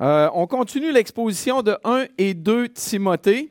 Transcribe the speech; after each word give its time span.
Euh, 0.00 0.28
on 0.34 0.46
continue 0.46 0.92
l'exposition 0.92 1.62
de 1.62 1.76
1 1.84 2.06
et 2.18 2.34
2 2.34 2.68
Timothée, 2.68 3.50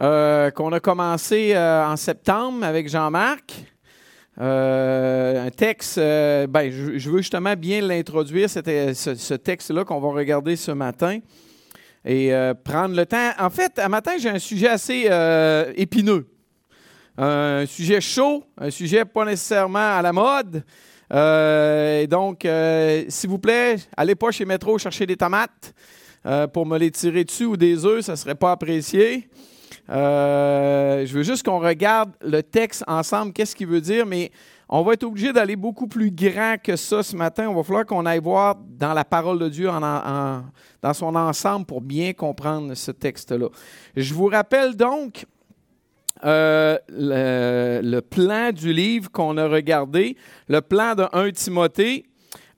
euh, 0.00 0.50
qu'on 0.50 0.72
a 0.72 0.80
commencé 0.80 1.52
euh, 1.54 1.86
en 1.86 1.96
septembre 1.96 2.64
avec 2.64 2.88
Jean-Marc. 2.88 3.66
un 4.38 5.50
texte, 5.54 5.98
ben, 5.98 6.70
je, 6.70 7.10
veux 7.10 7.18
justement 7.18 7.54
bien 7.54 7.82
l'introduire, 7.82 8.48
ce 8.48 9.34
texte-là 9.34 9.84
qu'on 9.84 10.00
va 10.00 10.08
regarder 10.08 10.56
ce 10.56 10.72
matin 10.72 11.18
et 12.04 12.32
prendre 12.64 12.96
le 12.96 13.04
temps. 13.04 13.30
En 13.38 13.50
fait, 13.50 13.78
à 13.78 13.88
matin, 13.90 14.12
j'ai 14.18 14.30
un 14.30 14.38
sujet 14.38 14.68
assez 14.68 15.08
épineux. 15.76 16.26
Un 17.18 17.66
sujet 17.66 18.00
chaud, 18.00 18.44
un 18.56 18.70
sujet 18.70 19.04
pas 19.04 19.26
nécessairement 19.26 19.98
à 19.98 20.00
la 20.00 20.14
mode, 20.14 20.64
euh, 21.12 22.06
donc, 22.06 22.44
euh, 22.44 23.04
s'il 23.08 23.28
vous 23.28 23.38
plaît, 23.38 23.76
allez 23.96 24.14
pas 24.14 24.30
chez 24.30 24.44
Métro 24.44 24.78
chercher 24.78 25.06
des 25.06 25.16
tomates 25.16 25.74
euh, 26.24 26.46
pour 26.46 26.64
me 26.64 26.78
les 26.78 26.90
tirer 26.90 27.24
dessus 27.24 27.44
ou 27.44 27.56
des 27.56 27.84
œufs, 27.84 28.04
ça 28.04 28.12
ne 28.12 28.16
serait 28.16 28.34
pas 28.34 28.52
apprécié. 28.52 29.28
je 29.88 31.12
veux 31.12 31.22
juste 31.22 31.44
qu'on 31.44 31.58
regarde 31.58 32.12
le 32.22 32.42
texte 32.42 32.84
ensemble, 32.86 33.32
qu'est-ce 33.32 33.54
qu'il 33.54 33.66
veut 33.66 33.80
dire, 33.80 34.06
mais 34.06 34.30
on 34.74 34.82
va 34.82 34.94
être 34.94 35.04
obligé 35.04 35.34
d'aller 35.34 35.56
beaucoup 35.56 35.86
plus 35.86 36.10
grand 36.10 36.56
que 36.62 36.76
ça 36.76 37.02
ce 37.02 37.14
matin. 37.14 37.46
On 37.46 37.54
va 37.54 37.62
falloir 37.62 37.84
qu'on 37.84 38.06
aille 38.06 38.20
voir 38.20 38.56
dans 38.56 38.94
la 38.94 39.04
parole 39.04 39.38
de 39.38 39.50
Dieu 39.50 39.68
dans 39.68 40.94
son 40.94 41.14
ensemble 41.14 41.66
pour 41.66 41.82
bien 41.82 42.14
comprendre 42.14 42.72
ce 42.72 42.90
texte-là. 42.90 43.48
Je 43.94 44.14
vous 44.14 44.28
rappelle 44.28 44.74
donc 44.74 45.26
euh, 46.24 46.78
le, 46.88 48.00
plan 48.00 48.52
du 48.52 48.72
livre 48.72 49.10
qu'on 49.10 49.36
a 49.36 49.48
regardé, 49.48 50.16
le 50.48 50.60
plan 50.60 50.94
de 50.94 51.04
1 51.12 51.30
Timothée. 51.32 52.04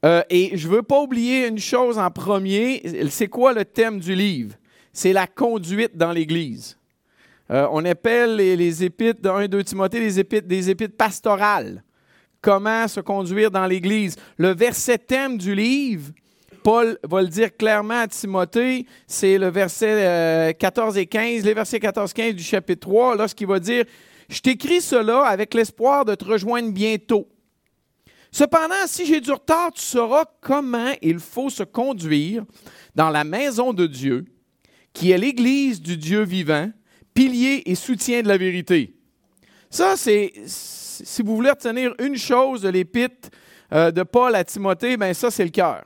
Euh, 0.04 0.22
et 0.28 0.56
je 0.56 0.68
ne 0.68 0.74
veux 0.74 0.82
pas 0.82 1.00
oublier 1.00 1.46
une 1.46 1.58
chose 1.58 1.98
en 1.98 2.10
premier. 2.10 2.82
C'est 3.08 3.28
quoi 3.28 3.54
le 3.54 3.64
thème 3.64 4.00
du 4.00 4.14
livre? 4.14 4.54
C'est 4.92 5.14
la 5.14 5.26
conduite 5.26 5.96
dans 5.96 6.12
l'Église. 6.12 6.78
Euh, 7.50 7.66
on 7.72 7.84
appelle 7.84 8.36
les, 8.36 8.56
les 8.56 8.72
de 8.72 9.28
1 9.28 9.48
2 9.48 9.64
Timothée 9.64 10.00
des 10.00 10.70
épîtres 10.70 10.96
pastorales. 10.96 11.82
Comment 12.40 12.86
se 12.88 13.00
conduire 13.00 13.50
dans 13.50 13.66
l'Église? 13.66 14.16
Le 14.36 14.54
verset 14.54 14.98
thème 14.98 15.38
du 15.38 15.54
livre, 15.54 16.12
Paul 16.64 16.98
va 17.06 17.20
le 17.20 17.28
dire 17.28 17.54
clairement 17.54 18.00
à 18.00 18.08
Timothée, 18.08 18.86
c'est 19.06 19.36
le 19.36 19.50
verset 19.50 20.56
14 20.58 20.96
euh, 20.96 21.00
et 21.00 21.06
15, 21.06 21.44
les 21.44 21.52
versets 21.52 21.76
14-15 21.76 22.32
du 22.32 22.42
chapitre 22.42 22.88
3, 22.88 23.16
lorsqu'il 23.16 23.46
va 23.46 23.60
dire, 23.60 23.84
je 24.30 24.40
t'écris 24.40 24.80
cela 24.80 25.26
avec 25.26 25.52
l'espoir 25.52 26.06
de 26.06 26.14
te 26.14 26.24
rejoindre 26.24 26.72
bientôt. 26.72 27.28
Cependant, 28.32 28.86
si 28.86 29.04
j'ai 29.04 29.20
du 29.20 29.30
retard, 29.30 29.72
tu 29.72 29.82
sauras 29.82 30.24
comment 30.40 30.94
il 31.02 31.18
faut 31.18 31.50
se 31.50 31.62
conduire 31.64 32.44
dans 32.94 33.10
la 33.10 33.24
maison 33.24 33.74
de 33.74 33.86
Dieu, 33.86 34.24
qui 34.94 35.10
est 35.10 35.18
l'Église 35.18 35.82
du 35.82 35.98
Dieu 35.98 36.22
vivant, 36.22 36.70
pilier 37.12 37.62
et 37.66 37.74
soutien 37.74 38.22
de 38.22 38.28
la 38.28 38.38
vérité. 38.38 38.96
Ça, 39.68 39.98
c'est, 39.98 40.32
si 40.46 41.20
vous 41.20 41.36
voulez 41.36 41.50
retenir 41.50 41.94
une 41.98 42.16
chose 42.16 42.62
de 42.62 42.70
l'épître 42.70 43.28
euh, 43.70 43.90
de 43.90 44.02
Paul 44.02 44.34
à 44.34 44.44
Timothée, 44.44 44.96
ben 44.96 45.12
ça, 45.12 45.30
c'est 45.30 45.44
le 45.44 45.50
cœur. 45.50 45.84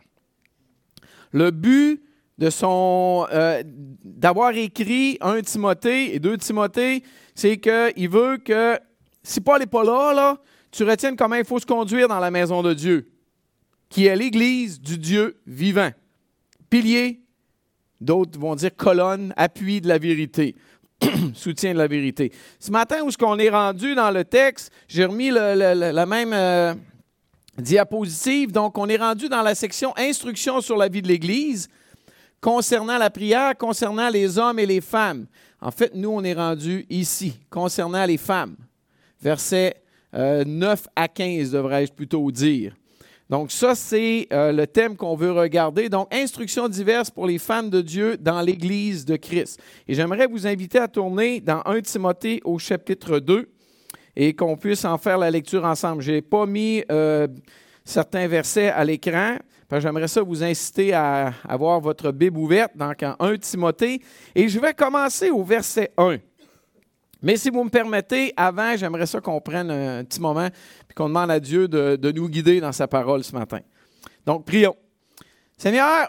Le 1.33 1.51
but 1.51 2.03
de 2.39 2.51
son 2.51 3.27
euh, 3.33 3.63
d'avoir 4.05 4.53
écrit 4.57 5.19
un 5.21 5.41
Timothée 5.41 6.15
et 6.15 6.19
deux 6.21 6.39
Timothée, 6.39 7.03
c'est 7.35 7.59
qu'il 7.59 8.09
veut 8.09 8.39
que 8.39 8.79
si 9.23 9.41
Paul 9.41 9.61
n'est 9.61 9.67
pas 9.67 9.85
là, 9.85 10.39
tu 10.71 10.85
retiennes 10.85 11.17
comment 11.17 11.35
il 11.35 11.45
faut 11.45 11.59
se 11.59 11.67
conduire 11.67 12.09
dans 12.09 12.21
la 12.21 12.31
maison 12.31 12.63
de 12.63 12.75
Dieu, 12.75 13.11
qui 13.89 14.07
est 14.07 14.17
l'Église 14.17 14.81
du 14.81 14.99
Dieu 14.99 15.41
vivant. 15.47 15.91
Pilier, 16.71 17.21
d'autres 18.01 18.39
vont 18.39 18.55
dire 18.55 18.75
colonne, 18.77 19.33
appui 19.37 19.81
de 19.81 19.89
la 19.89 19.99
vérité, 19.99 20.55
soutien 21.35 21.73
de 21.73 21.79
la 21.79 21.89
vérité. 21.89 22.33
Ce 22.61 22.71
matin, 22.71 23.03
où 23.03 23.09
est-ce 23.09 23.19
qu'on 23.19 23.39
est 23.39 23.51
rendu 23.51 23.95
dans 23.95 24.11
le 24.11 24.25
texte, 24.25 24.73
j'ai 24.89 25.05
remis 25.05 25.31
la 25.31 26.07
même 26.07 26.33
euh, 26.33 26.75
diapositive. 27.59 28.53
Donc, 28.53 28.79
on 28.79 28.89
est 28.89 28.97
rendu 28.97 29.29
dans 29.29 29.43
la 29.43 29.55
section 29.55 29.93
Instructions 29.97 30.61
sur 30.61 30.77
la 30.77 30.89
vie 30.89 31.03
de 31.03 31.09
l'Église 31.09 31.69
concernant 32.41 32.99
la 32.99 33.11
prière, 33.11 33.57
concernant 33.57 34.09
les 34.09 34.39
hommes 34.39 34.59
et 34.59 34.67
les 34.67 34.81
femmes. 34.81 35.27
En 35.61 35.71
fait, 35.71 35.95
nous, 35.95 36.11
on 36.11 36.23
est 36.23 36.35
rendu 36.35 36.87
ici, 36.89 37.39
concernant 37.51 38.05
les 38.05 38.17
femmes. 38.17 38.57
Versets 39.21 39.83
9 40.13 40.17
euh, 40.17 40.91
à 40.95 41.09
15, 41.09 41.51
devrais-je 41.51 41.93
plutôt 41.93 42.31
dire. 42.31 42.75
Donc, 43.29 43.51
ça, 43.51 43.75
c'est 43.75 44.27
euh, 44.33 44.53
le 44.53 44.67
thème 44.67 44.97
qu'on 44.97 45.17
veut 45.17 45.33
regarder. 45.33 45.89
Donc, 45.89 46.15
instructions 46.15 46.69
diverses 46.69 47.11
pour 47.11 47.27
les 47.27 47.39
femmes 47.39 47.69
de 47.69 47.83
Dieu 47.83 48.17
dans 48.17 48.41
l'Église 48.41 49.05
de 49.05 49.17
Christ. 49.17 49.61
Et 49.87 49.95
j'aimerais 49.95 50.27
vous 50.27 50.47
inviter 50.47 50.79
à 50.79 50.89
tourner 50.89 51.41
dans 51.41 51.61
1 51.67 51.83
Timothée 51.83 52.41
au 52.45 52.59
chapitre 52.59 53.19
2 53.19 53.51
et 54.21 54.35
qu'on 54.35 54.57
puisse 54.57 54.85
en 54.85 54.99
faire 54.99 55.17
la 55.17 55.31
lecture 55.31 55.65
ensemble. 55.65 56.03
Je 56.03 56.11
n'ai 56.11 56.23
pas 56.23 56.45
mis 56.45 56.83
euh, 56.91 57.29
certains 57.85 58.27
versets 58.27 58.69
à 58.69 58.85
l'écran. 58.85 59.37
J'aimerais 59.71 60.09
ça 60.09 60.23
vous 60.23 60.43
inciter 60.43 60.93
à 60.93 61.33
avoir 61.49 61.81
votre 61.81 62.11
Bible 62.11 62.37
ouverte, 62.37 62.73
dans 62.75 62.93
1 63.21 63.37
Timothée. 63.37 64.03
Et 64.35 64.49
je 64.49 64.59
vais 64.59 64.75
commencer 64.75 65.31
au 65.31 65.45
verset 65.45 65.93
1. 65.97 66.17
Mais 67.23 67.37
si 67.37 67.49
vous 67.49 67.63
me 67.63 67.71
permettez, 67.71 68.33
avant, 68.37 68.77
j'aimerais 68.77 69.07
ça 69.07 69.21
qu'on 69.21 69.41
prenne 69.41 69.71
un 69.71 70.03
petit 70.03 70.21
moment 70.21 70.47
et 70.47 70.95
qu'on 70.97 71.09
demande 71.09 71.31
à 71.31 71.39
Dieu 71.39 71.69
de, 71.69 72.11
nous 72.11 72.29
guider 72.29 72.61
dans 72.61 72.73
sa 72.73 72.89
parole 72.89 73.23
ce 73.23 73.33
matin. 73.33 73.61
Donc, 74.27 74.45
prions. 74.47 74.75
Seigneur, 75.57 76.09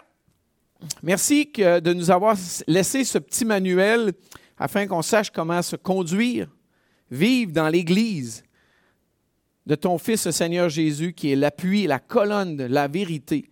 merci 1.00 1.48
de 1.54 1.92
nous 1.92 2.10
avoir 2.10 2.34
laissé 2.66 3.04
ce 3.04 3.18
petit 3.18 3.44
manuel 3.44 4.12
afin 4.58 4.88
qu'on 4.88 5.02
sache 5.02 5.30
comment 5.30 5.62
se 5.62 5.76
conduire 5.76 6.48
vivre 7.10 7.52
dans 7.52 7.68
l'Église 7.68 8.44
de 9.66 9.74
ton 9.74 9.98
Fils, 9.98 10.26
le 10.26 10.32
Seigneur 10.32 10.68
Jésus, 10.68 11.12
qui 11.12 11.32
est 11.32 11.36
l'appui, 11.36 11.86
la 11.86 11.98
colonne 11.98 12.56
de 12.56 12.64
la 12.64 12.88
vérité. 12.88 13.50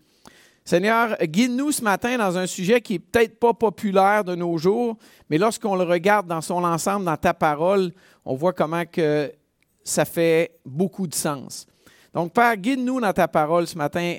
Seigneur, 0.64 1.16
guide-nous 1.22 1.72
ce 1.72 1.82
matin 1.82 2.18
dans 2.18 2.36
un 2.36 2.47
sujet 2.47 2.80
qui 2.80 2.94
n'est 2.94 2.98
peut-être 2.98 3.38
pas 3.38 3.54
populaire 3.54 4.22
de 4.22 4.34
nos 4.34 4.58
jours, 4.58 4.98
mais 5.30 5.38
lorsqu'on 5.38 5.76
le 5.76 5.84
regarde 5.84 6.26
dans 6.26 6.42
son 6.42 6.62
ensemble, 6.62 7.06
dans 7.06 7.16
ta 7.16 7.32
parole, 7.32 7.92
on 8.24 8.34
voit 8.34 8.52
comment 8.52 8.84
que 8.84 9.32
ça 9.82 10.04
fait 10.04 10.58
beaucoup 10.66 11.06
de 11.06 11.14
sens. 11.14 11.66
Donc, 12.12 12.32
Père, 12.34 12.56
guide-nous 12.56 13.00
dans 13.00 13.12
ta 13.12 13.28
parole 13.28 13.66
ce 13.66 13.78
matin. 13.78 14.18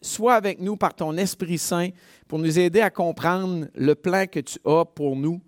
Sois 0.00 0.34
avec 0.34 0.60
nous 0.60 0.76
par 0.76 0.94
ton 0.94 1.16
Esprit 1.16 1.58
Saint 1.58 1.88
pour 2.28 2.38
nous 2.38 2.58
aider 2.58 2.80
à 2.80 2.90
comprendre 2.90 3.66
le 3.74 3.94
plan 3.94 4.26
que 4.26 4.40
tu 4.40 4.58
as 4.64 4.84
pour 4.84 5.16
nous, 5.16 5.40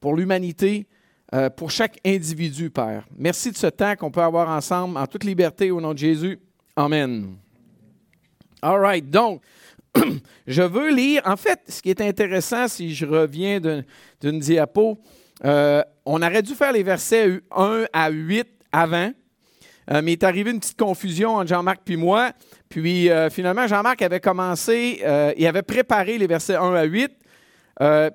pour 0.00 0.14
l'humanité, 0.14 0.86
euh, 1.34 1.50
pour 1.50 1.70
chaque 1.70 1.98
individu, 2.06 2.70
Père. 2.70 3.04
Merci 3.18 3.50
de 3.50 3.56
ce 3.56 3.66
temps 3.66 3.96
qu'on 3.96 4.10
peut 4.10 4.22
avoir 4.22 4.48
ensemble 4.48 4.96
en 4.96 5.06
toute 5.06 5.24
liberté 5.24 5.72
au 5.72 5.80
nom 5.80 5.92
de 5.92 5.98
Jésus. 5.98 6.38
Amen. 6.76 7.34
All 8.62 8.78
right. 8.78 9.10
Donc, 9.10 9.42
je 10.46 10.62
veux 10.62 10.94
lire. 10.94 11.22
En 11.24 11.36
fait, 11.36 11.58
ce 11.66 11.82
qui 11.82 11.90
est 11.90 12.00
intéressant, 12.00 12.68
si 12.68 12.94
je 12.94 13.04
reviens 13.04 13.58
d'une 14.20 14.38
diapo, 14.38 14.96
euh, 15.44 15.82
on 16.06 16.22
aurait 16.22 16.42
dû 16.42 16.54
faire 16.54 16.70
les 16.70 16.84
versets 16.84 17.40
1 17.50 17.86
à 17.92 18.10
8 18.10 18.46
avant, 18.70 19.10
euh, 19.90 20.02
mais 20.04 20.12
il 20.12 20.18
est 20.18 20.24
arrivé 20.24 20.52
une 20.52 20.60
petite 20.60 20.78
confusion 20.78 21.34
entre 21.34 21.48
Jean-Marc 21.48 21.80
et 21.90 21.96
moi. 21.96 22.30
Puis 22.68 23.08
finalement, 23.30 23.66
Jean-Marc 23.66 24.02
avait 24.02 24.20
commencé, 24.20 25.02
il 25.36 25.46
avait 25.46 25.62
préparé 25.62 26.18
les 26.18 26.26
versets 26.26 26.56
1 26.56 26.74
à 26.74 26.84
8. 26.84 27.10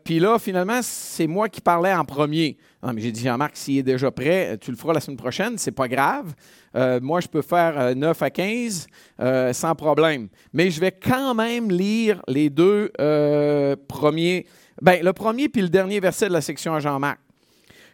Puis 0.04 0.20
là, 0.20 0.40
finalement, 0.40 0.80
c'est 0.82 1.28
moi 1.28 1.50
qui 1.50 1.62
parlais 1.62 1.94
en 1.94 2.06
premier. 2.06 2.58
Non, 2.82 2.94
mais 2.94 3.02
j'ai 3.02 3.12
dit, 3.12 3.22
Jean-Marc, 3.22 3.58
s'il 3.58 3.78
est 3.78 3.84
déjà 3.84 4.10
prêt, 4.10 4.58
tu 4.62 4.72
le 4.72 4.78
feras 4.78 4.94
la 4.94 5.02
semaine 5.02 5.18
prochaine, 5.18 5.58
c'est 5.58 5.72
pas 5.72 5.90
grave. 5.90 6.34
Euh, 6.76 7.00
moi, 7.02 7.20
je 7.20 7.28
peux 7.28 7.42
faire 7.42 7.96
9 7.96 8.22
euh, 8.22 8.26
à 8.26 8.30
15 8.30 8.88
euh, 9.20 9.54
sans 9.54 9.76
problème. 9.76 10.30
Mais 10.54 10.72
je 10.72 10.80
vais 10.80 10.92
quand 10.92 11.34
même 11.34 11.70
lire 11.70 12.22
les 12.28 12.50
deux 12.50 12.92
premiers, 13.88 14.46
ben, 14.82 15.04
le 15.04 15.14
premier 15.14 15.50
puis 15.50 15.62
le 15.62 15.70
dernier 15.70 16.00
verset 16.00 16.28
de 16.28 16.34
la 16.34 16.42
section 16.42 16.74
à 16.74 16.80
Jean-Marc. 16.80 17.20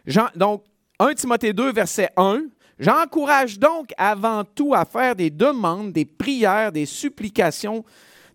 Jean, 0.06 0.28
donc, 0.36 0.62
1 1.00 1.14
Timothée 1.14 1.52
2, 1.52 1.72
verset 1.72 2.10
1. 2.16 2.42
J'encourage 2.78 3.58
donc 3.58 3.90
avant 3.96 4.44
tout 4.44 4.74
à 4.74 4.84
faire 4.84 5.16
des 5.16 5.30
demandes, 5.30 5.92
des 5.92 6.04
prières, 6.04 6.70
des 6.70 6.86
supplications, 6.86 7.84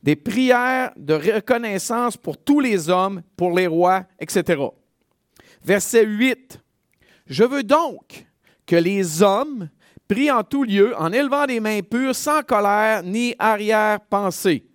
des 0.04 0.16
prières 0.16 0.92
de 0.98 1.14
reconnaissance 1.14 2.18
pour 2.18 2.38
tous 2.38 2.60
les 2.60 2.90
hommes, 2.90 3.22
pour 3.38 3.56
les 3.56 3.68
rois, 3.68 4.06
etc. 4.20 4.62
Verset 5.64 6.06
8. 6.06 6.60
Je 7.28 7.44
veux 7.44 7.64
donc 7.64 8.26
que 8.66 8.76
les 8.76 9.22
hommes 9.22 9.70
prient 10.08 10.32
en 10.32 10.44
tout 10.44 10.64
lieu 10.64 10.96
en 10.98 11.12
élevant 11.12 11.46
des 11.46 11.60
mains 11.60 11.82
pures, 11.82 12.16
sans 12.16 12.42
colère 12.42 13.04
ni 13.04 13.36
arrière-pensée. 13.40 14.66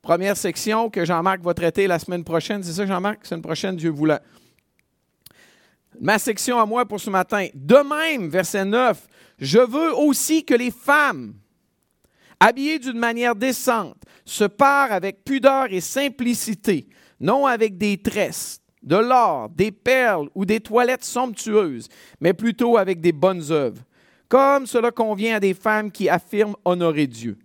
Première 0.00 0.36
section 0.36 0.88
que 0.88 1.04
Jean-Marc 1.04 1.42
va 1.42 1.52
traiter 1.52 1.86
la 1.86 1.98
semaine 1.98 2.24
prochaine. 2.24 2.62
C'est 2.62 2.72
ça, 2.72 2.86
Jean-Marc? 2.86 3.26
Semaine 3.26 3.42
prochaine, 3.42 3.76
Dieu 3.76 3.90
voulant. 3.90 4.18
Ma 6.00 6.18
section 6.18 6.58
à 6.58 6.64
moi 6.64 6.86
pour 6.86 7.00
ce 7.00 7.10
matin. 7.10 7.48
De 7.52 7.76
même, 7.76 8.30
verset 8.30 8.64
9, 8.64 9.06
je 9.38 9.58
veux 9.58 9.94
aussi 9.94 10.44
que 10.44 10.54
les 10.54 10.70
femmes 10.70 11.34
habillé 12.40 12.78
d'une 12.78 12.98
manière 12.98 13.36
décente, 13.36 14.02
se 14.24 14.44
part 14.44 14.92
avec 14.92 15.24
pudeur 15.24 15.66
et 15.70 15.80
simplicité, 15.80 16.88
non 17.20 17.46
avec 17.46 17.76
des 17.76 17.98
tresses, 17.98 18.60
de 18.82 18.96
l'or, 18.96 19.50
des 19.50 19.70
perles 19.70 20.28
ou 20.34 20.46
des 20.46 20.60
toilettes 20.60 21.04
somptueuses, 21.04 21.88
mais 22.20 22.32
plutôt 22.32 22.78
avec 22.78 23.00
des 23.00 23.12
bonnes 23.12 23.50
œuvres, 23.50 23.82
comme 24.28 24.66
cela 24.66 24.90
convient 24.90 25.36
à 25.36 25.40
des 25.40 25.54
femmes 25.54 25.90
qui 25.90 26.08
affirment 26.08 26.56
honorer 26.64 27.06
Dieu. 27.06 27.36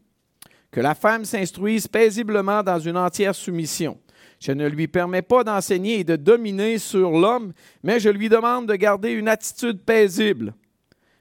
Que 0.71 0.80
la 0.80 0.95
femme 0.95 1.25
s'instruise 1.25 1.88
paisiblement 1.88 2.63
dans 2.63 2.80
une 2.80 2.98
entière 2.98 3.36
soumission. 3.36 3.98
Je 4.39 4.51
ne 4.51 4.68
lui 4.68 4.88
permets 4.88 5.21
pas 5.21 5.44
d'enseigner 5.44 6.00
et 6.00 6.03
de 6.03 6.15
dominer 6.15 6.77
sur 6.77 7.12
l'homme, 7.12 7.53
mais 7.83 8.00
je 8.00 8.09
lui 8.09 8.30
demande 8.30 8.68
de 8.68 8.75
garder 8.75 9.12
une 9.12 9.27
attitude 9.27 9.81
paisible. 9.81 10.53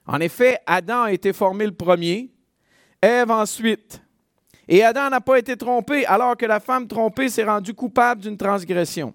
En 0.07 0.21
effet, 0.21 0.59
Adam 0.67 1.03
a 1.03 1.13
été 1.13 1.33
formé 1.33 1.65
le 1.65 1.73
premier, 1.73 2.34
Ève 3.05 3.31
ensuite. 3.31 4.01
Et 4.67 4.83
Adam 4.83 5.11
n'a 5.11 5.21
pas 5.21 5.39
été 5.39 5.59
trompé, 5.59 6.07
alors 6.07 6.39
que 6.39 6.47
la 6.47 6.59
femme 6.59 6.89
trompée 6.89 7.29
s'est 7.29 7.45
rendue 7.45 7.75
coupable 7.75 8.23
d'une 8.23 8.39
transgression. 8.39 9.13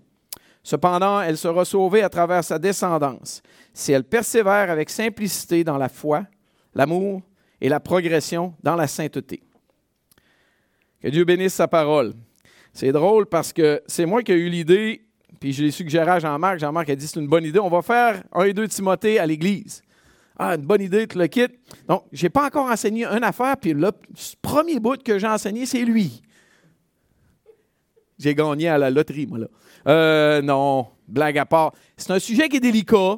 Cependant, 0.61 1.21
elle 1.21 1.37
sera 1.37 1.65
sauvée 1.65 2.03
à 2.03 2.09
travers 2.09 2.43
sa 2.43 2.59
descendance, 2.59 3.41
si 3.73 3.91
elle 3.91 4.03
persévère 4.03 4.69
avec 4.69 4.91
simplicité 4.91 5.63
dans 5.63 5.77
la 5.79 5.89
foi, 5.89 6.25
l'amour 6.75 7.23
et 7.59 7.67
la 7.67 7.79
progression 7.79 8.53
dans 8.61 8.75
la 8.75 8.85
sainteté. 8.85 9.41
Que 11.01 11.07
Dieu 11.07 11.25
bénisse 11.25 11.55
sa 11.55 11.67
parole. 11.67 12.13
C'est 12.73 12.91
drôle 12.91 13.25
parce 13.25 13.51
que 13.51 13.81
c'est 13.87 14.05
moi 14.05 14.21
qui 14.21 14.33
ai 14.33 14.35
eu 14.35 14.49
l'idée, 14.49 15.01
puis 15.39 15.51
je 15.51 15.63
l'ai 15.63 15.71
suggéré 15.71 16.11
à 16.11 16.19
Jean-Marc. 16.19 16.59
Jean-Marc 16.59 16.89
a 16.91 16.95
dit 16.95 17.07
c'est 17.07 17.19
une 17.19 17.27
bonne 17.27 17.45
idée. 17.45 17.59
On 17.59 17.69
va 17.69 17.81
faire 17.81 18.21
un 18.33 18.43
et 18.43 18.53
deux 18.53 18.67
Timothée 18.67 19.17
à 19.17 19.25
l'Église. 19.25 19.81
Ah, 20.41 20.55
une 20.55 20.65
bonne 20.65 20.81
idée, 20.81 21.05
tu 21.05 21.17
le 21.17 21.27
quittes. 21.27 21.59
Donc, 21.85 22.05
je 22.13 22.23
n'ai 22.23 22.29
pas 22.29 22.45
encore 22.45 22.71
enseigné 22.71 23.05
une 23.05 23.25
affaire, 23.25 23.57
puis 23.57 23.73
le 23.73 23.91
premier 24.41 24.79
bout 24.79 25.03
que 25.03 25.19
j'ai 25.19 25.27
enseigné, 25.27 25.65
c'est 25.65 25.83
lui. 25.83 26.21
J'ai 28.17 28.33
gagné 28.33 28.69
à 28.69 28.77
la 28.77 28.89
loterie, 28.89 29.27
moi, 29.27 29.39
là. 29.39 29.47
Euh, 29.87 30.41
non, 30.41 30.87
blague 31.09 31.37
à 31.37 31.45
part. 31.45 31.73
C'est 31.97 32.11
un 32.11 32.19
sujet 32.19 32.47
qui 32.47 32.57
est 32.57 32.61
délicat, 32.61 33.17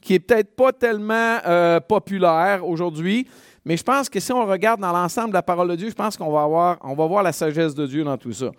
qui 0.00 0.14
est 0.14 0.20
peut-être 0.20 0.56
pas 0.56 0.72
tellement 0.72 1.38
euh, 1.46 1.80
populaire 1.80 2.66
aujourd'hui, 2.66 3.28
mais 3.66 3.76
je 3.76 3.82
pense 3.82 4.08
que 4.08 4.18
si 4.18 4.32
on 4.32 4.46
regarde 4.46 4.80
dans 4.80 4.92
l'ensemble 4.92 5.28
de 5.28 5.34
la 5.34 5.42
parole 5.42 5.68
de 5.68 5.76
Dieu, 5.76 5.90
je 5.90 5.94
pense 5.94 6.16
qu'on 6.16 6.30
va, 6.30 6.78
va 6.82 7.06
voir 7.06 7.22
la 7.22 7.32
sagesse 7.32 7.74
de 7.74 7.86
Dieu 7.86 8.04
dans 8.04 8.16
tout 8.16 8.32
ça. 8.32 8.50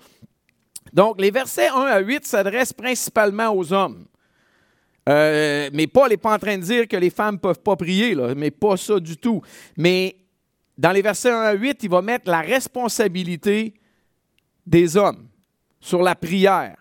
Donc, 0.94 1.20
les 1.20 1.32
versets 1.32 1.70
1 1.70 1.74
à 1.74 2.00
8 2.00 2.26
s'adressent 2.26 2.74
principalement 2.74 3.50
aux 3.50 3.74
hommes. 3.74 4.06
Euh, 5.08 5.70
mais 5.74 5.88
Paul 5.88 6.10
n'est 6.10 6.18
pas 6.18 6.34
en 6.34 6.40
train 6.40 6.58
de 6.58 6.64
dire 6.64 6.88
que 6.88 6.98
les 6.98 7.10
femmes 7.10 7.36
ne 7.36 7.40
peuvent 7.40 7.60
pas 7.60 7.76
prier, 7.76 8.16
là, 8.16 8.34
mais 8.36 8.52
pas 8.52 8.76
ça 8.78 9.00
du 9.00 9.18
tout. 9.18 9.42
Mais 9.78 10.18
dans 10.78 10.92
les 10.92 11.02
versets 11.02 11.32
1 11.32 11.42
à 11.42 11.54
8, 11.54 11.84
il 11.84 11.90
va 11.90 12.02
mettre 12.02 12.30
la 12.30 12.42
responsabilité 12.42 13.74
des 14.66 14.98
hommes 14.98 15.28
sur 15.80 16.02
la 16.02 16.16
prière. 16.16 16.76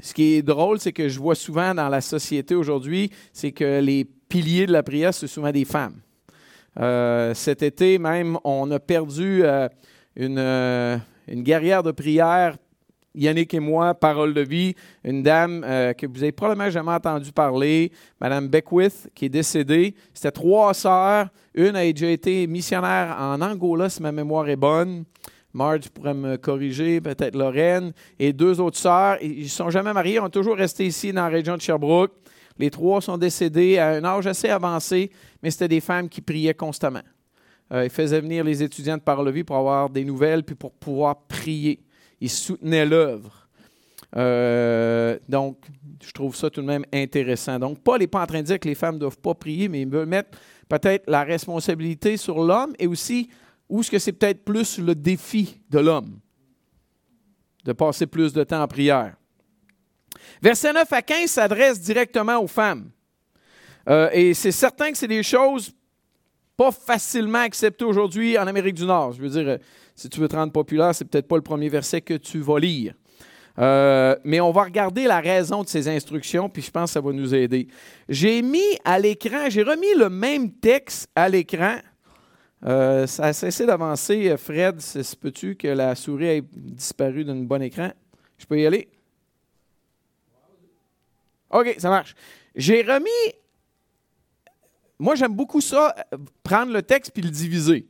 Ce 0.00 0.14
qui 0.14 0.34
est 0.34 0.42
drôle, 0.42 0.78
c'est 0.78 0.92
que 0.92 1.08
je 1.08 1.18
vois 1.18 1.34
souvent 1.34 1.74
dans 1.74 1.88
la 1.88 2.00
société 2.00 2.54
aujourd'hui, 2.54 3.10
c'est 3.32 3.52
que 3.52 3.80
les 3.80 4.04
piliers 4.04 4.66
de 4.66 4.72
la 4.72 4.82
prière, 4.82 5.12
c'est 5.12 5.26
souvent 5.26 5.50
des 5.50 5.64
femmes. 5.64 6.00
Euh, 6.80 7.34
cet 7.34 7.62
été 7.62 7.98
même, 7.98 8.38
on 8.44 8.70
a 8.70 8.78
perdu 8.78 9.42
euh, 9.44 9.68
une, 10.16 10.38
une, 10.38 11.42
guerrière 11.42 11.82
de 11.82 11.90
prière, 11.90 12.56
Yannick 13.14 13.52
et 13.54 13.60
moi, 13.60 13.94
parole 13.94 14.34
de 14.34 14.40
vie, 14.40 14.74
une 15.04 15.22
dame 15.22 15.60
que 15.62 16.06
vous 16.06 16.22
avez 16.22 16.32
probablement 16.32 16.70
jamais 16.70 16.92
entendu 16.92 17.30
parler, 17.32 17.92
Madame 18.20 18.48
Beckwith, 18.48 19.10
qui 19.14 19.26
est 19.26 19.28
décédée. 19.28 19.94
C'était 20.14 20.30
trois 20.30 20.72
sœurs. 20.74 21.28
Une 21.54 21.76
a 21.76 21.84
déjà 21.92 22.10
été 22.10 22.46
missionnaire 22.46 23.16
en 23.18 23.40
Angola, 23.40 23.90
si 23.90 24.00
ma 24.02 24.12
mémoire 24.12 24.48
est 24.48 24.56
bonne. 24.56 25.04
Marge 25.52 25.90
pourrait 25.90 26.14
me 26.14 26.36
corriger, 26.36 27.00
peut-être 27.00 27.36
Lorraine, 27.36 27.92
et 28.18 28.32
deux 28.32 28.60
autres 28.60 28.78
sœurs. 28.78 29.18
Ils 29.20 29.42
ne 29.42 29.48
sont 29.48 29.70
jamais 29.70 29.92
mariés, 29.92 30.18
ont 30.18 30.30
toujours 30.30 30.56
resté 30.56 30.86
ici 30.86 31.12
dans 31.12 31.22
la 31.22 31.28
région 31.28 31.56
de 31.56 31.60
Sherbrooke. 31.60 32.12
Les 32.58 32.70
trois 32.70 33.00
sont 33.00 33.18
décédés 33.18 33.78
à 33.78 33.88
un 33.88 34.04
âge 34.04 34.26
assez 34.26 34.48
avancé, 34.48 35.10
mais 35.42 35.50
c'était 35.50 35.68
des 35.68 35.80
femmes 35.80 36.08
qui 36.08 36.20
priaient 36.20 36.54
constamment. 36.54 37.02
Euh, 37.72 37.84
ils 37.84 37.90
faisaient 37.90 38.20
venir 38.20 38.44
les 38.44 38.62
étudiants 38.62 38.96
de 38.96 39.02
par 39.02 39.22
vie 39.24 39.44
pour 39.44 39.56
avoir 39.56 39.90
des 39.90 40.04
nouvelles, 40.04 40.44
puis 40.44 40.54
pour 40.54 40.72
pouvoir 40.72 41.16
prier. 41.28 41.80
Ils 42.22 42.30
soutenaient 42.30 42.86
l'œuvre. 42.86 43.48
Euh, 44.16 45.18
donc, 45.28 45.58
je 46.00 46.12
trouve 46.12 46.36
ça 46.36 46.50
tout 46.50 46.60
de 46.60 46.66
même 46.66 46.84
intéressant. 46.92 47.58
Donc, 47.58 47.80
Paul 47.80 47.98
n'est 47.98 48.06
pas 48.06 48.22
en 48.22 48.26
train 48.26 48.42
de 48.42 48.46
dire 48.46 48.60
que 48.60 48.68
les 48.68 48.76
femmes 48.76 48.94
ne 48.94 49.00
doivent 49.00 49.18
pas 49.18 49.34
prier, 49.34 49.68
mais 49.68 49.82
il 49.82 49.88
veut 49.88 50.06
mettre 50.06 50.38
peut-être 50.68 51.10
la 51.10 51.24
responsabilité 51.24 52.16
sur 52.16 52.44
l'homme 52.44 52.74
et 52.78 52.86
aussi 52.86 53.28
où 53.68 53.80
est-ce 53.80 53.90
que 53.90 53.98
c'est 53.98 54.12
peut-être 54.12 54.44
plus 54.44 54.78
le 54.78 54.94
défi 54.94 55.60
de 55.68 55.80
l'homme 55.80 56.20
de 57.64 57.72
passer 57.72 58.06
plus 58.06 58.32
de 58.32 58.44
temps 58.44 58.62
en 58.62 58.68
prière. 58.68 59.16
Versets 60.40 60.72
9 60.72 60.92
à 60.92 61.02
15 61.02 61.28
s'adresse 61.28 61.80
directement 61.80 62.38
aux 62.40 62.46
femmes. 62.46 62.88
Euh, 63.88 64.10
et 64.12 64.32
c'est 64.34 64.52
certain 64.52 64.92
que 64.92 64.98
c'est 64.98 65.08
des 65.08 65.24
choses 65.24 65.72
pas 66.56 66.70
facilement 66.70 67.40
acceptées 67.40 67.84
aujourd'hui 67.84 68.38
en 68.38 68.46
Amérique 68.46 68.76
du 68.76 68.84
Nord. 68.84 69.12
Je 69.12 69.22
veux 69.22 69.28
dire, 69.28 69.58
si 69.94 70.08
tu 70.08 70.20
veux 70.20 70.28
te 70.28 70.36
rendre 70.36 70.52
populaire, 70.52 70.94
c'est 70.94 71.04
peut-être 71.04 71.28
pas 71.28 71.36
le 71.36 71.42
premier 71.42 71.68
verset 71.68 72.00
que 72.00 72.14
tu 72.14 72.40
vas 72.40 72.58
lire. 72.58 72.94
Euh, 73.58 74.16
mais 74.24 74.40
on 74.40 74.50
va 74.50 74.64
regarder 74.64 75.04
la 75.04 75.20
raison 75.20 75.62
de 75.62 75.68
ces 75.68 75.88
instructions, 75.88 76.48
puis 76.48 76.62
je 76.62 76.70
pense 76.70 76.90
que 76.90 76.94
ça 76.94 77.00
va 77.00 77.12
nous 77.12 77.34
aider. 77.34 77.68
J'ai 78.08 78.40
mis 78.40 78.78
à 78.84 78.98
l'écran, 78.98 79.48
j'ai 79.48 79.62
remis 79.62 79.94
le 79.96 80.08
même 80.08 80.52
texte 80.52 81.10
à 81.14 81.28
l'écran. 81.28 81.76
ça 82.62 83.24
a 83.24 83.32
cessé 83.32 83.66
d'avancer. 83.66 84.34
Fred, 84.38 84.80
peux-tu 85.20 85.56
que 85.56 85.68
la 85.68 85.94
souris 85.94 86.26
ait 86.26 86.44
disparu 86.54 87.24
d'un 87.24 87.42
bon 87.42 87.60
écran? 87.62 87.90
Je 88.38 88.46
peux 88.46 88.58
y 88.58 88.66
aller? 88.66 88.88
OK, 91.52 91.74
ça 91.78 91.90
marche. 91.90 92.14
J'ai 92.54 92.82
remis. 92.82 93.34
Moi, 94.98 95.14
j'aime 95.14 95.34
beaucoup 95.34 95.60
ça, 95.60 95.94
prendre 96.42 96.72
le 96.72 96.82
texte 96.82 97.12
puis 97.12 97.22
le 97.22 97.30
diviser. 97.30 97.86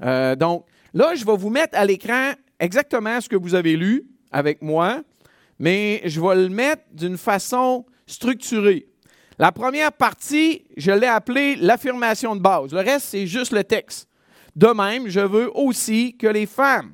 Euh, 0.00 0.34
donc, 0.34 0.66
là, 0.94 1.14
je 1.14 1.24
vais 1.24 1.36
vous 1.36 1.50
mettre 1.50 1.76
à 1.78 1.84
l'écran 1.84 2.32
exactement 2.58 3.20
ce 3.20 3.28
que 3.28 3.36
vous 3.36 3.54
avez 3.54 3.76
lu 3.76 4.04
avec 4.30 4.62
moi, 4.62 5.02
mais 5.58 6.00
je 6.04 6.20
vais 6.20 6.34
le 6.34 6.48
mettre 6.48 6.82
d'une 6.92 7.18
façon 7.18 7.84
structurée. 8.06 8.86
La 9.38 9.52
première 9.52 9.92
partie, 9.92 10.64
je 10.76 10.92
l'ai 10.92 11.06
appelée 11.06 11.56
l'affirmation 11.56 12.36
de 12.36 12.40
base. 12.40 12.72
Le 12.72 12.80
reste, 12.80 13.06
c'est 13.06 13.26
juste 13.26 13.52
le 13.52 13.64
texte. 13.64 14.08
De 14.54 14.68
même, 14.68 15.08
je 15.08 15.20
veux 15.20 15.50
aussi 15.56 16.16
que 16.16 16.26
les 16.26 16.46
femmes. 16.46 16.92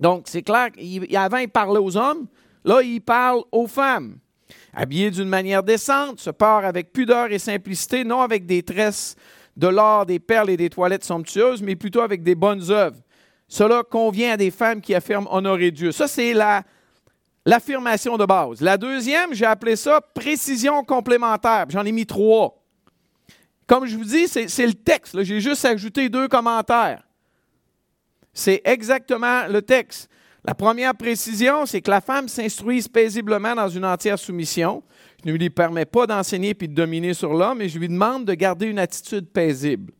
Donc, 0.00 0.24
c'est 0.26 0.42
clair, 0.42 0.70
avant, 1.14 1.38
il 1.38 1.48
parlait 1.48 1.80
aux 1.80 1.96
hommes, 1.96 2.26
là, 2.64 2.82
il 2.82 3.00
parle 3.00 3.42
aux 3.52 3.66
femmes 3.66 4.18
habillé 4.76 5.10
d'une 5.10 5.28
manière 5.28 5.62
décente, 5.62 6.20
se 6.20 6.30
part 6.30 6.64
avec 6.64 6.92
pudeur 6.92 7.32
et 7.32 7.38
simplicité, 7.38 8.04
non 8.04 8.20
avec 8.20 8.46
des 8.46 8.62
tresses 8.62 9.16
de 9.56 9.68
l'or, 9.68 10.06
des 10.06 10.18
perles 10.18 10.50
et 10.50 10.56
des 10.56 10.70
toilettes 10.70 11.04
somptueuses, 11.04 11.62
mais 11.62 11.76
plutôt 11.76 12.00
avec 12.00 12.22
des 12.22 12.34
bonnes 12.34 12.70
œuvres. 12.70 12.98
Cela 13.48 13.82
convient 13.82 14.32
à 14.32 14.36
des 14.36 14.50
femmes 14.50 14.80
qui 14.80 14.94
affirment 14.94 15.28
honorer 15.30 15.70
Dieu. 15.70 15.92
Ça, 15.92 16.08
c'est 16.08 16.34
la, 16.34 16.62
l'affirmation 17.44 18.18
de 18.18 18.26
base. 18.26 18.60
La 18.60 18.76
deuxième, 18.76 19.32
j'ai 19.32 19.46
appelé 19.46 19.76
ça 19.76 20.00
précision 20.00 20.84
complémentaire. 20.84 21.66
J'en 21.68 21.84
ai 21.84 21.92
mis 21.92 22.06
trois. 22.06 22.62
Comme 23.66 23.86
je 23.86 23.96
vous 23.96 24.04
dis, 24.04 24.28
c'est, 24.28 24.66
le 24.66 24.74
texte. 24.74 25.22
J'ai 25.22 25.40
juste 25.40 25.64
ajouté 25.64 26.08
deux 26.08 26.28
commentaires. 26.28 27.02
C'est 28.32 28.60
exactement 28.64 29.46
le 29.48 29.62
texte. 29.62 30.10
La 30.44 30.54
première 30.54 30.94
précision, 30.94 31.66
c'est 31.66 31.80
que 31.80 31.90
la 31.90 32.00
femme 32.00 32.28
s'instruise 32.28 32.86
paisiblement 32.86 33.54
dans 33.54 33.68
une 33.68 33.84
entière 33.84 34.18
soumission. 34.18 34.82
Ne 35.26 35.32
lui 35.32 35.50
permets 35.50 35.86
pas 35.86 36.06
d'enseigner 36.06 36.54
puis 36.54 36.68
de 36.68 36.74
dominer 36.74 37.12
sur 37.12 37.34
l'homme, 37.34 37.58
mais 37.58 37.68
je 37.68 37.80
lui 37.80 37.88
demande 37.88 38.24
de 38.24 38.34
garder 38.34 38.66
une 38.66 38.78
attitude 38.78 39.28
paisible. 39.28 39.92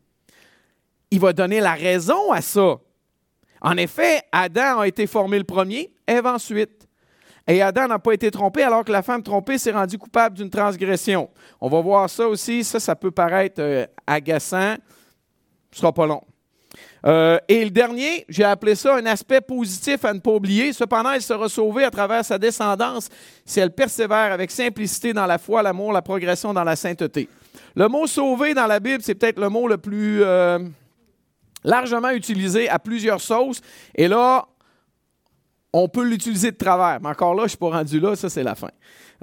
Il 1.11 1.19
va 1.19 1.33
donner 1.33 1.59
la 1.59 1.75
raison 1.75 2.31
à 2.31 2.41
ça. 2.41 2.77
En 3.61 3.77
effet, 3.77 4.23
Adam 4.31 4.79
a 4.79 4.87
été 4.87 5.09
formé 5.09 5.39
le 5.39 5.45
premier, 5.45 5.93
Ève 6.07 6.27
ensuite. 6.27 6.87
Et 7.49 7.61
Adam 7.61 7.89
n'a 7.89 7.99
pas 7.99 8.13
été 8.13 8.31
trompé 8.31 8.63
alors 8.63 8.85
que 8.85 8.93
la 8.93 9.03
femme 9.03 9.21
trompée 9.21 9.59
s'est 9.59 9.73
rendue 9.73 9.99
coupable 9.99 10.37
d'une 10.37 10.51
transgression. 10.51 11.29
On 11.61 11.69
va 11.69 11.81
voir 11.81 12.09
ça 12.09 12.29
aussi. 12.29 12.63
Ça, 12.63 12.79
ça 12.79 12.95
peut 12.95 13.11
paraître 13.11 13.61
euh, 13.61 13.85
agaçant. 14.07 14.77
Ce 15.73 15.81
sera 15.81 15.93
pas 15.93 16.07
long. 16.07 16.23
Euh, 17.07 17.39
et 17.49 17.65
le 17.65 17.71
dernier, 17.71 18.25
j'ai 18.29 18.45
appelé 18.45 18.75
ça 18.75 18.97
un 18.97 19.07
aspect 19.07 19.41
positif 19.41 20.05
à 20.05 20.13
ne 20.13 20.19
pas 20.19 20.33
oublier. 20.33 20.73
Cependant, 20.73 21.13
elle 21.13 21.23
sera 21.23 21.49
sauvée 21.49 21.85
à 21.85 21.91
travers 21.91 22.25
sa 22.25 22.39
descendance 22.39 23.09
si 23.45 23.61
elle 23.61 23.71
persévère 23.71 24.33
avec 24.33 24.51
simplicité 24.51 25.13
dans 25.13 25.27
la 25.27 25.39
foi, 25.39 25.63
l'amour, 25.63 25.93
la 25.93 26.03
progression 26.03 26.53
dans 26.53 26.65
la 26.65 26.75
sainteté. 26.75 27.29
Le 27.75 27.89
mot 27.89 28.07
sauver 28.07 28.55
dans 28.55 28.67
la 28.67 28.81
Bible, 28.81 29.03
c'est 29.03 29.15
peut-être 29.15 29.39
le 29.39 29.49
mot 29.49 29.69
le 29.69 29.77
plus 29.77 30.23
euh, 30.23 30.59
largement 31.63 32.11
utilisé 32.11 32.69
à 32.69 32.79
plusieurs 32.79 33.21
sauces. 33.21 33.61
Et 33.95 34.09
là, 34.09 34.47
on 35.73 35.89
peut 35.89 36.05
l'utiliser 36.05 36.51
de 36.51 36.57
travers. 36.57 37.01
Mais 37.01 37.11
encore 37.11 37.35
là, 37.35 37.43
je 37.43 37.45
ne 37.45 37.49
suis 37.51 37.59
pas 37.59 37.71
rendu 37.71 38.01
là, 38.01 38.17
ça 38.17 38.29
c'est 38.29 38.43
la 38.43 38.55
fin. 38.55 38.71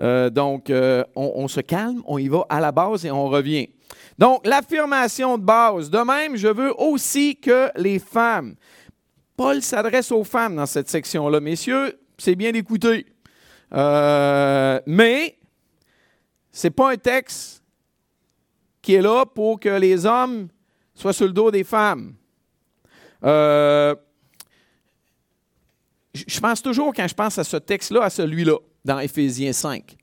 Euh, 0.01 0.29
donc, 0.29 0.71
on, 0.71 1.31
on, 1.35 1.47
se 1.47 1.59
calme, 1.61 2.01
on 2.05 2.17
y 2.17 2.27
va 2.27 2.45
à 2.47 2.59
la 2.59 2.71
base 2.71 3.05
et 3.05 3.11
on 3.11 3.25
revient. 3.27 3.69
Donc, 4.17 4.45
l'affirmation 4.45 5.37
de 5.37 5.43
base. 5.43 5.89
De 5.89 5.99
même, 5.99 6.35
je 6.35 6.47
veux 6.47 6.73
aussi 6.79 7.35
que 7.35 7.69
les 7.75 7.99
femmes. 7.99 8.55
Paul 9.35 9.61
s'adresse 9.61 10.11
aux 10.11 10.23
femmes 10.23 10.55
dans 10.55 10.65
cette 10.65 10.89
section-là. 10.89 11.39
Messieurs, 11.39 11.99
c'est 12.17 12.35
bien 12.35 12.51
d'écouter. 12.51 13.05
Euh, 13.73 14.79
mais 14.85 15.37
ce 16.51 16.67
n'est 16.67 16.71
pas 16.71 16.91
un 16.91 16.97
texte 16.97 17.63
qui 18.81 18.93
est 18.93 19.01
là 19.01 19.25
pour 19.25 19.59
que 19.59 19.69
les 19.69 20.05
hommes 20.05 20.49
soient 20.93 21.13
sur 21.13 21.25
le 21.25 21.33
dos 21.33 21.49
des 21.49 21.63
femmes. 21.63 22.13
Euh, 23.23 23.95
je 26.13 26.39
pense 26.39 26.61
toujours, 26.61 26.93
quand 26.93 27.07
je 27.07 27.15
pense 27.15 27.39
à 27.39 27.43
ce 27.43 27.57
texte-là, 27.57 28.03
à 28.03 28.09
celui-là, 28.09 28.57
dans 28.85 28.99
Éphésiens 28.99 29.53
5. 29.53 29.95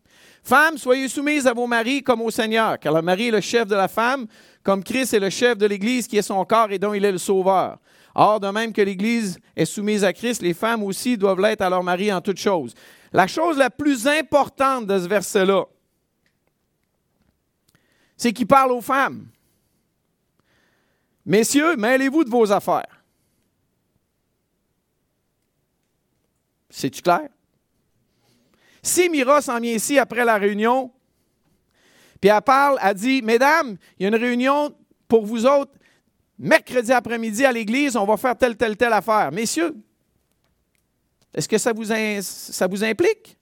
Femmes, 0.51 0.79
soyez 0.79 1.07
soumises 1.07 1.47
à 1.47 1.53
vos 1.53 1.69
maris 1.69 2.03
comme 2.03 2.23
au 2.23 2.31
Seigneur, 2.33 2.77
car 2.81 2.93
le 2.93 3.03
mari 3.03 3.29
est 3.29 3.31
le 3.31 3.41
chef 3.41 3.69
de 3.69 3.77
la 3.77 3.87
femme, 3.87 4.27
comme 4.65 4.83
Christ 4.83 5.15
est 5.15 5.21
le 5.21 5.31
chef 5.31 5.57
de 5.57 5.65
l'Église 5.65 6.09
qui 6.09 6.17
est 6.17 6.23
son 6.23 6.45
corps 6.45 6.73
et 6.73 6.79
dont 6.81 6.93
il 6.93 7.05
est 7.05 7.13
le 7.13 7.19
sauveur. 7.19 7.79
Or, 8.17 8.41
de 8.41 8.49
même 8.49 8.73
que 8.73 8.83
l'Église 8.83 9.39
est 9.55 9.65
soumise 9.65 10.03
à 10.03 10.13
Christ, 10.13 10.43
les 10.43 10.53
femmes 10.53 10.83
aussi 10.83 11.17
doivent 11.17 11.39
l'être 11.39 11.61
à 11.61 11.71
leur 11.71 11.85
mari 11.85 12.13
en 12.13 12.21
toutes 12.21 12.41
choses. 12.41 12.75
La 13.13 13.29
chose 13.29 13.59
la 13.59 13.71
plus 13.71 14.09
importante 14.09 14.89
de 14.89 14.99
ce 14.99 15.07
verset-là, 15.07 15.67
c'est 18.17 18.33
qu'il 18.33 18.49
parle 18.49 18.73
aux 18.73 18.81
femmes. 18.81 19.29
Messieurs, 21.25 21.77
mêlez-vous 21.77 22.25
de 22.25 22.31
vos 22.31 22.51
affaires. 22.51 23.05
C'est-tu 26.69 27.03
clair? 27.03 27.29
Si 28.83 29.09
Mira 29.09 29.43
s'en 29.43 29.61
vient 29.61 29.75
ici 29.75 29.99
après 29.99 30.25
la 30.25 30.37
réunion, 30.37 30.91
puis 32.21 32.31
elle 32.31 32.43
parle, 32.43 32.79
elle 32.83 32.95
dit 32.95 33.23
Mesdames, 33.23 33.77
il 33.99 34.03
y 34.03 34.07
a 34.07 34.09
une 34.09 34.15
réunion 34.15 34.75
pour 35.09 35.25
vous 35.27 35.47
autres, 35.47 35.73
mercredi 36.39 36.93
après-midi 36.93 37.45
à 37.45 37.53
l'église, 37.53 37.97
on 37.97 38.05
va 38.05 38.17
faire 38.17 38.37
telle, 38.37 38.57
telle, 38.57 38.77
telle 38.77 38.93
affaire. 38.93 39.31
Messieurs, 39.33 39.75
est-ce 41.33 41.49
que 41.49 41.59
ça 41.59 41.73
vous, 41.73 42.85
implique? 42.85 43.37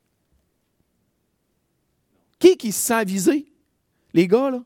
Qui 2.39 2.57
qui 2.57 2.73
se 2.73 2.87
sent 2.87 3.05
visé? 3.05 3.47
Les 4.13 4.27
gars, 4.27 4.51
là? 4.51 4.63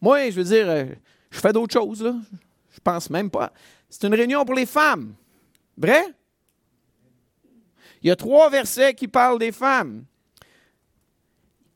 Moi, 0.00 0.30
je 0.30 0.36
veux 0.36 0.44
dire, 0.44 0.68
euh, 0.68 0.84
je 1.30 1.40
fais 1.40 1.52
d'autres 1.52 1.72
choses, 1.72 2.02
là. 2.02 2.14
Je 2.72 2.80
pense 2.80 3.08
même 3.10 3.30
pas. 3.30 3.52
C'est 3.88 4.06
une 4.06 4.14
réunion 4.14 4.44
pour 4.44 4.54
les 4.54 4.66
femmes. 4.66 5.14
Vrai? 5.76 6.04
Il 8.02 8.08
y 8.08 8.10
a 8.10 8.16
trois 8.16 8.50
versets 8.50 8.94
qui 8.94 9.08
parlent 9.08 9.38
des 9.38 9.52
femmes. 9.52 10.04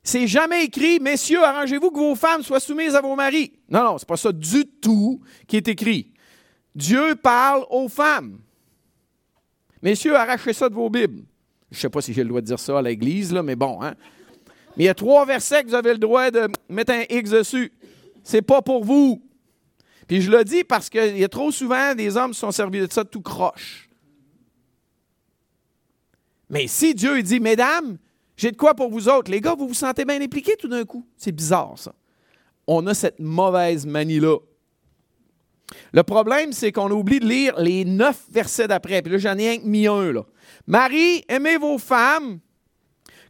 C'est 0.03 0.27
jamais 0.27 0.65
écrit, 0.65 0.99
messieurs, 0.99 1.43
arrangez-vous 1.43 1.91
que 1.91 1.99
vos 1.99 2.15
femmes 2.15 2.43
soient 2.43 2.61
soumises 2.61 2.95
à 2.95 3.01
vos 3.01 3.15
maris. 3.15 3.53
Non, 3.69 3.85
non, 3.85 3.99
c'est 3.99 4.09
pas 4.09 4.17
ça 4.17 4.33
du 4.33 4.65
tout 4.65 5.21
qui 5.47 5.57
est 5.57 5.69
écrit. 5.69 6.13
Dieu 6.75 7.15
parle 7.17 7.65
aux 7.71 7.89
femmes. 7.89 8.39
Messieurs, 9.83 10.17
arrachez 10.17 10.53
ça 10.53 10.69
de 10.69 10.75
vos 10.75 10.89
Bibles. 10.89 11.25
Je 11.71 11.77
ne 11.77 11.81
sais 11.81 11.91
pas 11.91 12.01
si 12.01 12.13
j'ai 12.13 12.23
le 12.23 12.29
droit 12.29 12.41
de 12.41 12.47
dire 12.47 12.59
ça 12.59 12.79
à 12.79 12.83
l'Église, 12.83 13.33
là, 13.33 13.43
mais 13.43 13.57
bon. 13.57 13.81
Hein? 13.83 13.95
Mais 14.77 14.85
il 14.85 14.87
y 14.87 14.91
a 14.91 14.95
trois 14.95 15.25
versets 15.27 15.63
que 15.63 15.69
vous 15.69 15.75
avez 15.75 15.93
le 15.93 15.99
droit 15.99 16.31
de 16.31 16.49
mettre 16.69 16.93
un 16.93 17.05
X 17.09 17.31
dessus. 17.31 17.73
C'est 18.23 18.43
pas 18.43 18.63
pour 18.63 18.85
vous. 18.85 19.23
Puis 20.07 20.23
je 20.23 20.31
le 20.31 20.45
dis 20.45 20.65
parce 20.65 20.89
qu'il 20.89 21.19
y 21.19 21.25
a 21.25 21.29
trop 21.29 21.51
souvent 21.51 21.95
des 21.95 22.17
hommes 22.17 22.33
qui 22.33 22.39
sont 22.39 22.51
servis 22.51 22.81
de 22.81 22.93
ça 22.93 23.05
tout 23.05 23.23
croche. 23.23 23.90
Mais 26.51 26.67
si 26.67 26.95
Dieu 26.95 27.23
dit, 27.23 27.41
Mesdames, 27.41 27.97
j'ai 28.37 28.51
de 28.51 28.57
quoi 28.57 28.75
pour 28.75 28.91
vous 28.91 29.09
autres, 29.09 29.31
les 29.31 29.41
gars, 29.41 29.55
vous 29.55 29.69
vous 29.69 29.75
sentez 29.75 30.05
bien 30.05 30.21
impliqués 30.21 30.57
tout 30.57 30.69
d'un 30.69 30.85
coup. 30.85 31.07
C'est 31.17 31.33
bizarre, 31.33 31.75
ça. 31.77 31.95
On 32.67 32.87
a 32.87 32.95
cette 32.95 33.19
mauvaise 33.19 33.87
manie-là. 33.87 34.39
Le 35.93 36.03
problème, 36.03 36.53
c'est 36.53 36.73
qu'on 36.73 36.91
oublie 36.91 37.21
de 37.21 37.27
lire 37.27 37.59
les 37.59 37.85
neuf 37.85 38.25
versets 38.31 38.69
d'après. 38.69 39.03
Puis 39.03 39.13
là, 39.13 39.19
j'en 39.19 39.39
ai 39.39 39.59
mis 39.61 39.87
un. 39.87 40.13
Là. 40.13 40.23
Marie, 40.67 41.25
aimez 41.29 41.57
vos 41.57 41.79
femmes 41.79 42.41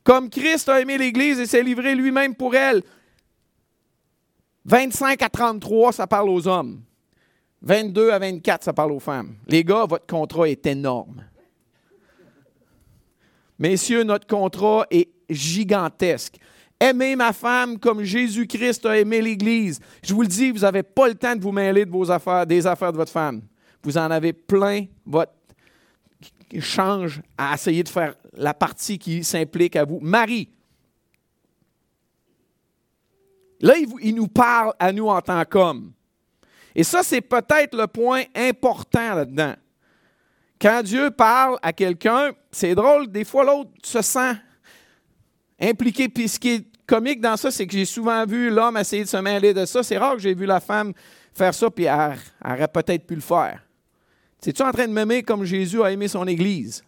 comme 0.03 0.31
Christ 0.31 0.69
a 0.69 0.81
aimé 0.81 0.97
l'Église 0.97 1.39
et 1.39 1.47
s'est 1.47 1.63
livré 1.63 1.95
lui-même 1.95 2.35
pour 2.35 2.55
elle. 2.55 2.83
25 4.65 5.23
à 5.23 5.29
33, 5.29 5.93
ça 5.93 6.07
parle 6.07 6.29
aux 6.31 6.47
hommes. 6.49 6.83
22 7.63 8.11
à 8.11 8.19
24, 8.19 8.65
ça 8.65 8.73
parle 8.73 8.93
aux 8.93 9.01
femmes. 9.01 9.37
Les 9.47 9.65
gars, 9.65 9.85
votre 9.85 10.07
contrat 10.07 10.49
est 10.49 10.67
énorme. 10.67 11.25
Messieurs, 13.61 14.05
notre 14.05 14.27
contrat 14.27 14.87
est 14.91 15.11
gigantesque. 15.29 16.39
Aimez 16.81 17.15
ma 17.15 17.35
femme 17.35 17.79
comme 17.79 18.03
Jésus-Christ 18.03 18.87
a 18.87 18.99
aimé 18.99 19.21
l'Église. 19.21 19.81
Je 20.03 20.15
vous 20.15 20.23
le 20.23 20.29
dis, 20.29 20.51
vous 20.51 20.61
n'avez 20.61 20.83
pas 20.83 21.09
le 21.09 21.15
temps 21.15 21.37
de 21.37 21.43
vous 21.43 21.53
mêler 21.53 21.85
vos 21.85 22.11
affaires, 22.11 22.47
des 22.47 22.67
affaires 22.67 22.91
de 22.91 22.97
votre 22.97 23.13
femme. 23.13 23.43
Vous 23.83 23.99
en 23.99 24.11
avez 24.11 24.33
plein 24.33 24.87
votre 25.05 25.33
change 26.59 27.21
à 27.37 27.53
essayer 27.53 27.83
de 27.83 27.89
faire 27.91 28.15
la 28.33 28.55
partie 28.55 28.99
qui 28.99 29.23
s'implique 29.23 29.77
à 29.77 29.85
vous. 29.85 30.01
Marie. 30.01 30.49
Là, 33.61 33.75
il 34.01 34.15
nous 34.15 34.29
parle 34.29 34.73
à 34.79 34.91
nous 34.91 35.09
en 35.09 35.21
tant 35.21 35.45
qu'hommes. 35.45 35.93
Et 36.75 36.83
ça, 36.83 37.03
c'est 37.03 37.21
peut-être 37.21 37.77
le 37.77 37.87
point 37.87 38.23
important 38.35 39.17
là-dedans. 39.17 39.55
Quand 40.61 40.83
Dieu 40.83 41.11
parle 41.11 41.59
à 41.63 41.73
quelqu'un, 41.73 42.33
c'est 42.53 42.75
drôle, 42.75 43.11
des 43.11 43.25
fois 43.25 43.45
l'autre 43.45 43.71
se 43.83 44.03
sent 44.03 44.35
impliqué. 45.59 46.09
Puis 46.09 46.29
ce 46.29 46.39
qui 46.39 46.51
est 46.51 46.67
comique 46.87 47.21
dans 47.21 47.37
ça, 47.37 47.51
c'est 47.51 47.67
que 47.67 47.73
j'ai 47.73 47.85
souvent 47.85 48.27
vu 48.27 48.51
l'homme 48.51 48.77
essayer 48.77 49.05
de 49.05 49.09
se 49.09 49.17
mêler 49.17 49.55
de 49.55 49.65
ça. 49.65 49.83
C'est 49.83 49.97
rare 49.97 50.15
que 50.15 50.21
j'ai 50.21 50.35
vu 50.35 50.45
la 50.45 50.61
femme 50.61 50.93
faire 51.33 51.55
ça, 51.55 51.71
puis 51.71 51.85
elle, 51.85 52.19
aurait 52.45 52.69
peut-être 52.69 53.07
pu 53.07 53.15
le 53.15 53.21
faire. 53.21 53.65
Es-tu 54.45 54.63
en 54.63 54.73
train 54.73 54.89
de 54.89 54.93
m'aimer 54.93 55.23
comme 55.23 55.45
Jésus 55.45 55.83
a 55.83 55.93
aimé 55.93 56.09
son 56.09 56.27
Église? 56.27 56.83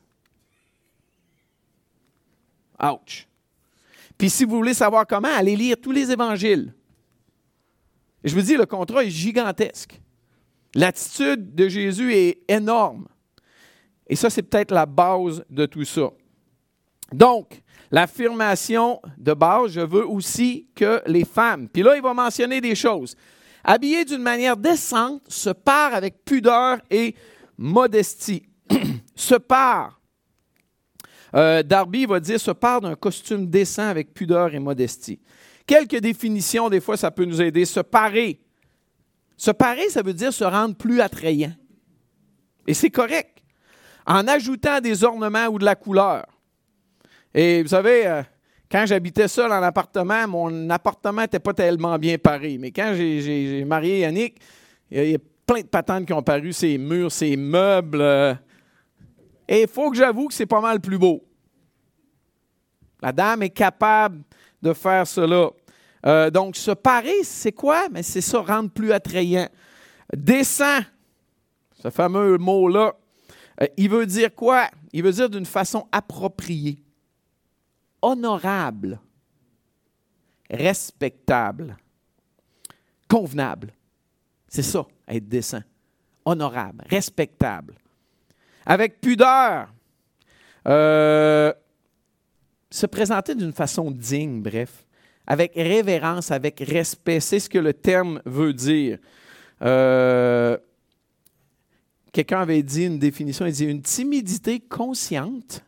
Ouch. 2.83 3.29
Puis 4.19 4.31
si 4.31 4.45
vous 4.45 4.57
voulez 4.57 4.75
savoir 4.75 5.07
comment, 5.07 5.29
allez 5.29 5.57
lire 5.57 5.77
tous 5.81 5.93
les 5.93 6.11
évangiles. 6.11 6.75
je 8.25 8.35
vous 8.35 8.43
dis, 8.43 8.57
le 8.57 8.67
contrat 8.67 9.05
est 9.05 9.11
gigantesque. 9.11 10.01
L'attitude 10.75 11.55
de 11.55 11.69
Jésus 11.69 12.13
est 12.15 12.41
énorme. 12.49 13.07
Et 14.13 14.15
ça, 14.15 14.29
c'est 14.29 14.43
peut-être 14.43 14.73
la 14.73 14.85
base 14.85 15.43
de 15.49 15.65
tout 15.65 15.87
ça. 15.87 16.11
Donc, 17.15 17.63
l'affirmation 17.91 19.01
de 19.17 19.33
base, 19.33 19.71
je 19.71 19.81
veux 19.81 20.07
aussi 20.07 20.69
que 20.75 21.01
les 21.07 21.25
femmes, 21.25 21.67
puis 21.67 21.83
là, 21.83 21.97
il 21.97 22.03
va 22.03 22.13
mentionner 22.13 22.61
des 22.61 22.75
choses. 22.75 23.17
Habillées 23.65 24.05
d'une 24.05 24.21
manière 24.21 24.59
décente, 24.59 25.23
se 25.29 25.49
part 25.49 25.95
avec 25.95 26.27
pudeur 26.27 26.77
et 26.91 27.15
modestie. 27.57 28.43
se 29.17 29.37
part. 29.37 29.99
Euh, 31.35 31.63
Darby 31.63 32.05
va 32.05 32.21
dire 32.21 32.39
se 32.39 32.51
part 32.51 32.83
d'un 32.83 32.97
costume 32.97 33.47
décent 33.47 33.89
avec 33.89 34.13
pudeur 34.13 34.55
et 34.55 34.59
modestie. 34.59 35.21
Quelques 35.67 36.01
définitions, 36.01 36.69
des 36.69 36.83
fois, 36.83 36.99
ça 36.99 37.11
peut 37.11 37.25
nous 37.25 37.41
aider. 37.41 37.65
Se 37.65 37.81
parer. 37.81 38.43
Se 39.39 39.53
parer, 39.53 39.89
ça 39.89 40.03
veut 40.03 40.13
dire 40.13 40.35
se 40.35 40.45
rendre 40.45 40.77
plus 40.77 41.01
attrayant. 41.01 41.55
Et 42.67 42.75
c'est 42.75 42.91
correct 42.91 43.32
en 44.07 44.27
ajoutant 44.27 44.81
des 44.81 45.05
ornements 45.05 45.47
ou 45.47 45.59
de 45.59 45.65
la 45.65 45.75
couleur. 45.75 46.27
Et 47.35 47.63
vous 47.63 47.69
savez, 47.69 48.07
euh, 48.07 48.23
quand 48.71 48.85
j'habitais 48.87 49.29
seul 49.29 49.53
en 49.53 49.63
appartement, 49.63 50.27
mon 50.29 50.71
appartement 50.71 51.23
n'était 51.23 51.39
pas 51.39 51.55
tellement 51.55 51.99
bien 51.99 52.19
paré. 52.19 52.59
Mais 52.59 52.71
quand 52.71 52.93
j'ai 52.95 53.65
marié 53.65 54.01
Yannick, 54.01 54.41
il 54.91 55.11
y, 55.11 55.15
a 55.15 55.19
plein 55.47 55.61
de 55.61 55.67
patentes 55.67 56.07
qui 56.07 56.13
ont 56.13 56.23
paru, 56.23 56.53
ces 56.53 56.79
murs, 56.79 57.13
ces 57.13 57.37
meubles. 57.37 58.01
Euh, 58.01 58.35
et 59.49 59.63
il 59.63 59.69
faut 59.69 59.91
que 59.91 59.97
j'avoue 59.97 60.29
que 60.29 60.35
c'est 60.35 60.47
pas 60.47 60.61
mal 60.61 60.81
plus 60.81 60.99
beau. 60.99 61.23
La 63.01 63.13
dame 63.13 63.43
est 63.43 63.51
capable 63.51 64.23
de 64.63 64.73
faire 64.73 65.07
cela. 65.07 65.51
Euh, 66.07 66.31
donc, 66.31 66.57
se 66.57 66.71
parer, 66.71 67.23
c'est 67.25 67.53
quoi? 67.53 67.89
Mais 67.91 68.03
c'est 68.03 68.21
ça, 68.21 68.41
rendre 68.41 68.71
plus 68.71 68.93
attrayant. 68.93 69.49
Descend, 70.15 70.85
ce 71.83 71.91
fameux 71.91 72.39
mot-là, 72.39 72.95
euh, 73.61 73.67
il 73.77 73.91
veut 73.91 74.07
dire 74.07 74.35
quoi? 74.35 74.69
Il 74.93 75.03
veut 75.03 75.13
dire 75.13 75.29
d'une 75.29 75.47
façon 75.47 75.87
appropriée, 75.93 76.83
honorable, 78.01 79.01
respectable, 80.51 81.77
convenable. 83.09 83.73
C'est 84.49 84.63
ça, 84.63 84.87
être 85.09 85.29
décent. 85.29 85.63
Honorable, 86.25 86.85
respectable. 86.89 87.75
Avec 88.65 89.01
pudeur. 89.01 89.73
Euh, 90.69 91.53
se 92.71 92.87
présenter 92.87 93.35
d'une 93.35 93.53
façon 93.53 93.91
digne, 93.91 94.41
bref. 94.43 94.85
Avec 95.27 95.55
révérence, 95.55 96.31
avec 96.31 96.61
respect. 96.61 97.21
C'est 97.21 97.41
ce 97.41 97.49
que 97.49 97.59
le 97.59 97.75
terme 97.75 98.21
veut 98.25 98.53
dire. 98.53 98.99
Euh, 99.63 100.57
quelqu'un 102.13 102.41
avait 102.41 102.63
dit 102.63 102.85
une 102.85 102.99
définition, 102.99 103.47
il 103.47 103.53
dit 103.53 103.65
une 103.65 103.83
timidité 103.83 104.61
consciente 104.61 105.65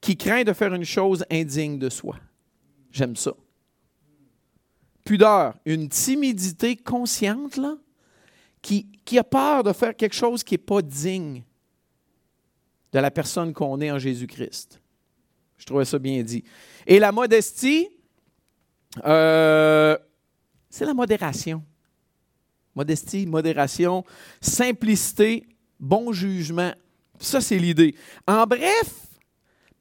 qui 0.00 0.16
craint 0.16 0.44
de 0.44 0.52
faire 0.52 0.74
une 0.74 0.84
chose 0.84 1.24
indigne 1.30 1.78
de 1.78 1.88
soi. 1.88 2.16
J'aime 2.90 3.16
ça. 3.16 3.32
pudeur, 5.04 5.54
une 5.64 5.88
timidité 5.88 6.76
consciente, 6.76 7.56
là, 7.56 7.76
qui, 8.60 8.86
qui 9.04 9.18
a 9.18 9.24
peur 9.24 9.64
de 9.64 9.72
faire 9.72 9.96
quelque 9.96 10.14
chose 10.14 10.44
qui 10.44 10.54
n'est 10.54 10.58
pas 10.58 10.82
digne 10.82 11.42
de 12.92 12.98
la 12.98 13.10
personne 13.10 13.52
qu'on 13.52 13.80
est 13.80 13.90
en 13.90 13.98
Jésus-Christ. 13.98 14.80
Je 15.56 15.64
trouvais 15.64 15.84
ça 15.84 15.98
bien 15.98 16.22
dit. 16.22 16.44
Et 16.86 16.98
la 16.98 17.10
modestie, 17.10 17.88
euh, 19.04 19.96
c'est 20.68 20.84
la 20.84 20.94
modération. 20.94 21.64
Modestie, 22.74 23.26
modération, 23.26 24.04
simplicité, 24.40 25.46
bon 25.82 26.12
jugement. 26.12 26.72
Ça, 27.18 27.42
c'est 27.42 27.58
l'idée. 27.58 27.94
En 28.26 28.46
bref, 28.46 28.94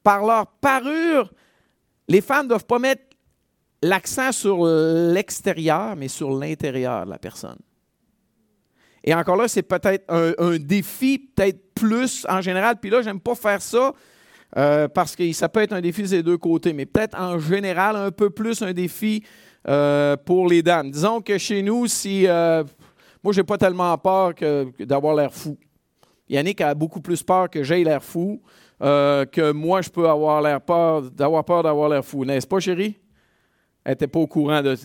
par 0.03 0.25
leur 0.25 0.47
parure, 0.47 1.31
les 2.07 2.21
femmes 2.21 2.45
ne 2.45 2.49
doivent 2.49 2.65
pas 2.65 2.79
mettre 2.79 3.03
l'accent 3.81 4.31
sur 4.31 4.65
l'extérieur, 4.65 5.95
mais 5.95 6.07
sur 6.07 6.31
l'intérieur 6.37 7.05
de 7.05 7.11
la 7.11 7.17
personne. 7.17 7.57
Et 9.03 9.13
encore 9.13 9.35
là, 9.35 9.47
c'est 9.47 9.63
peut-être 9.63 10.03
un, 10.09 10.57
défi, 10.57 11.17
peut-être 11.17 11.73
plus 11.73 12.25
en 12.29 12.41
général. 12.41 12.75
Puis 12.79 12.91
là, 12.91 13.01
j'aime 13.01 13.19
pas 13.19 13.33
faire 13.33 13.61
ça 13.61 13.93
euh, 14.57 14.87
parce 14.87 15.15
que 15.15 15.31
ça 15.33 15.49
peut 15.49 15.61
être 15.61 15.73
un 15.73 15.81
défi 15.81 16.03
des 16.03 16.21
deux 16.21 16.37
côtés, 16.37 16.73
mais 16.73 16.85
peut-être 16.85 17.19
en 17.19 17.39
général 17.39 17.95
un 17.95 18.11
peu 18.11 18.29
plus 18.29 18.61
un 18.61 18.73
défi 18.73 19.23
euh, 19.67 20.15
pour 20.17 20.47
les 20.47 20.61
dames. 20.61 20.91
Disons 20.91 21.21
que 21.21 21.37
chez 21.39 21.63
nous, 21.63 21.87
si 21.87 22.27
euh, 22.27 22.63
moi, 23.23 23.33
j'ai 23.33 23.43
pas 23.43 23.57
tellement 23.57 23.97
peur 23.97 24.33
d'avoir 24.79 25.15
l'air 25.15 25.33
fou. 25.33 25.57
Yannick 26.31 26.61
a 26.61 26.73
beaucoup 26.73 27.01
plus 27.01 27.21
peur 27.21 27.49
que 27.49 27.61
j'aie 27.61 27.83
l'air 27.83 28.03
fou 28.03 28.41
que 28.79 29.51
moi, 29.51 29.83
je 29.83 29.89
peux 29.89 30.09
avoir 30.09 30.41
l'air 30.41 30.59
peur 30.59 31.03
d'avoir 31.11 31.45
peur 31.45 31.61
d'avoir 31.61 31.87
l'air 31.87 32.03
fou. 32.03 32.25
N'est-ce 32.25 32.47
pas, 32.47 32.59
chérie? 32.59 32.97
Elle 33.83 33.93
n'était 33.93 34.07
pas 34.07 34.19
au 34.19 34.27
courant 34.27 34.61
de, 34.61 34.75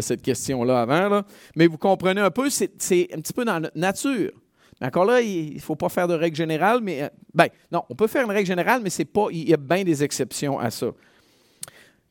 cette 0.00 0.22
question-là 0.22 0.82
avant. 0.82 1.22
Mais 1.54 1.66
vous 1.66 1.78
comprenez 1.78 2.20
un 2.20 2.30
peu, 2.30 2.48
c'est 2.50 3.08
un 3.12 3.20
petit 3.20 3.32
peu 3.32 3.44
dans 3.44 3.60
notre 3.60 3.78
nature. 3.78 4.32
Mais 4.80 4.86
encore 4.86 5.04
là, 5.04 5.20
il 5.20 5.54
ne 5.54 5.60
faut 5.60 5.76
pas 5.76 5.88
faire 5.88 6.08
de 6.08 6.14
règle 6.14 6.36
générale, 6.36 6.80
mais 6.82 7.02
euh, 7.02 7.08
ben, 7.32 7.48
non, 7.72 7.82
on 7.88 7.94
peut 7.94 8.06
faire 8.06 8.24
une 8.24 8.30
règle 8.30 8.46
générale, 8.46 8.82
mais 8.82 8.90
c'est 8.90 9.06
pas, 9.06 9.28
il 9.30 9.48
y 9.48 9.54
a 9.54 9.56
bien 9.56 9.84
des 9.84 10.04
exceptions 10.04 10.58
à 10.58 10.70
ça. 10.70 10.88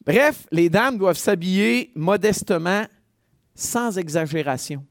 Bref, 0.03 0.47
les 0.51 0.69
dames 0.69 0.97
doivent 0.97 1.17
s'habiller 1.17 1.91
modestement, 1.95 2.85
sans 3.53 3.97
exagération. 3.97 4.83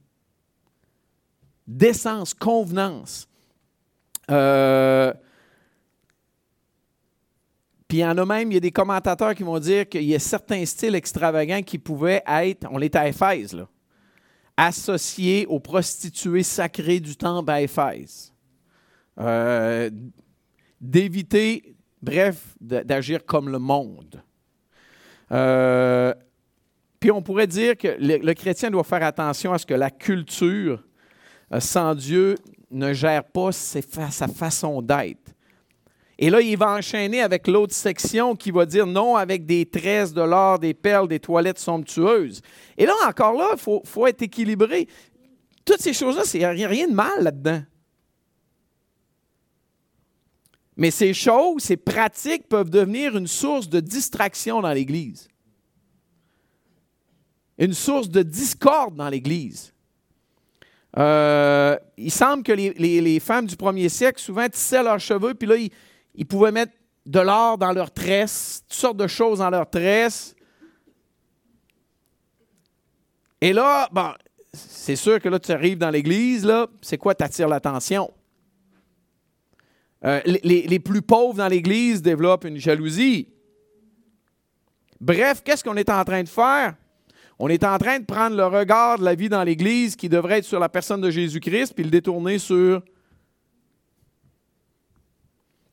Décence, 1.66 2.32
convenance. 2.32 3.26
Euh, 4.30 5.12
puis 7.88 7.98
il 7.98 8.00
y 8.00 8.04
en 8.04 8.16
a 8.16 8.24
même, 8.24 8.50
il 8.50 8.54
y 8.54 8.56
a 8.56 8.60
des 8.60 8.72
commentateurs 8.72 9.34
qui 9.34 9.42
vont 9.42 9.58
dire 9.58 9.88
qu'il 9.88 10.04
y 10.04 10.14
a 10.14 10.18
certains 10.18 10.64
styles 10.64 10.94
extravagants 10.94 11.62
qui 11.62 11.78
pouvaient 11.78 12.22
être, 12.26 12.66
on 12.70 12.80
est 12.80 12.96
à 12.96 13.08
Éphèse, 13.08 13.56
associés 14.56 15.46
aux 15.46 15.60
prostituées 15.60 16.42
sacrées 16.42 17.00
du 17.00 17.16
temple 17.16 17.50
à 17.50 17.60
Éphèse. 17.60 18.32
Euh, 19.20 19.90
d'éviter, 20.80 21.76
bref, 22.02 22.56
d'agir 22.60 23.24
comme 23.24 23.48
le 23.48 23.58
monde. 23.58 24.22
Euh, 25.30 26.14
puis 26.98 27.10
on 27.10 27.22
pourrait 27.22 27.46
dire 27.46 27.76
que 27.76 27.96
le, 27.98 28.32
chrétien 28.32 28.70
doit 28.70 28.84
faire 28.84 29.02
attention 29.02 29.52
à 29.52 29.58
ce 29.58 29.66
que 29.66 29.74
la 29.74 29.90
culture 29.90 30.82
sans 31.58 31.94
Dieu 31.94 32.36
ne 32.74 32.92
gère 32.92 33.24
pas 33.24 33.52
sa 33.52 34.28
façon 34.28 34.82
d'être. 34.82 35.34
Et 36.18 36.30
là, 36.30 36.40
il 36.40 36.56
va 36.56 36.70
enchaîner 36.76 37.20
avec 37.22 37.48
l'autre 37.48 37.74
section 37.74 38.36
qui 38.36 38.50
va 38.50 38.66
dire 38.66 38.86
non 38.86 39.16
avec 39.16 39.46
des 39.46 39.66
tresses, 39.66 40.12
de 40.12 40.22
l'or, 40.22 40.58
des 40.58 40.74
perles, 40.74 41.08
des 41.08 41.18
toilettes 41.18 41.58
somptueuses. 41.58 42.40
Et 42.78 42.86
là, 42.86 42.94
encore 43.08 43.32
là, 43.32 43.50
il 43.54 43.80
faut, 43.84 44.06
être 44.06 44.22
équilibré. 44.22 44.86
Toutes 45.64 45.80
ces 45.80 45.92
choses-là, 45.92 46.22
il 46.34 46.56
n'y 46.56 46.64
a 46.64 46.68
rien 46.68 46.86
de 46.86 46.94
mal 46.94 47.22
là-dedans. 47.22 47.62
Mais 50.76 50.90
ces 50.90 51.14
choses, 51.14 51.62
ces 51.62 51.76
pratiques 51.76 52.48
peuvent 52.48 52.70
devenir 52.70 53.16
une 53.16 53.28
source 53.28 53.68
de 53.68 53.80
distraction 53.80 54.60
dans 54.60 54.72
l'Église. 54.72 55.28
Une 57.58 57.74
source 57.74 58.08
de 58.08 58.22
discorde 58.22 58.96
dans 58.96 59.08
l'Église. 59.08 59.73
Euh, 60.96 61.76
il 61.96 62.10
semble 62.10 62.42
que 62.42 62.52
les, 62.52 62.72
les, 62.72 63.20
femmes 63.20 63.46
du 63.46 63.56
premier 63.56 63.88
siècle 63.88 64.20
souvent 64.20 64.48
tissaient 64.48 64.82
leurs 64.82 65.00
cheveux, 65.00 65.34
puis 65.34 65.48
là, 65.48 65.56
ils, 65.56 65.70
ils 66.14 66.26
pouvaient 66.26 66.52
mettre 66.52 66.72
de 67.06 67.20
l'or 67.20 67.58
dans 67.58 67.72
leurs 67.72 67.90
tresses, 67.90 68.62
toutes 68.68 68.78
sortes 68.78 68.96
de 68.96 69.06
choses 69.06 69.38
dans 69.40 69.50
leurs 69.50 69.68
tresses. 69.68 70.34
Et 73.40 73.52
là, 73.52 73.88
bon, 73.92 74.12
c'est 74.52 74.96
sûr 74.96 75.20
que 75.20 75.28
là, 75.28 75.38
tu 75.38 75.52
arrives 75.52 75.78
dans 75.78 75.90
l'église, 75.90 76.44
là, 76.44 76.68
c'est 76.80 76.96
quoi 76.96 77.14
t'attires 77.14 77.48
l'attention? 77.48 78.12
Euh, 80.04 80.20
les, 80.26 80.66
les, 80.66 80.78
plus 80.78 81.00
pauvres 81.00 81.34
dans 81.34 81.48
l'Église 81.48 82.02
développent 82.02 82.44
une 82.44 82.58
jalousie. 82.58 83.26
Bref, 85.00 85.42
qu'est-ce 85.42 85.64
qu'on 85.64 85.76
est 85.76 85.88
en 85.88 86.04
train 86.04 86.22
de 86.22 86.28
faire? 86.28 86.74
On 87.38 87.48
est 87.48 87.64
en 87.64 87.78
train 87.78 87.98
de 87.98 88.04
prendre 88.04 88.36
le 88.36 88.46
regard 88.46 88.98
de 88.98 89.04
la 89.04 89.14
vie 89.14 89.28
dans 89.28 89.42
l'Église 89.42 89.96
qui 89.96 90.08
devrait 90.08 90.38
être 90.38 90.44
sur 90.44 90.60
la 90.60 90.68
personne 90.68 91.00
de 91.00 91.10
Jésus-Christ, 91.10 91.74
puis 91.74 91.84
le 91.84 91.90
détourner 91.90 92.38
sur 92.38 92.82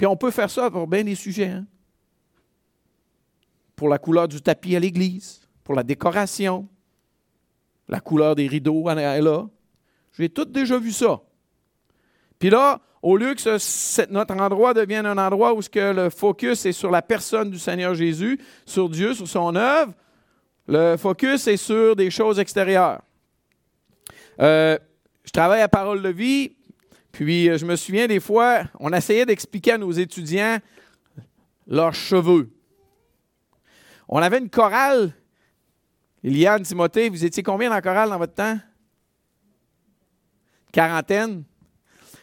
puis 0.01 0.07
on 0.07 0.17
peut 0.17 0.31
faire 0.31 0.49
ça 0.49 0.71
pour 0.71 0.87
bien 0.87 1.03
des 1.03 1.13
sujets. 1.13 1.49
Hein. 1.49 1.67
Pour 3.75 3.87
la 3.87 3.99
couleur 3.99 4.27
du 4.27 4.41
tapis 4.41 4.75
à 4.75 4.79
l'église, 4.79 5.41
pour 5.63 5.75
la 5.75 5.83
décoration, 5.83 6.67
la 7.87 7.99
couleur 7.99 8.33
des 8.33 8.47
rideaux 8.47 8.83
là. 8.83 9.47
J'ai 10.17 10.29
tout 10.29 10.45
déjà 10.45 10.79
vu 10.79 10.91
ça. 10.91 11.21
Puis 12.39 12.49
là, 12.49 12.81
au 13.03 13.15
lieu 13.15 13.35
que 13.35 14.11
notre 14.11 14.35
endroit 14.35 14.73
devienne 14.73 15.05
un 15.05 15.19
endroit 15.19 15.53
où 15.53 15.59
le 15.75 16.09
focus 16.09 16.65
est 16.65 16.71
sur 16.71 16.89
la 16.89 17.03
personne 17.03 17.51
du 17.51 17.59
Seigneur 17.59 17.93
Jésus, 17.93 18.39
sur 18.65 18.89
Dieu, 18.89 19.13
sur 19.13 19.27
son 19.27 19.55
œuvre, 19.55 19.93
le 20.67 20.97
focus 20.97 21.47
est 21.47 21.57
sur 21.57 21.95
des 21.95 22.09
choses 22.09 22.39
extérieures. 22.39 23.01
Euh, 24.39 24.77
je 25.23 25.31
travaille 25.31 25.61
à 25.61 25.67
Parole 25.67 26.01
de 26.01 26.09
vie, 26.09 26.55
puis 27.11 27.49
euh, 27.49 27.57
je 27.57 27.65
me 27.65 27.75
souviens 27.75 28.07
des 28.07 28.19
fois, 28.19 28.63
on 28.79 28.91
essayait 28.93 29.25
d'expliquer 29.25 29.73
à 29.73 29.77
nos 29.77 29.91
étudiants 29.91 30.59
leurs 31.67 31.93
cheveux. 31.93 32.49
On 34.07 34.21
avait 34.21 34.39
une 34.39 34.49
chorale. 34.49 35.13
Eliane, 36.23 36.63
Timothée, 36.63 37.09
vous 37.09 37.25
étiez 37.25 37.43
combien 37.43 37.69
dans 37.69 37.75
la 37.75 37.81
chorale 37.81 38.09
dans 38.09 38.17
votre 38.17 38.33
temps? 38.33 38.59
Quarantaine. 40.71 41.43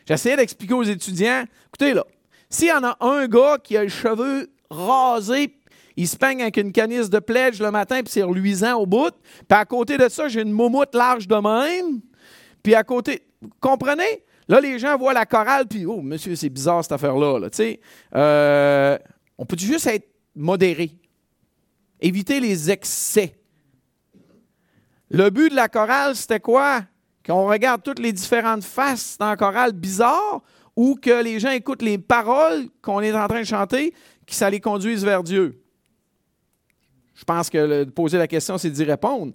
J'essayais 0.07 0.37
d'expliquer 0.37 0.75
aux 0.75 0.85
étudiants, 0.85 1.45
écoutez 1.67 1.93
là, 1.93 2.05
s'il 2.49 2.69
y 2.69 2.73
en 2.73 2.83
a 2.85 2.97
un 3.01 3.27
gars 3.27 3.59
qui 3.63 3.77
a 3.77 3.83
les 3.83 3.91
cheveux 3.91 4.51
rasés, 4.71 5.58
il 5.99 6.07
se 6.07 6.17
peigne 6.17 6.43
avec 6.43 6.57
une 6.59 6.71
canisse 6.71 7.11
de 7.11 7.19
pledge 7.19 7.61
le 7.61 7.73
matin, 7.73 7.97
puis 8.05 8.13
c'est 8.13 8.23
reluisant 8.23 8.77
au 8.77 8.87
bout. 8.87 9.11
Puis 9.49 9.59
à 9.59 9.65
côté 9.65 9.99
de 9.99 10.09
ça, 10.09 10.29
j'ai 10.29 10.43
une 10.43 10.53
moumoute 10.53 10.95
large 10.95 11.27
de 11.27 11.35
même. 11.35 12.01
Puis 12.63 12.77
à 12.77 12.85
côté, 12.85 13.27
vous 13.43 13.51
comprenez? 13.59 14.23
Là, 14.47 14.61
les 14.61 14.79
gens 14.79 14.97
voient 14.97 15.13
la 15.13 15.27
chorale, 15.27 15.67
puis, 15.67 15.87
oh, 15.87 16.01
monsieur, 16.01 16.37
c'est 16.37 16.51
bizarre 16.51 16.85
cette 16.85 16.93
affaire-là. 16.93 17.41
Là, 17.41 17.49
euh, 18.15 18.97
on 19.37 19.45
peut 19.45 19.59
juste 19.59 19.89
être 19.89 20.09
modéré, 20.37 20.93
éviter 22.01 22.39
les 22.39 22.71
excès. 22.71 23.35
Le 25.11 25.31
but 25.31 25.51
de 25.51 25.57
la 25.57 25.67
chorale, 25.67 26.15
c'était 26.15 26.39
quoi? 26.39 26.83
Qu'on 27.27 27.49
regarde 27.49 27.83
toutes 27.83 27.99
les 27.99 28.13
différentes 28.13 28.63
faces 28.63 29.19
dans 29.19 29.31
la 29.31 29.37
chorale 29.37 29.73
bizarre 29.73 30.43
ou 30.77 30.95
que 30.95 31.25
les 31.25 31.41
gens 31.41 31.51
écoutent 31.51 31.83
les 31.83 31.99
paroles 31.99 32.69
qu'on 32.83 33.01
est 33.01 33.13
en 33.13 33.27
train 33.27 33.41
de 33.41 33.47
chanter, 33.47 33.93
que 34.25 34.35
ça 34.35 34.49
les 34.49 34.61
conduise 34.61 35.05
vers 35.05 35.25
Dieu. 35.25 35.61
Je 37.19 37.25
pense 37.25 37.51
que 37.51 37.83
poser 37.83 38.17
la 38.17 38.29
question, 38.29 38.59
c'est 38.59 38.71
d'y 38.71 38.85
répondre. 38.85 39.33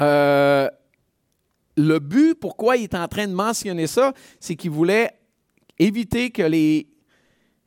Euh, 0.00 0.70
le 1.76 1.98
but, 1.98 2.34
pourquoi 2.34 2.76
il 2.76 2.84
est 2.84 2.94
en 2.94 3.08
train 3.08 3.26
de 3.26 3.32
mentionner 3.32 3.88
ça, 3.88 4.12
c'est 4.38 4.54
qu'il 4.54 4.70
voulait 4.70 5.10
éviter 5.80 6.30
que 6.30 6.42
les 6.42 6.86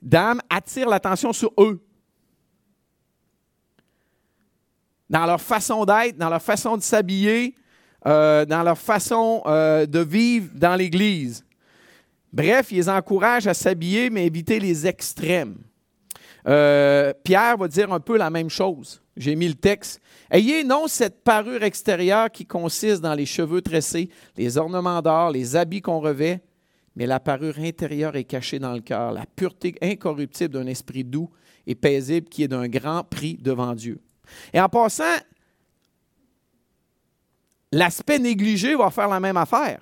dames 0.01 0.39
attirent 0.49 0.87
l'attention 0.87 1.33
sur 1.33 1.51
eux. 1.57 1.83
Dans 5.09 5.25
leur 5.25 5.41
façon 5.41 5.83
d'être, 5.83 6.17
dans 6.17 6.29
leur 6.29 6.41
façon 6.41 6.77
de 6.77 6.81
s'habiller, 6.81 7.55
euh, 8.05 8.45
dans 8.45 8.63
leur 8.63 8.77
façon 8.77 9.41
euh, 9.47 9.85
de 9.85 9.99
vivre 9.99 10.49
dans 10.55 10.77
l'Église. 10.77 11.45
Bref, 12.31 12.71
il 12.71 12.77
les 12.77 12.89
encourage 12.89 13.47
à 13.47 13.53
s'habiller, 13.53 14.09
mais 14.09 14.25
éviter 14.25 14.61
les 14.61 14.87
extrêmes. 14.87 15.57
Euh, 16.47 17.13
Pierre 17.23 17.57
va 17.57 17.67
dire 17.67 17.91
un 17.91 17.99
peu 17.99 18.17
la 18.17 18.29
même 18.29 18.49
chose. 18.49 19.01
J'ai 19.17 19.35
mis 19.35 19.47
le 19.47 19.55
texte. 19.55 19.99
Ayez 20.31 20.63
non 20.63 20.87
cette 20.87 21.23
parure 21.23 21.63
extérieure 21.63 22.31
qui 22.31 22.45
consiste 22.45 23.01
dans 23.01 23.13
les 23.13 23.25
cheveux 23.25 23.61
tressés, 23.61 24.09
les 24.37 24.57
ornements 24.57 25.01
d'or, 25.01 25.31
les 25.31 25.55
habits 25.55 25.81
qu'on 25.81 25.99
revêt, 25.99 26.41
mais 26.95 27.05
la 27.05 27.19
parure 27.19 27.59
intérieure 27.59 28.15
est 28.15 28.23
cachée 28.23 28.59
dans 28.59 28.73
le 28.73 28.81
cœur, 28.81 29.11
la 29.11 29.25
pureté 29.25 29.75
incorruptible 29.81 30.53
d'un 30.53 30.67
esprit 30.67 31.03
doux 31.03 31.29
et 31.65 31.75
paisible 31.75 32.29
qui 32.29 32.43
est 32.43 32.47
d'un 32.47 32.67
grand 32.67 33.03
prix 33.03 33.37
devant 33.39 33.73
Dieu. 33.73 33.99
Et 34.53 34.59
en 34.59 34.69
passant, 34.69 35.03
l'aspect 37.71 38.19
négligé 38.19 38.75
va 38.75 38.89
faire 38.89 39.07
la 39.07 39.19
même 39.19 39.37
affaire. 39.37 39.81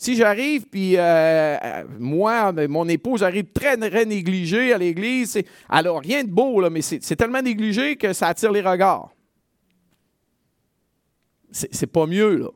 Si 0.00 0.14
j'arrive, 0.14 0.66
puis 0.68 0.94
euh, 0.96 1.56
moi, 1.98 2.52
mon 2.68 2.88
épouse 2.88 3.24
arrive 3.24 3.46
très, 3.52 3.76
très 3.76 4.04
négligée 4.04 4.72
à 4.72 4.78
l'église, 4.78 5.42
alors 5.68 6.00
rien 6.00 6.22
de 6.22 6.30
beau, 6.30 6.60
là, 6.60 6.70
mais 6.70 6.82
c'est 6.82 7.16
tellement 7.16 7.42
négligé 7.42 7.96
que 7.96 8.12
ça 8.12 8.28
attire 8.28 8.52
les 8.52 8.60
regards. 8.60 9.10
C'est 11.50 11.88
pas 11.88 12.06
mieux, 12.06 12.36
là. 12.36 12.48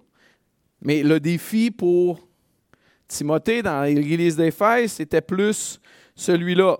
Mais 0.82 1.02
le 1.02 1.18
défi 1.18 1.72
pour 1.72 2.20
Timothée 3.08 3.62
dans 3.62 3.82
l'église 3.82 4.36
d'Éphèse, 4.36 4.92
c'était 4.92 5.20
plus 5.20 5.80
celui-là. 6.14 6.78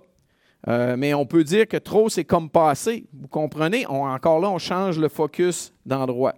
Euh, 0.69 0.95
mais 0.97 1.13
on 1.13 1.25
peut 1.25 1.43
dire 1.43 1.67
que 1.67 1.77
trop, 1.77 2.07
c'est 2.07 2.23
comme 2.23 2.49
passé. 2.49 3.05
Vous 3.13 3.27
comprenez? 3.27 3.85
encore 3.85 4.39
là, 4.39 4.49
on 4.49 4.59
change 4.59 4.97
le 4.97 5.09
focus 5.09 5.73
d'endroit. 5.85 6.35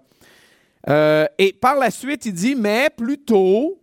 Euh, 0.90 1.26
et 1.38 1.54
par 1.54 1.76
la 1.76 1.92
suite, 1.92 2.26
il 2.26 2.34
dit, 2.34 2.56
mais 2.56 2.90
plutôt. 2.90 3.80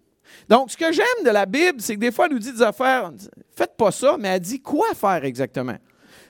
Donc, 0.49 0.71
ce 0.71 0.77
que 0.77 0.93
j'aime 0.93 1.25
de 1.25 1.31
la 1.31 1.47
Bible, 1.47 1.81
c'est 1.81 1.95
que 1.95 2.01
des 2.01 2.13
fois, 2.13 2.27
elle 2.27 2.33
nous 2.33 2.39
dit 2.39 2.53
des 2.53 2.63
affaires, 2.63 3.13
faites 3.55 3.77
pas 3.77 3.91
ça, 3.91 4.17
mais 4.19 4.29
elle 4.29 4.41
dit 4.41 4.61
quoi 4.61 4.95
faire 4.95 5.25
exactement? 5.25 5.77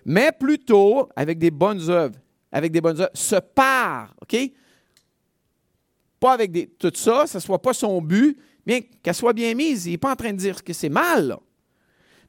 Mais 0.05 0.33
plutôt 0.33 1.09
avec 1.17 1.39
des 1.39 1.51
bonnes 1.51 1.89
œuvres. 1.91 2.19
Avec 2.51 2.73
des 2.73 2.81
bonnes 2.81 3.01
œuvres. 3.01 3.11
Se 3.15 3.37
part, 3.37 4.15
OK? 4.23 4.37
Pas 6.21 6.33
avec 6.33 6.53
des, 6.53 6.67
tout 6.67 6.93
ça, 6.95 7.27
ça 7.27 7.39
ne 7.39 7.43
soit 7.43 7.61
pas 7.61 7.73
son 7.73 8.01
but, 8.01 8.39
bien 8.65 8.81
qu'elle 9.03 9.15
soit 9.15 9.33
bien 9.33 9.55
mise. 9.55 9.87
Il 9.87 9.93
n'est 9.93 9.99
pas 9.99 10.13
en 10.13 10.17
train 10.17 10.33
de 10.33 10.39
dire 10.39 10.63
que 10.63 10.73
c'est 10.73 10.89
mal, 10.89 11.37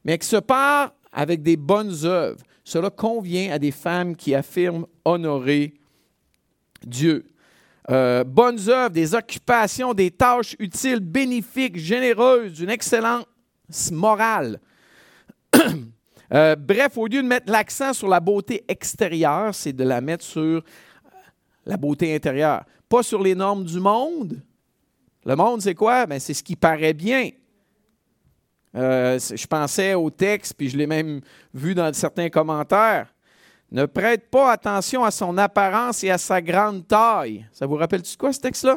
mais 0.04 0.18
que 0.18 0.24
se 0.24 0.36
part 0.36 0.94
avec 1.12 1.42
des 1.42 1.56
bonnes 1.56 1.94
œuvres. 2.04 2.42
Cela 2.64 2.90
convient 2.90 3.52
à 3.52 3.58
des 3.58 3.70
femmes 3.70 4.16
qui 4.16 4.34
affirment 4.34 4.86
honorer 5.04 5.74
Dieu. 6.82 7.26
Euh, 7.90 8.24
bonnes 8.24 8.68
œuvres, 8.68 8.90
des 8.90 9.14
occupations, 9.14 9.92
des 9.92 10.10
tâches 10.10 10.56
utiles, 10.58 11.00
bénéfiques, 11.00 11.76
généreuses, 11.76 12.54
d'une 12.54 12.70
excellence 12.70 13.26
morale. 13.90 14.60
Euh, 16.32 16.56
bref, 16.56 16.96
au 16.96 17.06
lieu 17.06 17.22
de 17.22 17.28
mettre 17.28 17.52
l'accent 17.52 17.92
sur 17.92 18.08
la 18.08 18.18
beauté 18.18 18.64
extérieure, 18.66 19.54
c'est 19.54 19.74
de 19.74 19.84
la 19.84 20.00
mettre 20.00 20.24
sur 20.24 20.64
la 21.66 21.76
beauté 21.76 22.12
intérieure. 22.12 22.64
Pas 22.88 23.02
sur 23.04 23.22
les 23.22 23.34
normes 23.34 23.62
du 23.62 23.78
monde. 23.78 24.40
Le 25.24 25.36
monde, 25.36 25.60
c'est 25.60 25.74
quoi? 25.74 26.06
Ben, 26.06 26.18
c'est 26.18 26.34
ce 26.34 26.42
qui 26.42 26.56
paraît 26.56 26.94
bien. 26.94 27.30
Euh, 28.74 29.18
je 29.18 29.46
pensais 29.46 29.94
au 29.94 30.10
texte, 30.10 30.54
puis 30.56 30.68
je 30.68 30.76
l'ai 30.76 30.86
même 30.86 31.20
vu 31.52 31.74
dans 31.74 31.92
certains 31.92 32.30
commentaires. 32.30 33.13
Ne 33.74 33.86
prête 33.86 34.30
pas 34.30 34.52
attention 34.52 35.02
à 35.02 35.10
son 35.10 35.36
apparence 35.36 36.04
et 36.04 36.10
à 36.10 36.16
sa 36.16 36.40
grande 36.40 36.86
taille. 36.86 37.44
Ça 37.50 37.66
vous 37.66 37.74
rappelle-tu 37.74 38.16
quoi, 38.16 38.32
ce 38.32 38.38
texte-là? 38.38 38.76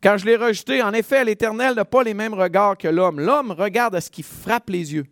Quand 0.00 0.16
je 0.18 0.24
l'ai 0.24 0.36
rejeté, 0.36 0.80
en 0.80 0.92
effet, 0.92 1.24
l'Éternel 1.24 1.74
n'a 1.74 1.84
pas 1.84 2.04
les 2.04 2.14
mêmes 2.14 2.32
regards 2.32 2.78
que 2.78 2.86
l'homme. 2.86 3.18
L'homme 3.18 3.50
regarde 3.50 3.96
à 3.96 4.00
ce 4.00 4.08
qui 4.08 4.22
frappe 4.22 4.70
les 4.70 4.94
yeux. 4.94 5.06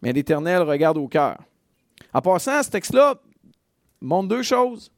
Mais 0.00 0.12
l'Éternel 0.12 0.62
regarde 0.62 0.98
au 0.98 1.08
cœur. 1.08 1.42
En 2.14 2.20
passant, 2.20 2.62
ce 2.62 2.70
texte-là 2.70 3.20
montre 4.00 4.28
deux 4.28 4.44
choses. 4.44 4.92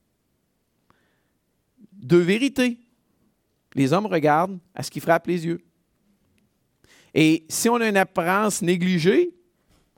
Deux 1.93 2.21
vérités. 2.21 2.79
Les 3.75 3.95
hommes 3.95 4.05
regardent 4.05 4.59
à 4.75 4.83
ce 4.83 4.91
qui 4.91 5.01
frappe 5.01 5.29
les 5.29 5.47
yeux. 5.47 5.65
Et 7.15 7.47
si 7.49 7.71
on 7.71 7.77
a 7.77 7.89
une 7.89 7.97
apparence 7.97 8.61
négligée, 8.61 9.35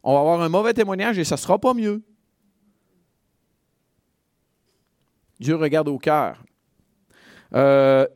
on 0.05 0.13
va 0.13 0.21
avoir 0.21 0.43
un 0.43 0.51
mauvais 0.51 0.75
témoignage 0.75 1.19
et 1.19 1.25
ça 1.25 1.37
ne 1.37 1.41
sera 1.41 1.59
pas 1.59 1.73
mieux. 1.73 2.03
Dieu 5.41 5.57
regarde 5.57 5.89
au 5.89 5.99
cœur. 5.99 6.45
Euh, 7.55 8.07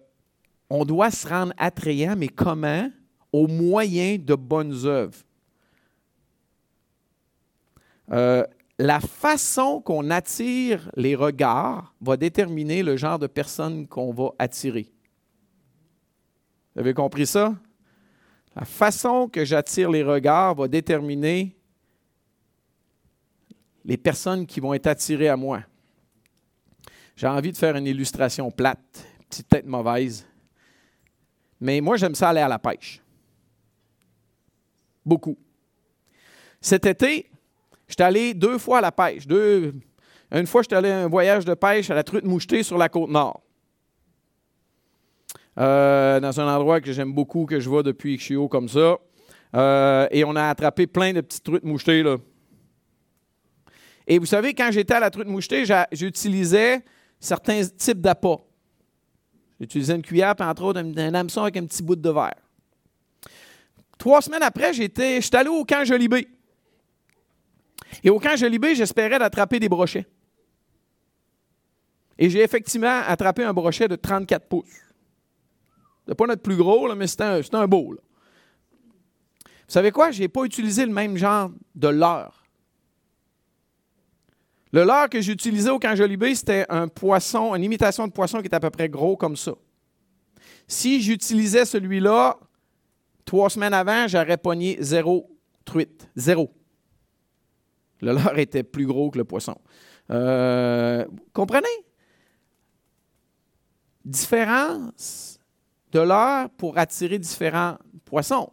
on 0.68 0.84
doit 0.84 1.10
se 1.10 1.26
rendre 1.26 1.54
attrayant, 1.56 2.14
mais 2.14 2.28
comment? 2.28 2.90
Au 3.32 3.46
moyen 3.46 4.18
de 4.18 4.34
bonnes 4.34 4.84
œuvres. 4.84 5.18
Euh, 8.10 8.44
la 8.78 9.00
façon 9.00 9.80
qu'on 9.80 10.10
attire 10.10 10.90
les 10.94 11.14
regards 11.14 11.94
va 12.00 12.16
déterminer 12.16 12.82
le 12.82 12.96
genre 12.96 13.18
de 13.18 13.26
personne 13.26 13.86
qu'on 13.86 14.12
va 14.12 14.30
attirer. 14.38 14.92
Vous 16.74 16.82
avez 16.82 16.94
compris 16.94 17.26
ça? 17.26 17.54
La 18.54 18.64
façon 18.64 19.28
que 19.28 19.44
j'attire 19.44 19.90
les 19.90 20.02
regards 20.02 20.54
va 20.54 20.68
déterminer 20.68 21.57
les 23.88 23.96
personnes 23.96 24.46
qui 24.46 24.60
vont 24.60 24.74
être 24.74 24.86
attirées 24.86 25.30
à 25.30 25.36
moi. 25.36 25.62
J'ai 27.16 27.26
envie 27.26 27.50
de 27.50 27.56
faire 27.56 27.74
une 27.74 27.86
illustration 27.86 28.50
plate, 28.50 29.04
peut-être 29.30 29.66
mauvaise, 29.66 30.26
mais 31.58 31.80
moi 31.80 31.96
j'aime 31.96 32.14
ça 32.14 32.28
aller 32.28 32.40
à 32.40 32.48
la 32.48 32.58
pêche. 32.58 33.02
Beaucoup. 35.04 35.38
Cet 36.60 36.84
été, 36.84 37.30
j'étais 37.88 38.04
allé 38.04 38.34
deux 38.34 38.58
fois 38.58 38.78
à 38.78 38.80
la 38.82 38.92
pêche. 38.92 39.24
Une 40.30 40.46
fois, 40.46 40.60
j'étais 40.60 40.76
allé 40.76 40.90
à 40.90 41.04
un 41.04 41.08
voyage 41.08 41.46
de 41.46 41.54
pêche 41.54 41.88
à 41.88 41.94
la 41.94 42.04
truite 42.04 42.24
mouchetée 42.24 42.62
sur 42.62 42.76
la 42.76 42.90
côte 42.90 43.08
nord. 43.08 43.40
Euh, 45.58 46.20
dans 46.20 46.38
un 46.38 46.54
endroit 46.54 46.82
que 46.82 46.92
j'aime 46.92 47.14
beaucoup, 47.14 47.46
que 47.46 47.58
je 47.58 47.68
vois 47.68 47.82
depuis 47.82 48.16
que 48.16 48.20
je 48.20 48.26
suis 48.26 48.48
comme 48.50 48.68
ça. 48.68 48.98
Euh, 49.56 50.06
et 50.10 50.24
on 50.24 50.36
a 50.36 50.48
attrapé 50.48 50.86
plein 50.86 51.14
de 51.14 51.22
petites 51.22 51.44
truites 51.44 51.64
mouchetées. 51.64 52.02
Là. 52.02 52.18
Et 54.10 54.18
vous 54.18 54.24
savez, 54.24 54.54
quand 54.54 54.70
j'étais 54.72 54.94
à 54.94 55.00
la 55.00 55.10
truite 55.10 55.28
mouchetée, 55.28 55.64
j'utilisais 55.92 56.82
certains 57.20 57.62
types 57.76 58.00
d'appâts. 58.00 58.40
J'utilisais 59.60 59.94
une 59.94 60.02
cuillère, 60.02 60.34
puis 60.34 60.48
entre 60.48 60.62
autres, 60.62 60.80
un, 60.80 61.14
hameçon 61.14 61.42
avec 61.42 61.58
un 61.58 61.66
petit 61.66 61.82
bout 61.82 61.94
de 61.94 62.08
verre. 62.08 62.40
Trois 63.98 64.22
semaines 64.22 64.42
après, 64.42 64.72
j'étais, 64.72 65.20
allé 65.34 65.50
au 65.50 65.62
camp 65.66 65.84
Jolibé. 65.84 66.26
Et 68.02 68.08
au 68.08 68.18
camp 68.18 68.34
Jolibé, 68.34 68.74
j'espérais 68.74 69.18
d'attraper 69.18 69.60
des 69.60 69.68
brochets. 69.68 70.06
Et 72.16 72.30
j'ai 72.30 72.42
effectivement 72.42 73.02
attrapé 73.06 73.44
un 73.44 73.52
brochet 73.52 73.88
de 73.88 73.96
34 73.96 74.48
pouces. 74.48 74.64
C'est 76.06 76.14
pas 76.14 76.26
notre 76.26 76.42
plus 76.42 76.56
gros, 76.56 76.94
mais 76.94 77.06
c'est 77.06 77.20
un, 77.20 77.68
beau. 77.68 77.94
Vous 77.94 77.96
savez 79.66 79.90
quoi? 79.90 80.10
Je 80.12 80.20
n'ai 80.20 80.28
pas 80.28 80.44
utilisé 80.44 80.86
le 80.86 80.92
même 80.92 81.18
genre 81.18 81.50
de 81.74 81.88
leurre. 81.88 82.47
Le 84.72 84.84
leurre 84.84 85.08
que 85.08 85.20
j'utilisais 85.20 85.70
au 85.70 85.78
Canjolibé, 85.78 86.34
c'était 86.34 86.66
un 86.68 86.88
poisson, 86.88 87.54
une 87.54 87.64
imitation 87.64 88.06
de 88.06 88.12
poisson 88.12 88.40
qui 88.40 88.46
est 88.46 88.54
à 88.54 88.60
peu 88.60 88.70
près 88.70 88.88
gros 88.88 89.16
comme 89.16 89.36
ça. 89.36 89.52
Si 90.66 91.00
j'utilisais 91.00 91.64
celui-là, 91.64 92.38
trois 93.24 93.48
semaines 93.48 93.72
avant, 93.72 94.06
j'aurais 94.06 94.36
pogné 94.36 94.76
zéro 94.80 95.30
truite. 95.64 96.08
Zéro. 96.16 96.52
Le 98.00 98.12
leurre 98.12 98.38
était 98.38 98.62
plus 98.62 98.86
gros 98.86 99.10
que 99.10 99.18
le 99.18 99.24
poisson. 99.24 99.56
Euh, 100.10 101.04
comprenez? 101.32 101.66
Différence 104.04 105.40
de 105.92 106.00
l'heure 106.00 106.50
pour 106.50 106.76
attirer 106.76 107.18
différents 107.18 107.78
poissons. 108.04 108.52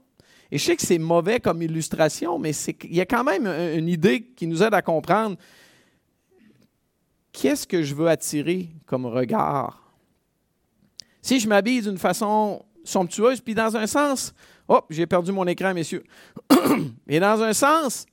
Et 0.52 0.58
je 0.58 0.64
sais 0.64 0.76
que 0.76 0.82
c'est 0.82 0.98
mauvais 0.98 1.40
comme 1.40 1.62
illustration, 1.62 2.40
mais 2.40 2.52
il 2.84 2.96
y 2.96 3.02
a 3.02 3.06
quand 3.06 3.24
même 3.24 3.46
une 3.48 3.90
idée 3.90 4.22
qui 4.22 4.48
nous 4.48 4.64
aide 4.64 4.74
à 4.74 4.82
comprendre 4.82 5.38
qu'est-ce 7.36 7.68
que 7.68 7.84
je 7.84 7.94
veux 7.94 8.08
attirer 8.08 8.70
comme 8.86 9.06
regard? 9.06 9.82
Si 11.22 11.40
je 11.40 11.48
m'habille 11.48 11.82
d'une 11.82 11.98
façon 11.98 12.64
somptueuse, 12.84 13.42
puis 13.42 13.54
dans 13.56 13.76
un 13.76 13.88
sens, 13.88 14.34
oh, 14.68 14.82
j'ai 14.90 15.06
perdu 15.06 15.32
mon 15.32 15.46
écran, 15.48 15.74
messieurs. 15.74 16.04
Et 17.08 17.20
dans 17.20 17.42
un 17.42 17.54
sens, 17.54 18.06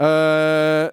euh, 0.00 0.90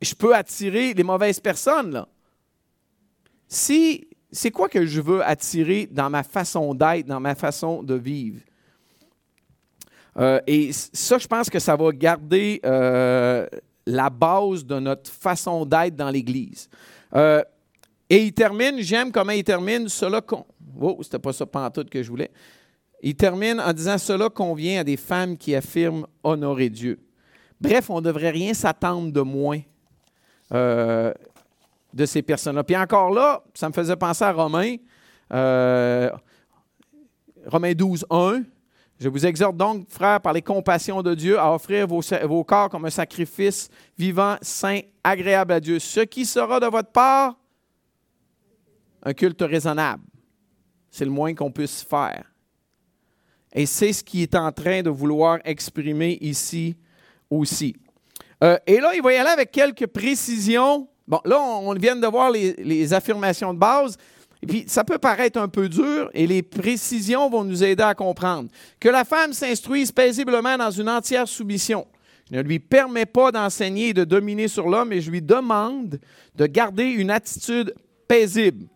je 0.00 0.14
peux 0.14 0.34
attirer 0.34 0.94
les 0.94 1.02
mauvaises 1.02 1.40
personnes. 1.40 1.92
Là. 1.92 2.08
Si 3.48 4.06
c'est 4.30 4.50
quoi 4.50 4.68
que 4.68 4.86
je 4.86 5.00
veux 5.00 5.24
attirer 5.24 5.88
dans 5.90 6.08
ma 6.08 6.22
façon 6.22 6.72
d'être, 6.74 7.06
dans 7.06 7.20
ma 7.20 7.34
façon 7.34 7.82
de 7.82 7.94
vivre? 7.94 8.40
Euh, 10.18 10.40
et 10.46 10.72
ça, 10.72 11.18
je 11.18 11.26
pense 11.26 11.48
que 11.48 11.58
ça 11.58 11.76
va 11.76 11.90
garder 11.92 12.60
euh, 12.64 13.46
la 13.90 14.10
base 14.10 14.64
de 14.64 14.78
notre 14.78 15.10
façon 15.10 15.64
d'être 15.64 15.96
dans 15.96 16.10
l'Église. 16.10 16.68
Euh, 17.14 17.42
et 18.08 18.24
il 18.24 18.32
termine, 18.32 18.80
j'aime 18.80 19.12
comment 19.12 19.32
il 19.32 19.44
termine, 19.44 19.88
cela 19.88 20.20
con... 20.20 20.44
Oh, 20.80 20.98
c'était 21.02 21.18
pas 21.18 21.32
ça 21.32 21.46
pantoute 21.46 21.90
que 21.90 22.02
je 22.02 22.08
voulais. 22.08 22.30
Il 23.02 23.14
termine 23.14 23.60
en 23.60 23.72
disant 23.72 23.98
Cela 23.98 24.28
convient 24.28 24.80
à 24.80 24.84
des 24.84 24.96
femmes 24.96 25.36
qui 25.36 25.54
affirment 25.54 26.06
honorer 26.22 26.70
Dieu. 26.70 27.00
Bref, 27.60 27.90
on 27.90 28.00
ne 28.00 28.06
devrait 28.06 28.30
rien 28.30 28.54
s'attendre 28.54 29.12
de 29.12 29.20
moins 29.20 29.60
de 31.92 32.06
ces 32.06 32.22
personnes-là. 32.22 32.64
Puis 32.64 32.76
encore 32.76 33.10
là, 33.10 33.42
ça 33.54 33.68
me 33.68 33.72
faisait 33.72 33.96
penser 33.96 34.24
à 34.24 34.32
Romains, 34.32 34.76
euh, 35.32 36.10
Romains 37.46 37.72
12, 37.72 38.06
1. 38.10 38.42
Je 39.00 39.08
vous 39.08 39.24
exhorte 39.24 39.56
donc, 39.56 39.88
frères, 39.88 40.20
par 40.20 40.34
les 40.34 40.42
compassions 40.42 41.02
de 41.02 41.14
Dieu, 41.14 41.38
à 41.38 41.54
offrir 41.54 41.86
vos, 41.86 42.02
vos 42.24 42.44
corps 42.44 42.68
comme 42.68 42.84
un 42.84 42.90
sacrifice 42.90 43.70
vivant, 43.96 44.36
saint, 44.42 44.80
agréable 45.02 45.54
à 45.54 45.60
Dieu. 45.60 45.78
Ce 45.78 46.00
qui 46.00 46.26
sera 46.26 46.60
de 46.60 46.66
votre 46.66 46.90
part 46.90 47.34
un 49.02 49.14
culte 49.14 49.40
raisonnable. 49.40 50.02
C'est 50.90 51.06
le 51.06 51.10
moins 51.10 51.34
qu'on 51.34 51.50
puisse 51.50 51.82
faire. 51.82 52.24
Et 53.54 53.64
c'est 53.64 53.94
ce 53.94 54.04
qu'il 54.04 54.20
est 54.20 54.34
en 54.34 54.52
train 54.52 54.82
de 54.82 54.90
vouloir 54.90 55.38
exprimer 55.44 56.18
ici 56.20 56.76
aussi. 57.30 57.74
Euh, 58.44 58.58
et 58.66 58.80
là, 58.80 58.92
il 58.94 59.02
va 59.02 59.14
y 59.14 59.16
aller 59.16 59.30
avec 59.30 59.50
quelques 59.50 59.86
précisions. 59.86 60.88
Bon, 61.08 61.20
là, 61.24 61.40
on, 61.40 61.72
vient 61.74 61.96
de 61.96 62.06
voir 62.06 62.30
les, 62.30 62.52
les, 62.52 62.92
affirmations 62.92 63.54
de 63.54 63.58
base. 63.58 63.96
Et 64.42 64.46
puis, 64.46 64.64
ça 64.66 64.84
peut 64.84 64.98
paraître 64.98 65.38
un 65.38 65.48
peu 65.48 65.68
dur, 65.68 66.10
et 66.14 66.26
les 66.26 66.42
précisions 66.42 67.28
vont 67.28 67.44
nous 67.44 67.62
aider 67.62 67.82
à 67.82 67.94
comprendre. 67.94 68.48
Que 68.78 68.88
la 68.88 69.04
femme 69.04 69.32
s'instruise 69.32 69.92
paisiblement 69.92 70.56
dans 70.56 70.70
une 70.70 70.88
entière 70.88 71.28
soumission. 71.28 71.86
Je 72.30 72.36
ne 72.36 72.42
lui 72.42 72.58
permets 72.58 73.06
pas 73.06 73.32
d'enseigner 73.32 73.88
et 73.88 73.94
de 73.94 74.04
dominer 74.04 74.48
sur 74.48 74.68
l'homme, 74.68 74.90
mais 74.90 75.00
je 75.00 75.10
lui 75.10 75.20
demande 75.20 76.00
de 76.36 76.46
garder 76.46 76.84
une 76.84 77.10
attitude 77.10 77.74
paisible. 78.08 78.66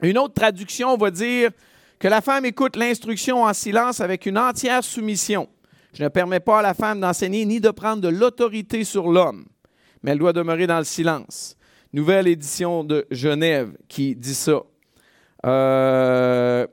Une 0.00 0.18
autre 0.18 0.34
traduction 0.34 0.96
va 0.96 1.10
dire 1.10 1.50
que 1.98 2.06
la 2.08 2.20
femme 2.20 2.44
écoute 2.44 2.76
l'instruction 2.76 3.42
en 3.42 3.52
silence 3.52 4.00
avec 4.00 4.26
une 4.26 4.38
entière 4.38 4.84
soumission. 4.84 5.48
Je 5.92 6.04
ne 6.04 6.08
permets 6.08 6.40
pas 6.40 6.60
à 6.60 6.62
la 6.62 6.74
femme 6.74 7.00
d'enseigner 7.00 7.44
ni 7.44 7.60
de 7.60 7.70
prendre 7.70 8.02
de 8.02 8.08
l'autorité 8.08 8.84
sur 8.84 9.10
l'homme, 9.10 9.46
mais 10.02 10.12
elle 10.12 10.18
doit 10.18 10.32
demeurer 10.32 10.68
dans 10.68 10.78
le 10.78 10.84
silence. 10.84 11.57
Nouvelle 11.92 12.28
édition 12.28 12.84
de 12.84 13.06
Genève 13.10 13.76
qui 13.88 14.14
dit 14.14 14.34
ça. 14.34 14.62
Euh, 15.46 16.66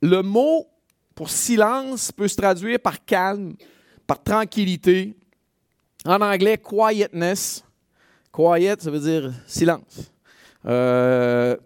le 0.00 0.22
mot 0.22 0.66
pour 1.14 1.30
silence 1.30 2.12
peut 2.12 2.28
se 2.28 2.36
traduire 2.36 2.78
par 2.78 3.04
calme, 3.04 3.54
par 4.06 4.22
tranquillité. 4.22 5.16
En 6.04 6.20
anglais, 6.20 6.58
quietness. 6.58 7.64
Quiet, 8.30 8.76
ça 8.78 8.90
veut 8.90 9.00
dire 9.00 9.32
silence. 9.46 10.12
Euh, 10.64 11.56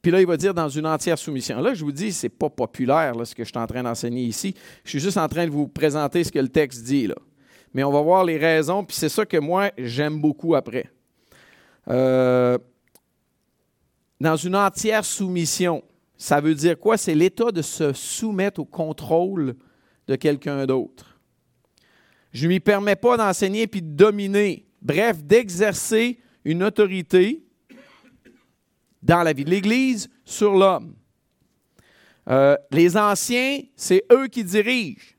puis 0.00 0.12
là, 0.12 0.20
il 0.20 0.26
va 0.26 0.36
dire 0.36 0.54
dans 0.54 0.68
une 0.68 0.86
entière 0.86 1.18
soumission. 1.18 1.60
Là, 1.60 1.74
je 1.74 1.84
vous 1.84 1.92
dis, 1.92 2.12
ce 2.12 2.26
n'est 2.26 2.30
pas 2.30 2.48
populaire 2.48 3.14
ce 3.24 3.34
que 3.34 3.44
je 3.44 3.48
suis 3.48 3.58
en 3.58 3.66
train 3.66 3.82
d'enseigner 3.82 4.22
ici. 4.22 4.54
Je 4.84 4.90
suis 4.90 5.00
juste 5.00 5.18
en 5.18 5.28
train 5.28 5.46
de 5.46 5.50
vous 5.50 5.68
présenter 5.68 6.22
ce 6.22 6.30
que 6.30 6.38
le 6.38 6.48
texte 6.48 6.84
dit. 6.84 7.08
Là. 7.08 7.16
Mais 7.72 7.84
on 7.84 7.92
va 7.92 8.00
voir 8.00 8.24
les 8.24 8.36
raisons, 8.36 8.84
puis 8.84 8.96
c'est 8.96 9.08
ça 9.08 9.24
que 9.24 9.36
moi, 9.36 9.70
j'aime 9.78 10.20
beaucoup 10.20 10.54
après. 10.54 10.90
Euh, 11.88 12.58
dans 14.20 14.36
une 14.36 14.56
entière 14.56 15.04
soumission, 15.04 15.82
ça 16.16 16.40
veut 16.40 16.54
dire 16.54 16.78
quoi? 16.78 16.96
C'est 16.96 17.14
l'état 17.14 17.50
de 17.50 17.62
se 17.62 17.92
soumettre 17.92 18.60
au 18.60 18.64
contrôle 18.64 19.56
de 20.06 20.16
quelqu'un 20.16 20.66
d'autre. 20.66 21.18
Je 22.32 22.46
ne 22.46 22.52
lui 22.52 22.60
permets 22.60 22.96
pas 22.96 23.16
d'enseigner 23.16 23.66
puis 23.66 23.82
de 23.82 23.92
dominer, 23.92 24.66
bref, 24.82 25.22
d'exercer 25.22 26.18
une 26.44 26.62
autorité 26.62 27.44
dans 29.02 29.22
la 29.22 29.32
vie 29.32 29.44
de 29.44 29.50
l'Église 29.50 30.10
sur 30.24 30.54
l'homme. 30.54 30.94
Euh, 32.28 32.56
les 32.70 32.96
anciens, 32.96 33.60
c'est 33.74 34.04
eux 34.12 34.28
qui 34.28 34.44
dirigent. 34.44 35.14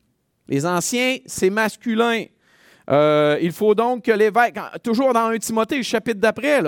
Les 0.47 0.65
anciens, 0.65 1.17
c'est 1.25 1.49
masculin. 1.49 2.25
Euh, 2.91 3.37
il 3.41 3.51
faut 3.51 3.73
donc 3.73 4.03
que 4.05 4.11
l'évêque, 4.11 4.57
toujours 4.83 5.13
dans 5.13 5.27
1 5.27 5.37
Timothée, 5.37 5.81
chapitre 5.81 6.19
d'après, 6.19 6.61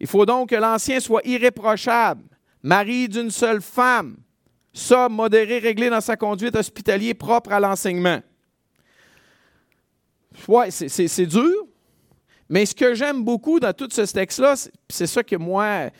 il 0.00 0.06
faut 0.06 0.26
donc 0.26 0.50
que 0.50 0.56
l'ancien 0.56 0.98
soit 0.98 1.24
irréprochable, 1.24 2.22
mari 2.62 3.08
d'une 3.08 3.30
seule 3.30 3.62
femme, 3.62 4.16
sobre, 4.72 5.14
modéré, 5.14 5.58
réglé 5.58 5.88
dans 5.88 6.00
sa 6.00 6.16
conduite, 6.16 6.56
hospitalier, 6.56 7.14
propre 7.14 7.52
à 7.52 7.60
l'enseignement. 7.60 8.20
Oui, 10.48 10.66
c'est 10.70 11.26
dur, 11.26 11.66
mais 12.48 12.66
ce 12.66 12.74
que 12.74 12.94
j'aime 12.94 13.22
beaucoup 13.22 13.60
dans 13.60 13.72
tout 13.72 13.88
ce 13.90 14.02
texte-là, 14.02 14.54
c'est 14.88 15.06
ça 15.06 15.22
que 15.22 15.36
moi, 15.36 15.90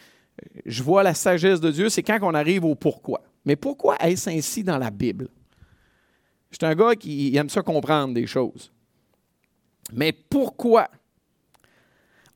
je 0.67 0.83
vois 0.83 1.03
la 1.03 1.15
sagesse 1.15 1.61
de 1.61 1.71
Dieu, 1.71 1.89
c'est 1.89 2.03
quand 2.03 2.19
on 2.23 2.35
arrive 2.35 2.65
au 2.65 2.75
pourquoi. 2.75 3.23
Mais 3.45 3.55
pourquoi 3.55 3.97
est-ce 4.01 4.29
ainsi 4.29 4.65
dans 4.65 4.79
la 4.79 4.91
Bible? 4.91 5.29
Je 6.51 6.57
suis 6.57 6.67
un 6.67 6.75
gars 6.75 6.97
qui 6.97 7.37
aime 7.37 7.49
ça 7.49 7.63
comprendre 7.63 8.15
des 8.15 8.27
choses. 8.27 8.73
Mais 9.93 10.13
pourquoi? 10.13 10.89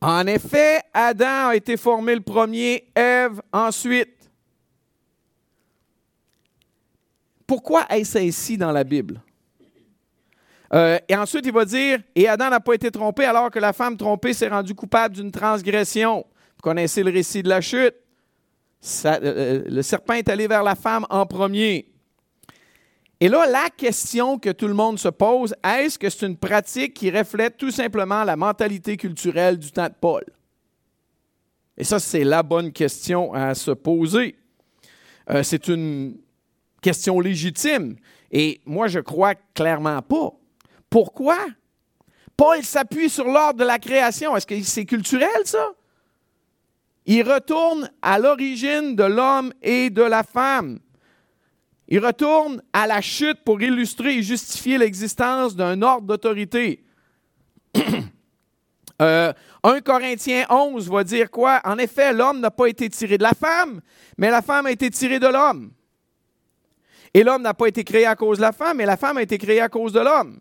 En 0.00 0.26
effet, 0.26 0.82
Adam 0.92 1.48
a 1.48 1.56
été 1.56 1.76
formé 1.76 2.14
le 2.14 2.20
premier, 2.20 2.90
Ève 2.94 3.40
ensuite. 3.52 4.30
Pourquoi 7.46 7.86
est-ce 7.90 8.18
ainsi 8.18 8.58
dans 8.58 8.72
la 8.72 8.84
Bible? 8.84 9.20
Euh, 10.72 10.98
et 11.08 11.14
ensuite, 11.14 11.46
il 11.46 11.52
va 11.52 11.64
dire, 11.64 12.00
et 12.14 12.26
Adam 12.26 12.50
n'a 12.50 12.60
pas 12.60 12.74
été 12.74 12.90
trompé 12.90 13.24
alors 13.24 13.50
que 13.50 13.58
la 13.58 13.72
femme 13.72 13.96
trompée 13.96 14.34
s'est 14.34 14.48
rendue 14.48 14.74
coupable 14.74 15.14
d'une 15.14 15.30
transgression. 15.30 16.26
Vous 16.56 16.62
connaissez 16.62 17.02
le 17.02 17.12
récit 17.12 17.42
de 17.42 17.48
la 17.48 17.60
chute. 17.60 17.94
Euh, 19.04 19.18
euh, 19.22 19.64
le 19.66 19.82
serpent 19.82 20.14
est 20.14 20.28
allé 20.28 20.46
vers 20.46 20.62
la 20.62 20.74
femme 20.74 21.06
en 21.10 21.26
premier. 21.26 21.93
Et 23.20 23.28
là, 23.28 23.46
la 23.46 23.70
question 23.70 24.38
que 24.38 24.50
tout 24.50 24.66
le 24.66 24.74
monde 24.74 24.98
se 24.98 25.08
pose, 25.08 25.54
est-ce 25.64 25.98
que 25.98 26.10
c'est 26.10 26.26
une 26.26 26.36
pratique 26.36 26.94
qui 26.94 27.10
reflète 27.10 27.56
tout 27.56 27.70
simplement 27.70 28.24
la 28.24 28.36
mentalité 28.36 28.96
culturelle 28.96 29.58
du 29.58 29.70
temps 29.70 29.88
de 29.88 29.94
Paul? 29.98 30.24
Et 31.76 31.84
ça, 31.84 31.98
c'est 31.98 32.24
la 32.24 32.42
bonne 32.42 32.72
question 32.72 33.32
à 33.32 33.54
se 33.54 33.70
poser. 33.70 34.36
c'est 35.42 35.68
une 35.68 36.18
question 36.82 37.18
légitime. 37.18 37.96
Et 38.30 38.60
moi, 38.66 38.88
je 38.88 39.00
crois 39.00 39.34
clairement 39.54 40.02
pas. 40.02 40.32
Pourquoi? 40.90 41.38
Paul 42.36 42.62
s'appuie 42.62 43.08
sur 43.08 43.24
l'ordre 43.24 43.60
de 43.60 43.64
la 43.64 43.78
création. 43.78 44.36
Est-ce 44.36 44.46
que 44.46 44.60
c'est 44.62 44.84
culturel, 44.84 45.28
ça? 45.44 45.72
Il 47.06 47.22
retourne 47.22 47.90
à 48.02 48.18
l'origine 48.18 48.96
de 48.96 49.04
l'homme 49.04 49.52
et 49.62 49.90
de 49.90 50.02
la 50.02 50.22
femme. 50.22 50.78
Il 51.88 52.04
retourne 52.04 52.62
à 52.72 52.86
la 52.86 53.00
chute 53.00 53.44
pour 53.44 53.60
illustrer 53.60 54.16
et 54.16 54.22
justifier 54.22 54.78
l'existence 54.78 55.54
d'un 55.54 55.82
ordre 55.82 56.06
d'autorité. 56.06 56.82
1 57.74 57.82
euh, 59.02 59.32
Corinthiens 59.84 60.46
11 60.48 60.88
va 60.88 61.04
dire 61.04 61.30
quoi? 61.30 61.60
En 61.64 61.76
effet, 61.78 62.12
l'homme 62.12 62.40
n'a 62.40 62.50
pas 62.50 62.66
été 62.66 62.88
tiré 62.88 63.18
de 63.18 63.22
la 63.22 63.34
femme, 63.34 63.80
mais 64.16 64.30
la 64.30 64.40
femme 64.40 64.66
a 64.66 64.70
été 64.70 64.88
tirée 64.90 65.18
de 65.18 65.26
l'homme. 65.26 65.72
Et 67.12 67.22
l'homme 67.22 67.42
n'a 67.42 67.54
pas 67.54 67.66
été 67.66 67.84
créé 67.84 68.06
à 68.06 68.16
cause 68.16 68.38
de 68.38 68.42
la 68.42 68.52
femme, 68.52 68.78
mais 68.78 68.86
la 68.86 68.96
femme 68.96 69.18
a 69.18 69.22
été 69.22 69.36
créée 69.38 69.60
à 69.60 69.68
cause 69.68 69.92
de 69.92 70.00
l'homme. 70.00 70.40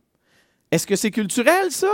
Est-ce 0.71 0.87
que 0.87 0.95
c'est 0.95 1.11
culturel, 1.11 1.71
ça? 1.71 1.93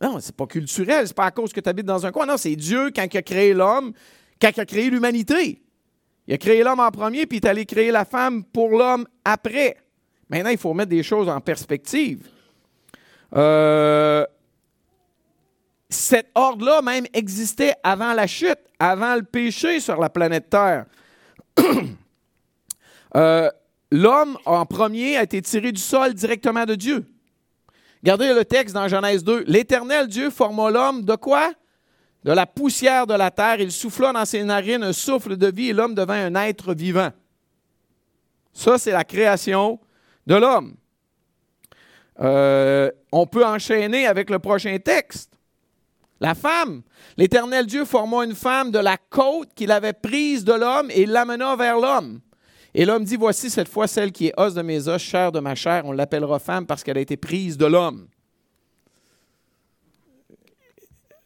Non, 0.00 0.18
c'est 0.20 0.36
pas 0.36 0.46
culturel, 0.46 1.06
c'est 1.06 1.16
pas 1.16 1.26
à 1.26 1.30
cause 1.30 1.52
que 1.52 1.60
tu 1.60 1.68
habites 1.68 1.86
dans 1.86 2.04
un 2.04 2.12
coin. 2.12 2.26
Non, 2.26 2.36
c'est 2.36 2.54
Dieu, 2.56 2.90
quand 2.94 3.06
il 3.10 3.16
a 3.16 3.22
créé 3.22 3.54
l'homme, 3.54 3.92
quand 4.40 4.50
il 4.54 4.60
a 4.60 4.66
créé 4.66 4.90
l'humanité. 4.90 5.62
Il 6.26 6.34
a 6.34 6.38
créé 6.38 6.62
l'homme 6.62 6.80
en 6.80 6.90
premier, 6.90 7.26
puis 7.26 7.38
il 7.38 7.44
est 7.44 7.48
allé 7.48 7.66
créer 7.66 7.90
la 7.90 8.04
femme 8.04 8.44
pour 8.44 8.70
l'homme 8.70 9.06
après. 9.24 9.76
Maintenant, 10.28 10.50
il 10.50 10.58
faut 10.58 10.74
mettre 10.74 10.90
des 10.90 11.02
choses 11.02 11.28
en 11.28 11.40
perspective. 11.40 12.28
Euh, 13.34 14.24
cet 15.88 16.30
ordre-là 16.34 16.82
même 16.82 17.06
existait 17.12 17.74
avant 17.82 18.12
la 18.12 18.26
chute, 18.26 18.58
avant 18.78 19.14
le 19.14 19.22
péché 19.22 19.78
sur 19.80 20.00
la 20.00 20.10
planète 20.10 20.50
Terre. 20.50 20.86
Euh, 23.14 23.48
l'homme 23.90 24.36
en 24.44 24.66
premier 24.66 25.16
a 25.16 25.22
été 25.22 25.40
tiré 25.40 25.72
du 25.72 25.80
sol 25.80 26.12
directement 26.12 26.66
de 26.66 26.74
Dieu. 26.74 27.06
Regardez 28.02 28.34
le 28.34 28.44
texte 28.44 28.74
dans 28.74 28.88
Genèse 28.88 29.24
2. 29.24 29.44
L'Éternel 29.46 30.06
Dieu 30.08 30.28
forma 30.28 30.70
l'homme 30.70 31.02
de 31.02 31.14
quoi? 31.14 31.52
De 32.26 32.32
la 32.32 32.44
poussière 32.44 33.06
de 33.06 33.14
la 33.14 33.30
terre. 33.30 33.60
Il 33.60 33.70
souffla 33.70 34.12
dans 34.12 34.24
ses 34.24 34.42
narines 34.42 34.82
un 34.82 34.92
souffle 34.92 35.36
de 35.36 35.46
vie 35.46 35.68
et 35.68 35.72
l'homme 35.72 35.94
devint 35.94 36.26
un 36.26 36.34
être 36.34 36.74
vivant. 36.74 37.10
Ça, 38.52 38.78
c'est 38.78 38.90
la 38.90 39.04
création 39.04 39.78
de 40.26 40.34
l'homme. 40.34 40.74
Euh, 42.18 42.90
on 43.12 43.26
peut 43.26 43.46
enchaîner 43.46 44.08
avec 44.08 44.28
le 44.28 44.40
prochain 44.40 44.76
texte. 44.78 45.30
La 46.18 46.34
femme. 46.34 46.82
L'Éternel 47.16 47.66
Dieu 47.66 47.84
forma 47.84 48.24
une 48.24 48.34
femme 48.34 48.72
de 48.72 48.80
la 48.80 48.96
côte 48.96 49.50
qu'il 49.54 49.70
avait 49.70 49.92
prise 49.92 50.44
de 50.44 50.54
l'homme 50.54 50.90
et 50.90 51.06
l'amena 51.06 51.54
vers 51.54 51.78
l'homme. 51.78 52.20
Et 52.74 52.84
l'homme 52.84 53.04
dit, 53.04 53.16
voici 53.16 53.50
cette 53.50 53.68
fois 53.68 53.86
celle 53.86 54.10
qui 54.10 54.26
est 54.26 54.34
os 54.36 54.54
de 54.54 54.62
mes 54.62 54.88
os, 54.88 55.00
chair 55.00 55.30
de 55.30 55.38
ma 55.38 55.54
chair, 55.54 55.82
on 55.86 55.92
l'appellera 55.92 56.40
femme 56.40 56.66
parce 56.66 56.82
qu'elle 56.82 56.98
a 56.98 57.02
été 57.02 57.16
prise 57.16 57.56
de 57.56 57.66
l'homme. 57.66 58.08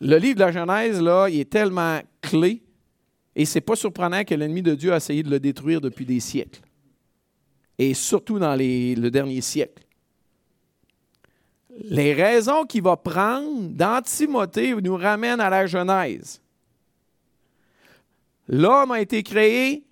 Le 0.00 0.16
livre 0.16 0.36
de 0.36 0.40
la 0.40 0.52
Genèse, 0.52 1.00
là, 1.00 1.28
il 1.28 1.40
est 1.40 1.50
tellement 1.50 2.00
clé, 2.22 2.62
et 3.36 3.44
c'est 3.44 3.60
pas 3.60 3.76
surprenant 3.76 4.24
que 4.24 4.34
l'ennemi 4.34 4.62
de 4.62 4.74
Dieu 4.74 4.92
a 4.92 4.96
essayé 4.96 5.22
de 5.22 5.30
le 5.30 5.38
détruire 5.38 5.80
depuis 5.80 6.06
des 6.06 6.20
siècles, 6.20 6.62
et 7.78 7.94
surtout 7.94 8.38
dans 8.38 8.56
le 8.56 9.08
dernier 9.10 9.40
siècle. 9.40 9.84
Les 11.82 12.12
raisons 12.12 12.64
qu'il 12.64 12.82
va 12.82 12.96
prendre 12.96 13.68
dans 13.70 14.02
Timothée 14.02 14.74
nous 14.74 14.96
ramènent 14.96 15.40
à 15.40 15.48
la 15.48 15.66
Genèse. 15.66 16.42
L'homme 18.48 18.90
a 18.90 19.00
été 19.00 19.22
créé 19.22 19.84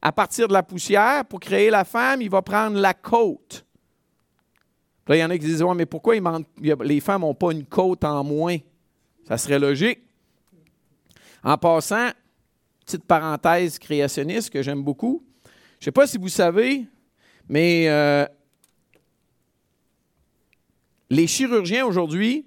à 0.00 0.12
partir 0.12 0.48
de 0.48 0.52
la 0.54 0.62
poussière. 0.62 1.24
Pour 1.26 1.40
créer 1.40 1.68
la 1.68 1.84
femme, 1.84 2.22
il 2.22 2.30
va 2.30 2.40
prendre 2.40 2.78
la 2.78 2.94
côte. 2.94 3.66
Là, 5.06 5.16
il 5.16 5.18
y 5.18 5.24
en 5.24 5.30
a 5.30 5.36
qui 5.36 5.44
disent, 5.44 5.62
ouais, 5.62 5.74
mais 5.74 5.86
pourquoi 5.86 6.14
les 6.60 7.00
femmes 7.00 7.22
n'ont 7.22 7.34
pas 7.34 7.50
une 7.50 7.66
côte 7.66 8.04
en 8.04 8.22
moins? 8.22 8.56
Ça 9.30 9.38
serait 9.38 9.60
logique. 9.60 10.00
En 11.44 11.56
passant, 11.56 12.08
petite 12.84 13.04
parenthèse 13.04 13.78
créationniste 13.78 14.50
que 14.50 14.60
j'aime 14.60 14.82
beaucoup. 14.82 15.22
Je 15.44 15.50
ne 15.82 15.84
sais 15.84 15.92
pas 15.92 16.08
si 16.08 16.18
vous 16.18 16.28
savez, 16.28 16.84
mais 17.48 17.88
euh, 17.88 18.26
les 21.10 21.28
chirurgiens 21.28 21.86
aujourd'hui, 21.86 22.44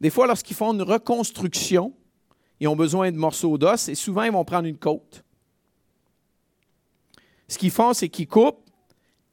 des 0.00 0.08
fois, 0.08 0.28
lorsqu'ils 0.28 0.54
font 0.54 0.72
une 0.72 0.82
reconstruction, 0.82 1.92
ils 2.60 2.68
ont 2.68 2.76
besoin 2.76 3.10
de 3.10 3.16
morceaux 3.16 3.58
d'os 3.58 3.88
et 3.88 3.96
souvent, 3.96 4.22
ils 4.22 4.30
vont 4.30 4.44
prendre 4.44 4.68
une 4.68 4.78
côte. 4.78 5.24
Ce 7.48 7.58
qu'ils 7.58 7.72
font, 7.72 7.92
c'est 7.92 8.08
qu'ils 8.08 8.28
coupent, 8.28 8.70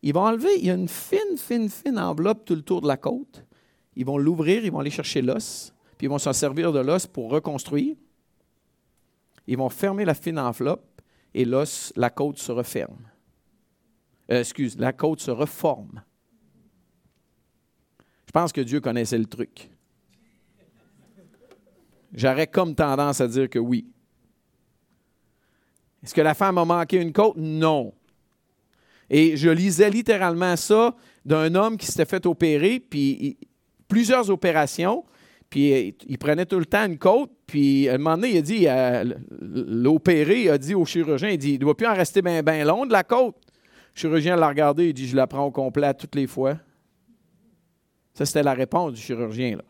ils 0.01 0.15
vont 0.15 0.25
enlever, 0.25 0.57
il 0.57 0.65
y 0.65 0.71
a 0.71 0.73
une 0.73 0.89
fine, 0.89 1.37
fine, 1.37 1.69
fine 1.69 1.99
enveloppe 1.99 2.43
tout 2.43 2.55
le 2.55 2.63
tour 2.63 2.81
de 2.81 2.87
la 2.87 2.97
côte. 2.97 3.45
Ils 3.95 4.03
vont 4.03 4.17
l'ouvrir, 4.17 4.65
ils 4.65 4.71
vont 4.71 4.79
aller 4.79 4.89
chercher 4.89 5.21
l'os, 5.21 5.75
puis 6.01 6.07
ils 6.07 6.09
vont 6.09 6.17
s'en 6.17 6.33
servir 6.33 6.73
de 6.73 6.79
l'os 6.79 7.05
pour 7.05 7.29
reconstruire. 7.29 7.95
Ils 9.45 9.55
vont 9.55 9.69
fermer 9.69 10.03
la 10.03 10.15
fine 10.15 10.39
enveloppe 10.39 10.99
et 11.31 11.45
l'os, 11.45 11.93
la 11.95 12.09
côte 12.09 12.39
se 12.39 12.51
referme. 12.51 13.07
Euh, 14.31 14.39
excuse, 14.39 14.79
la 14.79 14.93
côte 14.93 15.19
se 15.19 15.29
reforme. 15.29 16.01
Je 18.25 18.31
pense 18.31 18.51
que 18.51 18.61
Dieu 18.61 18.81
connaissait 18.81 19.19
le 19.19 19.27
truc. 19.27 19.69
J'aurais 22.13 22.47
comme 22.47 22.73
tendance 22.73 23.21
à 23.21 23.27
dire 23.27 23.47
que 23.47 23.59
oui. 23.59 23.85
Est-ce 26.01 26.15
que 26.15 26.21
la 26.21 26.33
femme 26.33 26.57
a 26.57 26.65
manqué 26.65 26.99
une 26.99 27.13
côte? 27.13 27.37
Non. 27.37 27.93
Et 29.07 29.37
je 29.37 29.51
lisais 29.51 29.91
littéralement 29.91 30.55
ça 30.55 30.95
d'un 31.23 31.53
homme 31.53 31.77
qui 31.77 31.85
s'était 31.85 32.05
fait 32.05 32.25
opérer, 32.25 32.79
puis 32.79 33.37
plusieurs 33.87 34.31
opérations, 34.31 35.05
puis 35.51 35.93
il 36.07 36.17
prenait 36.17 36.45
tout 36.45 36.59
le 36.59 36.65
temps 36.65 36.85
une 36.85 36.97
côte, 36.97 37.29
puis 37.45 37.89
à 37.89 37.95
un 37.95 37.97
moment 37.97 38.15
donné, 38.15 38.31
il 38.31 38.37
a 38.37 38.41
dit, 38.41 38.67
euh, 38.69 39.03
l'opéré 39.41 40.49
a 40.49 40.57
dit 40.57 40.73
au 40.73 40.85
chirurgien, 40.85 41.27
il 41.27 41.37
dit, 41.37 41.49
il 41.49 41.53
ne 41.55 41.59
doit 41.59 41.75
plus 41.75 41.87
en 41.87 41.93
rester 41.93 42.21
bien 42.21 42.41
ben 42.41 42.65
long 42.65 42.85
de 42.85 42.93
la 42.93 43.03
côte. 43.03 43.35
Le 43.93 43.99
chirurgien 43.99 44.37
l'a 44.37 44.47
regardé, 44.47 44.87
il 44.87 44.93
dit, 44.93 45.09
je 45.09 45.15
la 45.15 45.27
prends 45.27 45.43
au 45.43 45.51
complet 45.51 45.93
toutes 45.93 46.15
les 46.15 46.25
fois. 46.25 46.55
Ça, 48.13 48.25
c'était 48.25 48.43
la 48.43 48.53
réponse 48.53 48.93
du 48.93 49.01
chirurgien. 49.01 49.57
Là. 49.57 49.63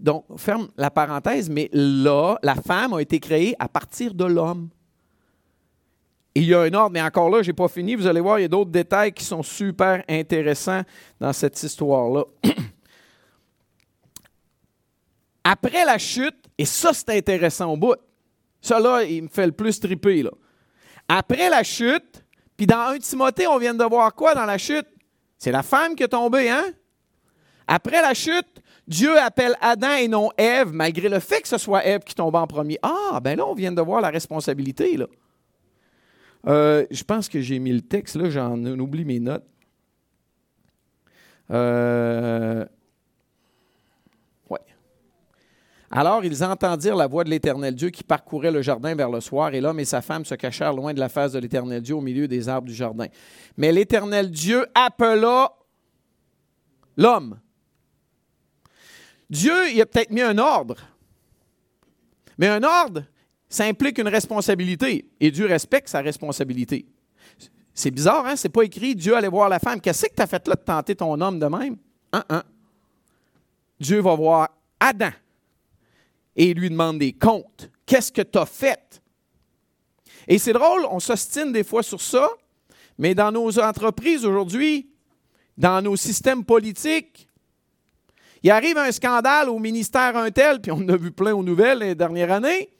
Donc, 0.00 0.24
ferme 0.38 0.66
la 0.76 0.90
parenthèse, 0.90 1.48
mais 1.48 1.70
là, 1.72 2.38
la 2.42 2.56
femme 2.56 2.94
a 2.94 3.00
été 3.00 3.20
créée 3.20 3.54
à 3.60 3.68
partir 3.68 4.12
de 4.12 4.24
l'homme. 4.24 4.70
Il 6.34 6.46
y 6.46 6.54
a 6.54 6.62
un 6.62 6.74
ordre, 6.74 6.90
mais 6.90 7.02
encore 7.02 7.30
là, 7.30 7.42
je 7.42 7.50
n'ai 7.50 7.54
pas 7.54 7.68
fini. 7.68 7.94
Vous 7.94 8.08
allez 8.08 8.20
voir, 8.20 8.40
il 8.40 8.42
y 8.42 8.46
a 8.46 8.48
d'autres 8.48 8.72
détails 8.72 9.12
qui 9.12 9.24
sont 9.24 9.44
super 9.44 10.02
intéressants 10.08 10.82
dans 11.20 11.32
cette 11.32 11.62
histoire-là. 11.62 12.24
Après 15.44 15.84
la 15.84 15.98
chute, 15.98 16.36
et 16.58 16.64
ça, 16.64 16.92
c'est 16.92 17.10
intéressant 17.10 17.72
au 17.72 17.76
bout. 17.76 17.96
Ça, 18.60 18.78
là, 18.78 19.02
il 19.02 19.24
me 19.24 19.28
fait 19.28 19.46
le 19.46 19.52
plus 19.52 19.80
triper. 19.80 20.22
Là. 20.22 20.30
Après 21.08 21.50
la 21.50 21.62
chute, 21.62 22.24
puis 22.56 22.66
dans 22.66 22.90
un 22.94 22.98
Timothée, 22.98 23.46
on 23.46 23.58
vient 23.58 23.74
de 23.74 23.84
voir 23.84 24.14
quoi 24.14 24.34
dans 24.34 24.44
la 24.44 24.58
chute? 24.58 24.86
C'est 25.38 25.50
la 25.50 25.62
femme 25.62 25.96
qui 25.96 26.04
est 26.04 26.08
tombée, 26.08 26.48
hein? 26.48 26.64
Après 27.66 28.00
la 28.00 28.14
chute, 28.14 28.62
Dieu 28.86 29.18
appelle 29.18 29.56
Adam 29.60 29.94
et 29.94 30.08
non 30.08 30.30
Ève, 30.36 30.72
malgré 30.72 31.08
le 31.08 31.18
fait 31.18 31.40
que 31.40 31.48
ce 31.48 31.58
soit 31.58 31.84
Ève 31.84 32.02
qui 32.04 32.14
tombe 32.14 32.34
en 32.34 32.46
premier. 32.46 32.78
Ah, 32.82 33.18
ben 33.20 33.36
là, 33.36 33.46
on 33.46 33.54
vient 33.54 33.72
de 33.72 33.82
voir 33.82 34.00
la 34.00 34.10
responsabilité, 34.10 34.96
là. 34.96 35.06
Euh, 36.46 36.86
je 36.90 37.04
pense 37.04 37.28
que 37.28 37.40
j'ai 37.40 37.58
mis 37.58 37.72
le 37.72 37.82
texte, 37.82 38.16
là, 38.16 38.28
j'en 38.28 38.56
oublie 38.64 39.04
mes 39.04 39.20
notes. 39.20 39.46
Euh, 41.50 42.64
Alors 45.94 46.24
ils 46.24 46.42
entendirent 46.42 46.96
la 46.96 47.06
voix 47.06 47.22
de 47.22 47.28
l'Éternel 47.28 47.74
Dieu 47.74 47.90
qui 47.90 48.02
parcourait 48.02 48.50
le 48.50 48.62
jardin 48.62 48.94
vers 48.94 49.10
le 49.10 49.20
soir, 49.20 49.52
et 49.52 49.60
l'homme 49.60 49.78
et 49.78 49.84
sa 49.84 50.00
femme 50.00 50.24
se 50.24 50.34
cachèrent 50.34 50.72
loin 50.72 50.94
de 50.94 50.98
la 50.98 51.10
face 51.10 51.32
de 51.32 51.38
l'Éternel 51.38 51.82
Dieu 51.82 51.94
au 51.94 52.00
milieu 52.00 52.26
des 52.26 52.48
arbres 52.48 52.66
du 52.66 52.74
jardin. 52.74 53.08
Mais 53.58 53.70
l'Éternel 53.70 54.30
Dieu 54.30 54.64
appela 54.74 55.52
l'homme. 56.96 57.38
Dieu, 59.28 59.70
il 59.70 59.80
a 59.82 59.86
peut-être 59.86 60.10
mis 60.10 60.22
un 60.22 60.38
ordre, 60.38 60.76
mais 62.38 62.48
un 62.48 62.62
ordre, 62.62 63.04
ça 63.48 63.64
implique 63.64 63.98
une 63.98 64.08
responsabilité, 64.08 65.10
et 65.20 65.30
Dieu 65.30 65.44
respecte 65.44 65.88
sa 65.88 66.00
responsabilité. 66.00 66.86
C'est 67.74 67.90
bizarre, 67.90 68.26
hein? 68.26 68.36
C'est 68.36 68.48
pas 68.48 68.62
écrit 68.62 68.94
Dieu 68.94 69.14
allait 69.14 69.28
voir 69.28 69.48
la 69.50 69.58
femme. 69.58 69.80
Qu'est-ce 69.80 70.06
que 70.06 70.14
tu 70.14 70.22
as 70.22 70.26
fait 70.26 70.46
là 70.48 70.54
de 70.54 70.60
tenter 70.60 70.94
ton 70.94 71.20
homme 71.20 71.38
de 71.38 71.46
même? 71.46 71.76
Dieu 73.78 74.00
va 74.00 74.14
voir 74.14 74.48
Adam 74.80 75.10
et 76.36 76.54
lui 76.54 76.70
demande 76.70 76.98
des 76.98 77.12
comptes. 77.12 77.70
Qu'est-ce 77.86 78.12
que 78.12 78.22
tu 78.22 78.38
as 78.38 78.46
fait? 78.46 79.02
Et 80.28 80.38
c'est 80.38 80.52
drôle, 80.52 80.86
on 80.90 81.00
s'ostine 81.00 81.52
des 81.52 81.64
fois 81.64 81.82
sur 81.82 82.00
ça, 82.00 82.28
mais 82.98 83.14
dans 83.14 83.32
nos 83.32 83.58
entreprises 83.58 84.24
aujourd'hui, 84.24 84.90
dans 85.56 85.82
nos 85.82 85.96
systèmes 85.96 86.44
politiques, 86.44 87.28
il 88.42 88.50
arrive 88.50 88.78
un 88.78 88.90
scandale 88.90 89.48
au 89.48 89.58
ministère 89.58 90.16
un 90.16 90.30
tel, 90.30 90.60
puis 90.60 90.72
on 90.72 90.76
en 90.76 90.88
a 90.88 90.96
vu 90.96 91.12
plein 91.12 91.34
aux 91.34 91.42
nouvelles 91.42 91.78
les 91.78 91.94
dernières 91.94 92.32
années. 92.32 92.70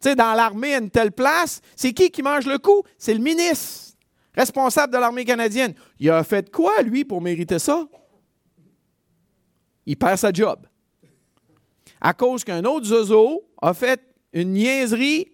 Tu 0.00 0.10
sais, 0.10 0.14
dans 0.14 0.34
l'armée 0.34 0.74
à 0.74 0.78
une 0.78 0.90
telle 0.90 1.12
place, 1.12 1.60
c'est 1.74 1.92
qui 1.92 2.10
qui 2.10 2.22
mange 2.22 2.46
le 2.46 2.58
coup? 2.58 2.82
C'est 2.98 3.14
le 3.14 3.20
ministre, 3.20 3.96
responsable 4.34 4.92
de 4.92 4.98
l'armée 4.98 5.24
canadienne. 5.24 5.74
Il 5.98 6.10
a 6.10 6.22
fait 6.22 6.50
quoi, 6.50 6.82
lui, 6.82 7.04
pour 7.04 7.20
mériter 7.20 7.58
ça? 7.58 7.86
Il 9.86 9.96
perd 9.96 10.18
sa 10.18 10.32
job 10.32 10.66
à 12.00 12.14
cause 12.14 12.44
qu'un 12.44 12.64
autre 12.64 12.86
zozo 12.86 13.48
a 13.60 13.74
fait 13.74 14.00
une 14.32 14.52
niaiserie 14.52 15.28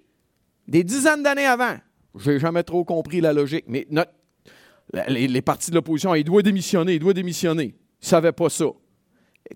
des 0.67 0.85
dizaines 0.85 1.23
d'années 1.23 1.47
avant. 1.47 1.77
Je 2.17 2.33
n'ai 2.33 2.39
jamais 2.39 2.63
trop 2.63 2.85
compris 2.85 3.21
la 3.21 3.33
logique, 3.33 3.65
mais 3.69 3.87
les, 5.09 5.43
partis 5.43 5.71
de 5.71 5.77
l'opposition, 5.77 6.15
il 6.15 6.25
doit 6.25 6.43
démissionner, 6.43 6.95
il 6.95 7.01
doit 7.01 7.13
démissionner. 7.15 7.75
Ils 7.75 8.05
ne 8.05 8.07
savaient 8.07 8.33
pas 8.33 8.49
ça. 8.49 8.67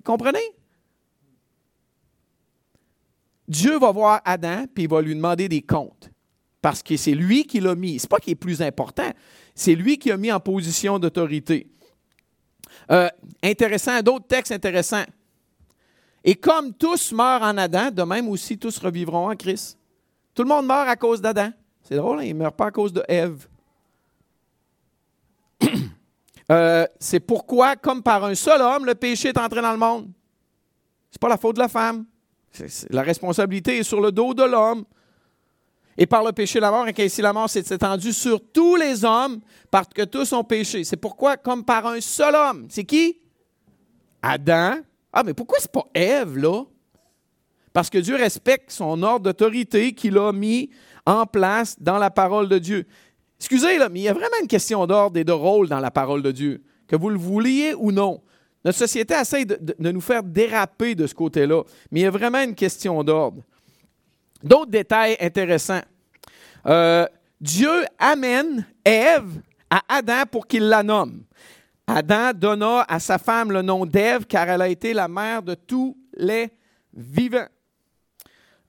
Comprenez? 0.05 0.39
Dieu 3.47 3.79
va 3.79 3.93
voir 3.93 4.21
Adam, 4.25 4.67
puis 4.75 4.85
il 4.85 4.91
va 4.91 5.01
lui 5.01 5.15
demander 5.15 5.49
des 5.49 5.63
comptes. 5.63 6.11
Parce 6.61 6.83
que 6.83 6.97
c'est 6.97 7.15
lui 7.15 7.45
qui 7.45 7.61
l'a 7.61 7.75
mis. 7.75 7.99
Ce 7.99 8.05
n'est 8.05 8.09
pas 8.09 8.19
qu'il 8.19 8.33
est 8.33 8.37
plus 8.37 8.61
important, 8.61 9.11
c'est 9.55 9.75
lui 9.75 9.99
qui 9.99 10.11
a 10.11 10.17
mis 10.17 10.31
en 10.31 10.41
position 10.41 10.99
d'autorité. 10.99 11.71
Euh, 12.91 13.09
intéressant, 13.43 14.03
d'autres 14.03 14.27
textes 14.27 14.53
intéressants. 14.53 15.05
Et 16.25 16.35
comme 16.35 16.75
tous 16.75 17.13
meurent 17.13 17.43
en 17.43 17.57
Adam, 17.57 17.91
de 17.91 18.03
même 18.03 18.29
aussi 18.29 18.59
tous 18.59 18.79
revivront 18.79 19.31
en 19.31 19.37
Christ. 19.37 19.79
Tout 20.35 20.43
le 20.43 20.49
monde 20.49 20.67
meurt 20.67 20.89
à 20.89 20.97
cause 20.97 21.21
d'Adam. 21.21 21.51
C'est 21.83 21.97
drôle, 21.97 22.21
hein? 22.21 22.25
il 22.25 22.35
ne 22.35 22.39
meurt 22.39 22.57
pas 22.57 22.67
à 22.67 22.71
cause 22.71 22.93
de 22.93 23.03
Ève. 23.09 23.47
Euh, 26.51 26.87
c'est 26.99 27.21
pourquoi, 27.21 27.77
comme 27.77 28.03
par 28.03 28.25
un 28.25 28.35
seul 28.35 28.63
homme, 28.63 28.87
le 28.87 28.95
péché 28.95 29.29
est 29.29 29.37
entré 29.37 29.61
dans 29.61 29.73
le 29.73 29.77
monde. 29.77 30.09
Ce 31.11 31.17
n'est 31.17 31.21
pas 31.21 31.29
la 31.29 31.37
faute 31.37 31.57
de 31.57 31.61
la 31.61 31.69
femme. 31.69 32.07
la 32.89 33.03
responsabilité 33.03 33.77
est 33.77 33.83
sur 33.83 34.01
le 34.01 34.11
dos 34.11 34.33
de 34.33 34.45
l'homme. 34.45 34.87
Et 35.99 36.07
par 36.07 36.25
le 36.25 36.33
péché, 36.33 36.59
la 36.59 36.71
mort, 36.71 36.87
ainsi 36.87 37.21
la 37.21 37.35
mort 37.35 37.51
s'est 37.51 37.65
étendue 37.69 38.15
sur 38.15 38.41
tous 38.51 38.77
les 38.77 39.05
hommes, 39.05 39.41
parce 39.71 39.89
que 39.89 40.03
tous 40.07 40.33
ont 40.33 40.43
péché. 40.43 40.85
C'est 40.85 40.97
pourquoi, 40.97 41.37
comme 41.37 41.65
par 41.65 41.87
un 41.87 42.01
seul 42.01 42.35
homme, 42.35 42.67
c'est 42.71 42.85
qui? 42.85 43.19
Adam, 44.23 44.77
ah, 45.13 45.23
mais 45.25 45.35
pourquoi 45.35 45.59
c'est 45.61 45.73
pas 45.73 45.87
Ève, 45.95 46.37
là? 46.37 46.65
Parce 47.73 47.91
que 47.91 47.99
Dieu 47.99 48.17
respecte 48.17 48.71
son 48.71 49.03
ordre 49.03 49.25
d'autorité 49.25 49.93
qu'il 49.93 50.19
a 50.19 50.33
mis 50.33 50.71
en 51.07 51.27
place 51.27 51.77
dans 51.81 51.99
la 51.99 52.11
parole 52.11 52.49
de 52.49 52.59
Dieu. 52.59 52.87
Excusez, 53.39 53.79
là, 53.79 53.89
mais 53.89 54.01
il 54.01 54.03
y 54.05 54.09
a 54.09 54.13
vraiment 54.13 54.37
une 54.41 54.49
question 54.49 54.87
d'ordre 54.87 55.19
et 55.19 55.25
de 55.25 55.33
rôle 55.33 55.69
dans 55.69 55.81
la 55.81 55.91
parole 55.91 56.23
de 56.23 56.33
Dieu, 56.33 56.63
que 56.87 56.97
vous 56.97 57.09
le 57.09 57.19
vouliez 57.19 57.75
ou 57.75 57.93
non. 57.93 58.21
Notre 58.65 58.79
société 58.79 59.15
essaie 59.15 59.45
de, 59.45 59.75
nous 59.79 60.01
faire 60.01 60.23
déraper 60.23 60.95
de 60.95 61.07
ce 61.07 61.15
côté-là, 61.15 61.63
mais 61.91 62.01
il 62.01 62.03
y 62.03 62.07
a 62.07 62.11
vraiment 62.11 62.43
une 62.43 62.55
question 62.55 63.03
d'ordre. 63.05 63.43
D'autres 64.43 64.71
détails 64.71 65.17
intéressants. 65.21 65.83
Euh, 66.67 67.07
Dieu 67.41 67.85
amène 67.99 68.67
Ève 68.85 69.41
à 69.71 69.83
Adam 69.89 70.25
pour 70.31 70.47
qu'il 70.47 70.65
la 70.65 70.83
nomme. 70.83 71.23
Adam 71.91 72.35
donna 72.35 72.85
à 72.87 73.01
sa 73.01 73.17
femme 73.17 73.51
le 73.51 73.63
nom 73.63 73.87
d'Ève 73.87 74.27
car 74.27 74.47
elle 74.47 74.61
a 74.61 74.69
été 74.69 74.93
la 74.93 75.09
mère 75.09 75.43
de 75.43 75.55
tous 75.55 75.97
les 76.13 76.51
vivants. 76.93 77.49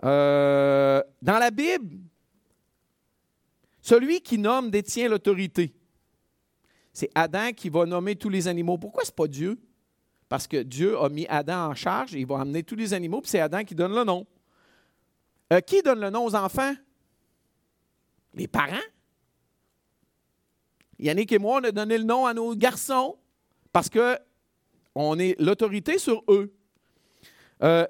Euh, 0.05 1.03
dans 1.21 1.37
la 1.37 1.51
Bible, 1.51 1.97
celui 3.81 4.21
qui 4.21 4.37
nomme 4.37 4.71
détient 4.71 5.09
l'autorité. 5.09 5.75
C'est 6.93 7.11
Adam 7.13 7.51
qui 7.51 7.67
va 7.67 7.85
nommer 7.85 8.15
tous 8.15 8.29
les 8.29 8.47
animaux. 8.47 8.77
Pourquoi 8.77 9.03
ce 9.03 9.09
n'est 9.09 9.15
pas 9.15 9.27
Dieu? 9.27 9.59
Parce 10.29 10.47
que 10.47 10.63
Dieu 10.63 10.97
a 10.97 11.09
mis 11.09 11.27
Adam 11.27 11.71
en 11.71 11.75
charge 11.75 12.15
et 12.15 12.19
il 12.19 12.25
va 12.25 12.39
amener 12.39 12.63
tous 12.63 12.75
les 12.75 12.93
animaux, 12.93 13.19
puis 13.19 13.31
c'est 13.31 13.41
Adam 13.41 13.65
qui 13.65 13.75
donne 13.75 13.93
le 13.93 14.05
nom. 14.05 14.25
Euh, 15.51 15.59
qui 15.59 15.81
donne 15.81 15.99
le 15.99 16.09
nom 16.09 16.23
aux 16.23 16.35
enfants? 16.35 16.73
Les 18.33 18.47
parents. 18.47 18.77
Yannick 20.99 21.31
et 21.31 21.39
moi, 21.39 21.59
on 21.61 21.63
a 21.63 21.71
donné 21.71 21.97
le 21.97 22.03
nom 22.03 22.25
à 22.25 22.33
nos 22.33 22.55
garçons 22.55 23.17
parce 23.71 23.89
que 23.89 24.17
on 24.95 25.17
est 25.17 25.39
l'autorité 25.39 25.97
sur 25.97 26.23
eux. 26.27 26.53
Euh, 27.63 27.87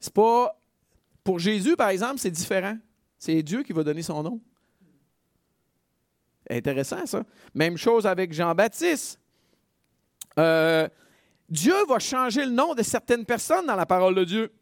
c'est 0.00 0.12
pas. 0.12 0.54
Pour 1.22 1.38
Jésus, 1.38 1.76
par 1.76 1.90
exemple, 1.90 2.18
c'est 2.18 2.30
différent. 2.30 2.78
C'est 3.18 3.42
Dieu 3.42 3.62
qui 3.62 3.74
va 3.74 3.82
donner 3.82 4.02
son 4.02 4.22
nom. 4.22 4.40
Intéressant, 6.48 7.04
ça. 7.04 7.22
Même 7.54 7.76
chose 7.76 8.06
avec 8.06 8.32
Jean-Baptiste. 8.32 9.20
Euh, 10.38 10.88
Dieu 11.50 11.74
va 11.86 11.98
changer 11.98 12.44
le 12.46 12.52
nom 12.52 12.74
de 12.74 12.82
certaines 12.82 13.26
personnes 13.26 13.66
dans 13.66 13.76
la 13.76 13.84
parole 13.84 14.14
de 14.14 14.24
Dieu. 14.24 14.52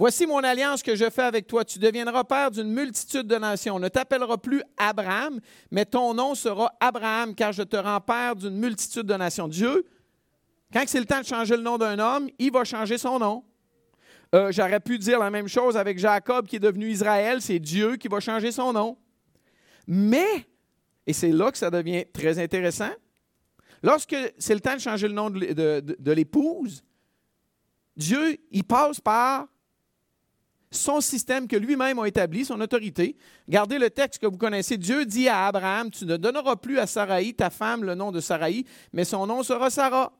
Voici 0.00 0.26
mon 0.26 0.42
alliance 0.42 0.82
que 0.82 0.96
je 0.96 1.10
fais 1.10 1.24
avec 1.24 1.46
toi. 1.46 1.62
Tu 1.62 1.78
deviendras 1.78 2.24
père 2.24 2.50
d'une 2.50 2.72
multitude 2.72 3.26
de 3.26 3.36
nations. 3.36 3.74
On 3.74 3.78
ne 3.78 3.88
t'appellera 3.88 4.38
plus 4.38 4.62
Abraham, 4.78 5.40
mais 5.70 5.84
ton 5.84 6.14
nom 6.14 6.34
sera 6.34 6.72
Abraham, 6.80 7.34
car 7.34 7.52
je 7.52 7.62
te 7.62 7.76
rends 7.76 8.00
père 8.00 8.34
d'une 8.34 8.56
multitude 8.56 9.02
de 9.02 9.12
nations. 9.12 9.46
Dieu, 9.46 9.84
quand 10.72 10.82
c'est 10.86 11.00
le 11.00 11.04
temps 11.04 11.20
de 11.20 11.26
changer 11.26 11.54
le 11.54 11.62
nom 11.62 11.76
d'un 11.76 11.98
homme, 11.98 12.30
il 12.38 12.50
va 12.50 12.64
changer 12.64 12.96
son 12.96 13.18
nom. 13.18 13.44
Euh, 14.34 14.50
j'aurais 14.50 14.80
pu 14.80 14.96
dire 14.96 15.18
la 15.18 15.28
même 15.28 15.48
chose 15.48 15.76
avec 15.76 15.98
Jacob 15.98 16.46
qui 16.46 16.56
est 16.56 16.60
devenu 16.60 16.88
Israël. 16.88 17.42
C'est 17.42 17.58
Dieu 17.58 17.96
qui 17.96 18.08
va 18.08 18.20
changer 18.20 18.52
son 18.52 18.72
nom. 18.72 18.96
Mais, 19.86 20.46
et 21.06 21.12
c'est 21.12 21.30
là 21.30 21.52
que 21.52 21.58
ça 21.58 21.70
devient 21.70 22.06
très 22.10 22.38
intéressant, 22.38 22.94
lorsque 23.82 24.16
c'est 24.38 24.54
le 24.54 24.60
temps 24.60 24.76
de 24.76 24.80
changer 24.80 25.08
le 25.08 25.14
nom 25.14 25.28
de, 25.28 25.80
de 25.98 26.12
l'épouse, 26.12 26.82
Dieu, 27.98 28.38
il 28.50 28.64
passe 28.64 28.98
par 28.98 29.46
son 30.70 31.00
système 31.00 31.48
que 31.48 31.56
lui-même 31.56 31.98
a 31.98 32.06
établi, 32.06 32.44
son 32.44 32.60
autorité. 32.60 33.16
Gardez 33.48 33.78
le 33.78 33.90
texte 33.90 34.20
que 34.20 34.26
vous 34.26 34.38
connaissez. 34.38 34.76
Dieu 34.76 35.04
dit 35.04 35.28
à 35.28 35.46
Abraham, 35.46 35.90
tu 35.90 36.06
ne 36.06 36.16
donneras 36.16 36.56
plus 36.56 36.78
à 36.78 36.86
Saraï, 36.86 37.34
ta 37.34 37.50
femme, 37.50 37.84
le 37.84 37.94
nom 37.94 38.12
de 38.12 38.20
Saraï, 38.20 38.64
mais 38.92 39.04
son 39.04 39.26
nom 39.26 39.42
sera 39.42 39.70
Sarah. 39.70 40.12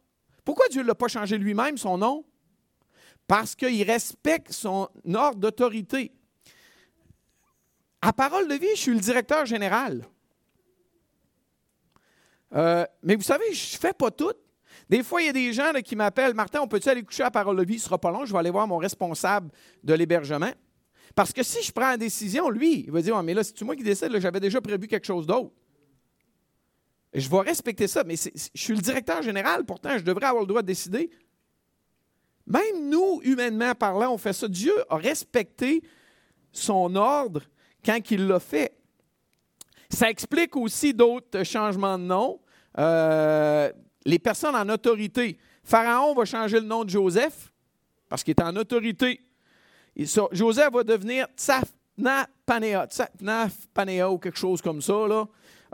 Pourquoi 0.45 0.69
Dieu 0.69 0.83
ne 0.83 0.89
l'a 0.89 0.95
pas 0.95 1.09
changé 1.09 1.39
lui-même, 1.39 1.77
son 1.79 1.99
nom? 1.99 2.25
Parce 3.29 3.55
qu'il 3.55 3.83
respecte 3.85 4.51
son 4.51 4.89
ordre 5.15 5.39
d'autorité. 5.39 6.13
À 8.03 8.13
parole 8.13 8.49
de 8.49 8.55
vie, 8.55 8.75
je 8.75 8.81
suis 8.81 8.95
le 8.95 9.01
directeur 9.01 9.47
général. 9.47 10.05
Euh, 12.55 12.85
mais 13.05 13.15
vous 13.15 13.23
savez, 13.23 13.53
je 13.53 13.77
ne 13.77 13.79
fais 13.79 13.93
pas 13.93 14.11
tout. 14.11 14.33
Des 14.91 15.05
fois, 15.05 15.23
il 15.23 15.27
y 15.27 15.29
a 15.29 15.33
des 15.33 15.53
gens 15.53 15.71
qui 15.85 15.95
m'appellent 15.95 16.35
Martin, 16.35 16.63
on 16.63 16.67
peut-tu 16.67 16.89
aller 16.89 17.05
coucher 17.05 17.23
à 17.23 17.31
parole 17.31 17.57
de 17.57 17.63
vie? 17.63 17.79
Ce 17.79 17.85
sera 17.85 17.97
pas 17.97 18.11
long, 18.11 18.25
je 18.25 18.33
vais 18.33 18.39
aller 18.41 18.51
voir 18.51 18.67
mon 18.67 18.77
responsable 18.77 19.49
de 19.85 19.95
l'hébergement. 19.95 20.51
Parce 21.15 21.33
que 21.33 21.45
si 21.45 21.63
je 21.63 21.71
prends 21.71 21.93
une 21.93 21.99
décision, 21.99 22.51
lui, 22.51 22.81
il 22.81 22.91
va 22.91 23.01
dire 23.01 23.23
Mais 23.23 23.33
là, 23.33 23.45
c'est 23.45 23.63
moi 23.63 23.77
qui 23.77 23.85
décide, 23.85 24.19
j'avais 24.19 24.41
déjà 24.41 24.61
prévu 24.61 24.89
quelque 24.89 25.07
chose 25.07 25.29
d'autre. 25.29 25.53
Je 27.15 27.29
vais 27.29 27.39
respecter 27.39 27.87
ça, 27.87 28.03
mais 28.03 28.17
je 28.17 28.61
suis 28.61 28.75
le 28.75 28.81
directeur 28.81 29.23
général, 29.23 29.65
pourtant, 29.65 29.97
je 29.97 30.03
devrais 30.03 30.27
avoir 30.27 30.43
le 30.43 30.49
droit 30.49 30.63
de 30.63 30.67
décider. 30.67 31.09
Même 32.49 32.89
nous, 32.89 33.21
humainement 33.23 33.77
parlant, 33.77 34.13
on 34.13 34.19
fait 34.19 34.33
ça. 34.33 34.49
Dieu 34.49 34.75
a 34.89 34.97
respecté 34.97 35.85
son 36.51 36.97
ordre 36.97 37.43
quand 37.85 38.11
il 38.11 38.27
l'a 38.27 38.41
fait. 38.41 38.77
Ça 39.89 40.11
explique 40.11 40.57
aussi 40.57 40.93
d'autres 40.93 41.45
changements 41.45 41.97
de 41.97 42.05
nom. 42.05 42.41
Euh, 42.77 43.71
les 44.05 44.19
personnes 44.19 44.55
en 44.55 44.69
autorité. 44.69 45.39
Pharaon 45.63 46.15
va 46.15 46.25
changer 46.25 46.61
le 46.61 46.67
nom 46.67 46.85
de 46.85 46.91
Joseph 46.91 47.53
parce 48.09 48.25
qu'il 48.25 48.33
est 48.33 48.43
en 48.43 48.57
autorité. 48.57 49.21
Joseph 49.97 50.73
va 50.73 50.83
devenir 50.83 51.27
Tsafna 51.37 52.27
Panea, 52.47 52.87
Tsafna 52.87 53.49
Panea 53.75 54.11
ou 54.11 54.19
quelque 54.19 54.39
chose 54.39 54.63
comme 54.63 54.81
ça. 54.81 54.95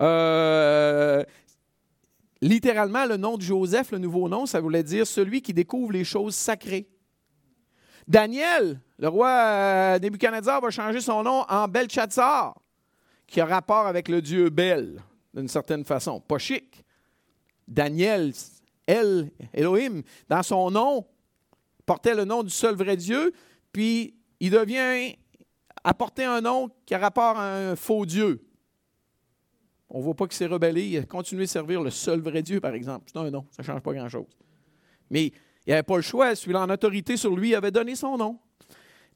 Euh, 0.00 1.24
littéralement, 2.40 3.06
le 3.06 3.16
nom 3.16 3.36
de 3.36 3.42
Joseph, 3.42 3.92
le 3.92 3.98
nouveau 3.98 4.28
nom, 4.28 4.46
ça 4.46 4.60
voulait 4.60 4.82
dire 4.82 5.06
celui 5.06 5.42
qui 5.42 5.54
découvre 5.54 5.92
les 5.92 6.04
choses 6.04 6.34
sacrées. 6.34 6.88
Daniel, 8.06 8.80
le 8.98 9.08
roi 9.08 9.28
euh, 9.28 9.98
Nebuchadnezzar, 9.98 10.60
va 10.60 10.70
changer 10.70 11.00
son 11.00 11.22
nom 11.22 11.44
en 11.48 11.66
Belshazzar, 11.66 12.54
qui 13.26 13.40
a 13.40 13.46
rapport 13.46 13.86
avec 13.86 14.08
le 14.08 14.22
dieu 14.22 14.48
Bel, 14.50 15.02
d'une 15.34 15.48
certaine 15.48 15.84
façon. 15.84 16.20
Pas 16.20 16.38
chic. 16.38 16.84
Daniel, 17.68 18.32
El, 18.86 19.30
Elohim, 19.52 20.02
dans 20.28 20.42
son 20.42 20.70
nom, 20.70 21.06
portait 21.84 22.14
le 22.14 22.24
nom 22.24 22.42
du 22.42 22.50
seul 22.50 22.74
vrai 22.74 22.96
Dieu, 22.96 23.32
puis 23.72 24.14
il 24.40 24.50
devient 24.50 25.16
apporter 25.84 26.24
un 26.24 26.40
nom 26.40 26.70
qui 26.84 26.94
a 26.94 26.98
rapport 26.98 27.36
à 27.38 27.70
un 27.70 27.76
faux 27.76 28.06
Dieu. 28.06 28.42
On 29.88 29.98
ne 29.98 30.04
voit 30.04 30.14
pas 30.14 30.26
qu'il 30.26 30.36
s'est 30.36 30.46
rebellé, 30.46 30.86
il 30.86 30.98
a 30.98 31.04
continué 31.04 31.44
à 31.44 31.46
servir 31.46 31.80
le 31.80 31.90
seul 31.90 32.20
vrai 32.20 32.42
Dieu, 32.42 32.60
par 32.60 32.74
exemple. 32.74 33.04
C'est 33.06 33.18
un 33.18 33.30
nom, 33.30 33.46
ça 33.50 33.62
ne 33.62 33.66
change 33.66 33.80
pas 33.80 33.92
grand-chose. 33.92 34.26
Mais 35.10 35.26
il 35.66 35.70
n'avait 35.70 35.84
pas 35.84 35.96
le 35.96 36.02
choix, 36.02 36.34
celui-là 36.34 36.62
en 36.62 36.70
autorité 36.70 37.16
sur 37.16 37.36
lui 37.36 37.54
avait 37.54 37.70
donné 37.70 37.94
son 37.94 38.16
nom. 38.16 38.38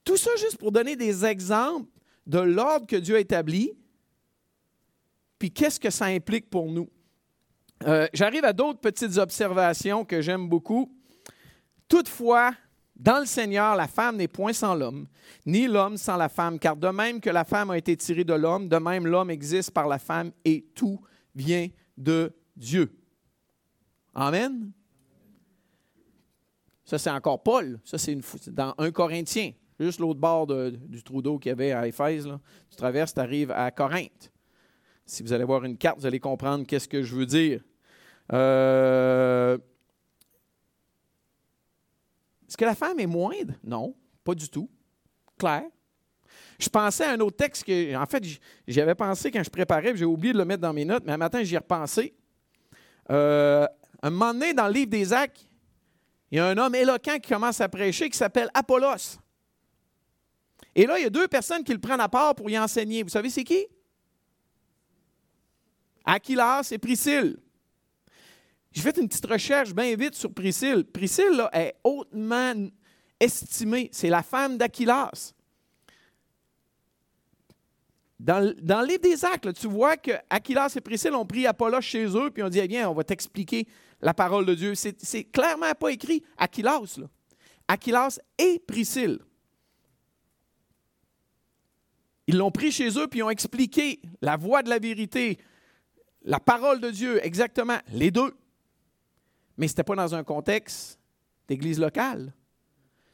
Tout 0.05 0.17
ça 0.17 0.31
juste 0.37 0.59
pour 0.59 0.73
donner 0.73 0.97
des 0.97 1.25
exemples 1.25 1.89
de 2.27 2.39
l'ordre 2.39 2.87
que 2.87 2.97
Dieu 2.97 3.17
a 3.17 3.21
établi, 3.21 3.73
puis 5.39 5.51
qu'est-ce 5.51 5.81
que 5.81 5.91
ça 5.91 6.07
implique 6.07 6.49
pour 6.51 6.71
nous? 6.71 6.89
Euh, 7.87 8.07
j'arrive 8.13 8.45
à 8.45 8.53
d'autres 8.53 8.81
petites 8.81 9.17
observations 9.17 10.05
que 10.05 10.21
j'aime 10.21 10.49
beaucoup. 10.49 10.93
Toutefois, 11.89 12.53
dans 12.95 13.21
le 13.21 13.27
Seigneur, 13.27 13.75
la 13.75 13.89
femme 13.89 14.17
n'est 14.17 14.29
point 14.29 14.53
sans 14.53 14.75
l'homme, 14.75 15.09
ni 15.47 15.67
l'homme 15.67 15.97
sans 15.97 16.17
la 16.17 16.29
femme, 16.29 16.59
car 16.59 16.77
de 16.77 16.89
même 16.89 17.21
que 17.21 17.31
la 17.31 17.45
femme 17.45 17.71
a 17.71 17.79
été 17.79 17.97
tirée 17.97 18.25
de 18.25 18.35
l'homme, 18.35 18.69
de 18.69 18.77
même 18.77 19.07
l'homme 19.07 19.31
existe 19.31 19.71
par 19.71 19.89
la 19.89 19.99
femme 19.99 20.33
et 20.45 20.67
tout 20.75 21.01
vient 21.35 21.69
de 21.97 22.33
Dieu. 22.55 22.95
Amen? 24.15 24.73
Ça, 26.85 26.99
c'est 26.99 27.11
encore 27.11 27.43
Paul. 27.43 27.81
Ça, 27.85 27.97
c'est 27.97 28.19
dans 28.49 28.75
1 28.77 28.91
Corinthien, 28.91 29.53
juste 29.79 30.01
l'autre 30.01 30.21
bord 30.21 30.47
du 30.47 31.03
trou 31.03 31.23
d'eau 31.23 31.39
qu'il 31.39 31.49
y 31.49 31.53
avait 31.53 31.73
à 31.73 31.87
Éphèse. 31.87 32.29
Tu 32.69 32.77
traverses, 32.77 33.15
tu 33.15 33.21
arrives 33.21 33.53
à 33.53 33.71
Corinthe. 33.71 34.31
Si 35.07 35.23
vous 35.23 35.33
allez 35.33 35.45
voir 35.45 35.65
une 35.65 35.79
carte, 35.79 35.99
vous 36.01 36.07
allez 36.07 36.21
comprendre 36.21 36.67
qu'est-ce 36.67 36.89
que 36.89 37.03
je 37.03 37.17
veux 37.17 37.27
dire. 37.27 37.63
Euh, 38.33 39.59
est-ce 42.49 42.57
que 42.57 42.65
la 42.65 42.75
femme 42.75 43.01
est 43.01 43.07
moindre? 43.07 43.55
Non, 43.65 43.95
pas 44.25 44.35
du 44.35 44.49
tout. 44.49 44.69
Claire. 45.39 45.65
Je 46.59 46.69
pensais 46.69 47.05
à 47.05 47.13
un 47.13 47.21
autre 47.21 47.37
texte 47.37 47.65
que, 47.65 47.97
en 47.97 48.07
fait, 48.07 48.23
j'y 48.69 48.81
avais 48.81 48.95
pensé 48.95 49.31
quand 49.31 49.43
je 49.43 49.51
préparais, 49.51 49.97
j'ai 49.97 50.05
oublié 50.05 50.33
de 50.33 50.39
le 50.39 50.45
mettre 50.45 50.61
dans 50.61 50.75
mes 50.75 50.85
notes, 50.85 51.05
mais 51.07 51.13
un 51.13 51.17
matin, 51.17 51.43
j'y 51.43 51.55
ai 51.55 51.59
repensé. 51.59 52.15
Euh, 53.11 53.67
un 54.03 54.11
moment 54.11 54.33
donné, 54.33 54.53
dans 54.53 54.67
le 54.67 54.75
livre 54.75 54.91
des 54.91 55.13
Actes, 55.13 55.47
il 56.31 56.37
y 56.37 56.39
a 56.39 56.47
un 56.47 56.59
homme 56.59 56.75
éloquent 56.75 57.19
qui 57.19 57.31
commence 57.31 57.61
à 57.61 57.69
prêcher 57.69 58.09
qui 58.11 58.17
s'appelle 58.17 58.51
Apollos. 58.55 59.19
Et 60.75 60.87
là, 60.87 60.99
il 60.99 61.03
y 61.03 61.07
a 61.07 61.11
deux 61.11 61.27
personnes 61.27 61.65
qui 61.65 61.73
le 61.73 61.81
prennent 61.81 62.01
à 62.01 62.09
part 62.09 62.35
pour 62.35 62.49
y 62.49 62.59
enseigner. 62.59 63.03
Vous 63.03 63.09
savez, 63.09 63.31
c'est 63.31 63.43
qui? 63.43 63.67
Aquilas 66.05 66.69
et 66.71 66.79
Priscille. 66.79 67.39
J'ai 68.73 68.83
fait 68.83 68.97
une 68.99 69.09
petite 69.09 69.27
recherche 69.27 69.75
bien 69.75 69.95
vite 69.97 70.15
sur 70.15 70.33
Priscille. 70.33 70.85
Priscille 70.85 71.49
est 71.53 71.75
hautement 71.83 72.55
estimée. 73.19 73.89
C'est 73.93 74.09
la 74.09 74.23
femme 74.23 74.57
d'Aquilas. 74.57 75.35
Dans, 78.21 78.55
dans, 78.61 78.83
le 78.83 78.99
des 78.99 79.25
Actes, 79.25 79.55
tu 79.55 79.67
vois 79.67 79.97
que 79.97 80.13
Aquilas 80.29 80.75
et 80.77 80.81
Priscille 80.83 81.15
ont 81.15 81.25
pris 81.25 81.47
Apollos 81.47 81.81
chez 81.81 82.05
eux, 82.05 82.31
puis 82.31 82.43
ont 82.43 82.51
dit, 82.51 82.59
eh 82.59 82.69
bien, 82.69 82.89
on 82.89 82.93
va 82.93 83.03
t'expliquer 83.03 83.67
la 84.03 84.13
parole 84.13 84.45
de 84.45 84.55
Dieu. 84.55 84.75
C'est 84.75 85.25
clairement 85.25 85.73
pas 85.73 85.91
écrit 85.91 86.23
Aquilas. 86.37 86.97
Là. 86.99 87.07
Aquilas 87.67 88.21
et 88.39 88.59
Priscille. 88.59 89.21
Ils 92.27 92.37
l'ont 92.37 92.51
pris 92.51 92.71
chez 92.71 92.91
eux, 92.99 93.09
puis 93.09 93.23
ont 93.23 93.31
expliqué 93.31 94.01
la 94.21 94.37
voie 94.37 94.63
de 94.63 94.69
la 94.69 94.79
vérité, 94.79 95.39
la 96.23 96.39
parole 96.39 96.81
de 96.81 96.91
Dieu, 96.91 97.25
exactement, 97.25 97.79
les 97.93 98.11
deux 98.11 98.37
mais 99.61 99.69
ce 99.69 99.73
n'était 99.73 99.85
pas 99.85 99.95
dans 99.95 100.15
un 100.15 100.25
contexte 100.25 100.99
d'église 101.47 101.79
locale. 101.79 102.33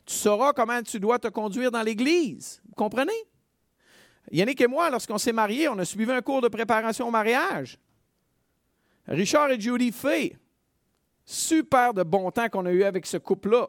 Tu 0.04 0.14
sauras 0.14 0.52
comment 0.52 0.80
tu 0.80 1.00
dois 1.00 1.18
te 1.18 1.26
conduire 1.26 1.72
dans 1.72 1.82
l'église. 1.82 2.62
Vous 2.68 2.76
comprenez? 2.76 3.26
Yannick 4.30 4.60
et 4.60 4.68
moi, 4.68 4.88
lorsqu'on 4.88 5.18
s'est 5.18 5.32
mariés, 5.32 5.68
on 5.68 5.76
a 5.76 5.84
suivi 5.84 6.08
un 6.12 6.22
cours 6.22 6.40
de 6.40 6.46
préparation 6.46 7.08
au 7.08 7.10
mariage. 7.10 7.80
Richard 9.08 9.50
et 9.50 9.60
Judy 9.60 9.90
Fay, 9.90 10.38
super 11.24 11.92
de 11.92 12.04
bon 12.04 12.30
temps 12.30 12.48
qu'on 12.48 12.64
a 12.66 12.70
eu 12.70 12.84
avec 12.84 13.06
ce 13.06 13.16
couple-là. 13.16 13.68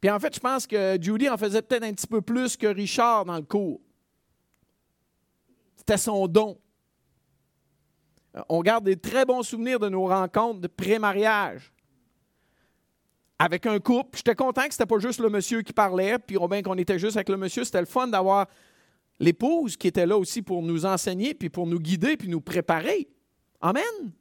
Puis 0.00 0.08
en 0.08 0.20
fait, 0.20 0.32
je 0.32 0.40
pense 0.40 0.68
que 0.68 0.96
Judy 1.00 1.28
en 1.28 1.36
faisait 1.36 1.62
peut-être 1.62 1.82
un 1.82 1.92
petit 1.94 2.06
peu 2.06 2.22
plus 2.22 2.56
que 2.56 2.68
Richard 2.68 3.24
dans 3.24 3.36
le 3.36 3.42
cours. 3.42 3.80
C'était 5.74 5.98
son 5.98 6.28
don. 6.28 6.60
On 8.48 8.62
garde 8.62 8.84
des 8.84 8.96
très 8.96 9.24
bons 9.24 9.42
souvenirs 9.42 9.80
de 9.80 9.88
nos 9.88 10.06
rencontres 10.06 10.60
de 10.60 10.68
pré-mariage 10.68 11.72
avec 13.38 13.66
un 13.66 13.78
couple. 13.78 14.16
J'étais 14.16 14.34
content 14.34 14.66
que 14.66 14.74
ce 14.74 14.82
n'était 14.82 14.94
pas 14.94 14.98
juste 14.98 15.20
le 15.20 15.30
monsieur 15.30 15.62
qui 15.62 15.72
parlait, 15.72 16.18
puis 16.18 16.36
bien 16.48 16.62
qu'on 16.62 16.76
était 16.76 16.98
juste 16.98 17.16
avec 17.16 17.28
le 17.28 17.36
monsieur. 17.36 17.64
C'était 17.64 17.80
le 17.80 17.86
fun 17.86 18.08
d'avoir 18.08 18.46
l'épouse 19.20 19.76
qui 19.76 19.88
était 19.88 20.06
là 20.06 20.16
aussi 20.16 20.42
pour 20.42 20.62
nous 20.62 20.86
enseigner, 20.86 21.34
puis 21.34 21.48
pour 21.48 21.66
nous 21.66 21.78
guider, 21.78 22.16
puis 22.16 22.28
nous 22.28 22.40
préparer. 22.40 23.08
Amen. 23.60 24.12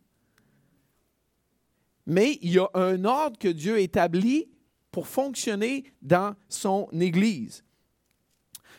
Mais 2.05 2.39
il 2.41 2.51
y 2.51 2.59
a 2.59 2.69
un 2.73 3.03
ordre 3.05 3.37
que 3.37 3.49
Dieu 3.49 3.79
établit 3.79 4.49
pour 4.91 5.07
fonctionner 5.07 5.83
dans 6.01 6.35
son 6.47 6.87
Église. 6.99 7.63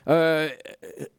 Euh, 0.09 0.49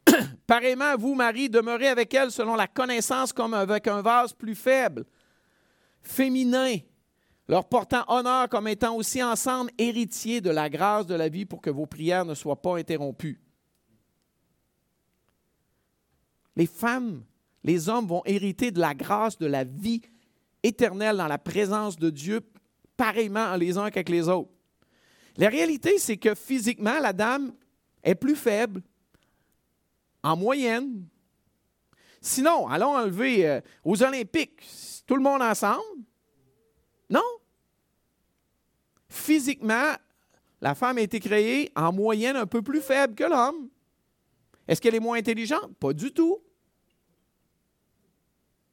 pareillement, 0.46 0.96
vous, 0.96 1.14
Marie, 1.14 1.48
demeurez 1.48 1.88
avec 1.88 2.12
elle 2.12 2.30
selon 2.30 2.56
la 2.56 2.66
connaissance 2.66 3.32
comme 3.32 3.54
avec 3.54 3.86
un 3.86 4.02
vase 4.02 4.32
plus 4.32 4.56
faible, 4.56 5.04
féminin, 6.02 6.76
leur 7.50 7.64
portant 7.64 8.04
honneur 8.06 8.48
comme 8.48 8.68
étant 8.68 8.94
aussi 8.94 9.20
ensemble 9.20 9.72
héritiers 9.76 10.40
de 10.40 10.50
la 10.50 10.70
grâce 10.70 11.04
de 11.04 11.16
la 11.16 11.28
vie 11.28 11.44
pour 11.44 11.60
que 11.60 11.68
vos 11.68 11.84
prières 11.84 12.24
ne 12.24 12.36
soient 12.36 12.62
pas 12.62 12.78
interrompues. 12.78 13.40
Les 16.54 16.68
femmes, 16.68 17.24
les 17.64 17.88
hommes 17.88 18.06
vont 18.06 18.22
hériter 18.24 18.70
de 18.70 18.78
la 18.78 18.94
grâce 18.94 19.36
de 19.36 19.46
la 19.46 19.64
vie 19.64 20.00
éternelle 20.62 21.16
dans 21.16 21.26
la 21.26 21.38
présence 21.38 21.96
de 21.96 22.08
Dieu, 22.08 22.40
pareillement 22.96 23.56
les 23.56 23.76
uns 23.76 23.90
qu'avec 23.90 24.10
les 24.10 24.28
autres. 24.28 24.52
La 25.36 25.48
réalité, 25.48 25.98
c'est 25.98 26.18
que 26.18 26.36
physiquement, 26.36 27.00
la 27.00 27.12
dame 27.12 27.52
est 28.04 28.14
plus 28.14 28.36
faible, 28.36 28.80
en 30.22 30.36
moyenne. 30.36 31.04
Sinon, 32.20 32.68
allons 32.68 32.94
enlever 32.94 33.48
euh, 33.48 33.60
aux 33.82 34.00
Olympiques, 34.04 34.62
tout 35.04 35.16
le 35.16 35.22
monde 35.22 35.42
ensemble. 35.42 35.82
Non. 37.10 37.20
Physiquement, 39.30 39.92
la 40.60 40.74
femme 40.74 40.98
a 40.98 41.02
été 41.02 41.20
créée 41.20 41.70
en 41.76 41.92
moyenne 41.92 42.34
un 42.34 42.46
peu 42.46 42.62
plus 42.62 42.80
faible 42.80 43.14
que 43.14 43.22
l'homme. 43.22 43.68
Est-ce 44.66 44.80
qu'elle 44.80 44.96
est 44.96 44.98
moins 44.98 45.18
intelligente? 45.18 45.72
Pas 45.78 45.92
du 45.92 46.12
tout. 46.12 46.38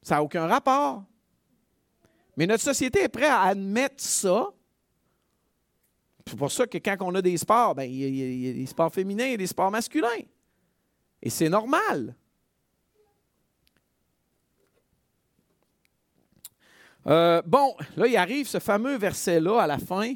Ça 0.02 0.16
n'a 0.16 0.24
aucun 0.24 0.48
rapport. 0.48 1.04
Mais 2.36 2.44
notre 2.44 2.64
société 2.64 3.04
est 3.04 3.08
prête 3.08 3.30
à 3.30 3.42
admettre 3.42 4.02
ça. 4.02 4.48
C'est 6.26 6.36
pour 6.36 6.50
ça 6.50 6.66
que 6.66 6.78
quand 6.78 6.96
on 7.02 7.14
a 7.14 7.22
des 7.22 7.36
sports, 7.36 7.76
ben, 7.76 7.84
il, 7.84 7.96
y 7.96 8.50
a, 8.50 8.52
des 8.52 8.66
sports 8.66 8.92
féminins 8.92 9.26
et 9.26 9.36
des 9.36 9.46
sports 9.46 9.70
masculins. 9.70 10.24
Et 11.22 11.30
c'est 11.30 11.48
normal. 11.48 12.16
Euh, 17.06 17.42
bon, 17.46 17.76
là, 17.96 18.08
il 18.08 18.16
arrive 18.16 18.48
ce 18.48 18.58
fameux 18.58 18.98
verset-là 18.98 19.60
à 19.60 19.68
la 19.68 19.78
fin. 19.78 20.14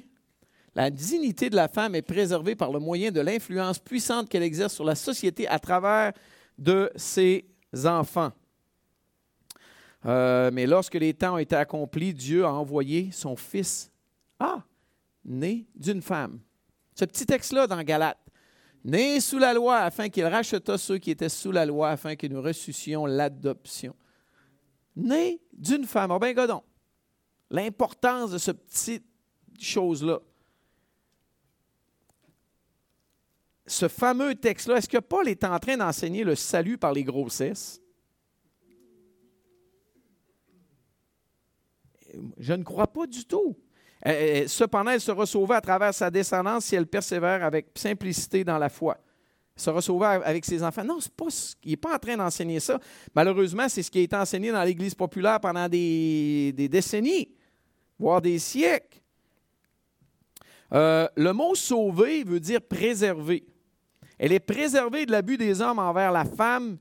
La 0.75 0.91
dignité 0.91 1.51
de 1.51 1.57
la 1.57 1.69
femme 1.69 1.95
est 1.95 2.03
préservée 2.03 2.55
par 2.55 2.73
le 2.73 2.79
moyen 2.79 3.11
de 3.11 3.21
l'influence 3.21 3.79
puissante 3.79 4.29
qu'elle 4.29 4.43
exerce 4.43 4.75
sur 4.75 4.85
la 4.85 4.95
société 4.95 5.47
à 5.47 5.59
travers 5.59 6.13
de 6.59 6.91
ses 6.97 7.45
enfants. 7.85 8.33
Euh, 10.07 10.51
mais 10.53 10.67
lorsque 10.67 10.95
les 10.95 11.15
temps 11.15 11.35
ont 11.35 11.39
été 11.39 11.55
accomplis, 11.55 12.15
Dieu 12.15 12.45
a 12.45 12.53
envoyé 12.53 13.11
son 13.13 13.37
fils, 13.37 13.93
ah, 14.41 14.63
né 15.25 15.67
d'une 15.75 16.03
femme. 16.03 16.41
Ce 16.95 17.05
petit 17.05 17.27
texte-là 17.27 17.67
dans 17.67 17.83
Galate, 17.83 18.19
né 18.85 19.21
sous 19.21 19.39
la 19.39 19.55
loi 19.55 19.79
afin 19.79 20.09
qu'il 20.09 20.25
racheta 20.25 20.77
ceux 20.79 20.99
qui 20.99 21.11
étaient 21.11 21.29
sous 21.29 21.53
la 21.53 21.67
loi 21.67 21.91
afin 21.91 22.17
que 22.17 22.27
nous 22.27 22.43
ressuscions 22.43 23.07
l'adoption. 23.07 23.95
Né 24.97 25.41
d'une 25.53 25.85
femme. 25.85 26.11
Oh 26.11 26.19
ben, 26.19 26.35
godon, 26.35 26.63
l'importance 27.51 28.31
de 28.33 28.39
ce 28.39 28.51
petit 28.51 29.03
chose-là. 29.61 30.19
Ce 33.67 33.89
fameux 33.89 34.35
texte-là, 34.35 34.79
est-ce 34.79 34.89
que 34.89 34.99
Paul 34.99 35.29
est 35.29 35.45
en 35.45 35.59
train 35.59 35.77
d'enseigner 35.77 36.25
le 36.25 36.35
salut 36.35 36.79
par 36.79 36.93
les 36.93 37.05
grossesses? 37.05 37.81
Je 42.39 42.53
ne 42.53 42.63
crois 42.63 42.89
pas 42.89 43.07
du 43.07 43.25
tout. 43.25 43.57
Euh, 44.07 44.11
euh, 44.11 44.49
cependant, 44.49 44.91
elle 44.91 45.01
sera 45.01 45.25
sauvée 45.27 45.55
à 45.55 45.61
travers 45.61 45.95
sa 45.95 46.11
descendance 46.11 46.67
si 46.67 46.75
elle 46.75 46.87
persévère 46.87 47.45
avec 47.45 47.69
simplicité 47.77 48.45
dans 48.45 48.59
la 48.59 48.69
foi. 48.69 48.99
Elle 49.57 49.63
sera 49.63 49.81
sauvée 49.81 50.07
avec 50.07 50.45
ses 50.45 50.63
enfants. 50.63 50.85
Non, 50.85 50.99
pas, 51.17 51.27
il 51.65 51.71
n'est 51.71 51.77
pas 51.77 51.95
en 51.95 51.99
train 51.99 52.17
d'enseigner 52.17 52.59
ça. 52.59 52.81
Malheureusement, 53.15 53.69
c'est 53.69 53.83
ce 53.83 53.91
qui 53.91 54.01
a 54.01 54.03
été 54.03 54.17
enseigné 54.17 54.51
dans 54.51 54.65
l'Église 54.65 54.95
populaire 54.95 55.39
pendant 55.41 55.69
des, 55.69 56.53
décennies, 56.71 57.31
voire 57.99 58.21
des 58.21 58.39
siècles. 58.39 59.01
Euh, 60.73 61.07
le 61.17 61.33
mot 61.33 61.55
sauver 61.55 62.25
veut 62.25 62.41
dire 62.41 62.61
préserver. 62.61 63.45
Elle 64.23 64.31
est 64.31 64.39
préservée 64.39 65.05
de 65.05 65.11
l'abus 65.11 65.37
des 65.37 65.61
hommes 65.61 65.81
envers 65.81 66.13
la 66.13 66.25
femme, 66.25 66.79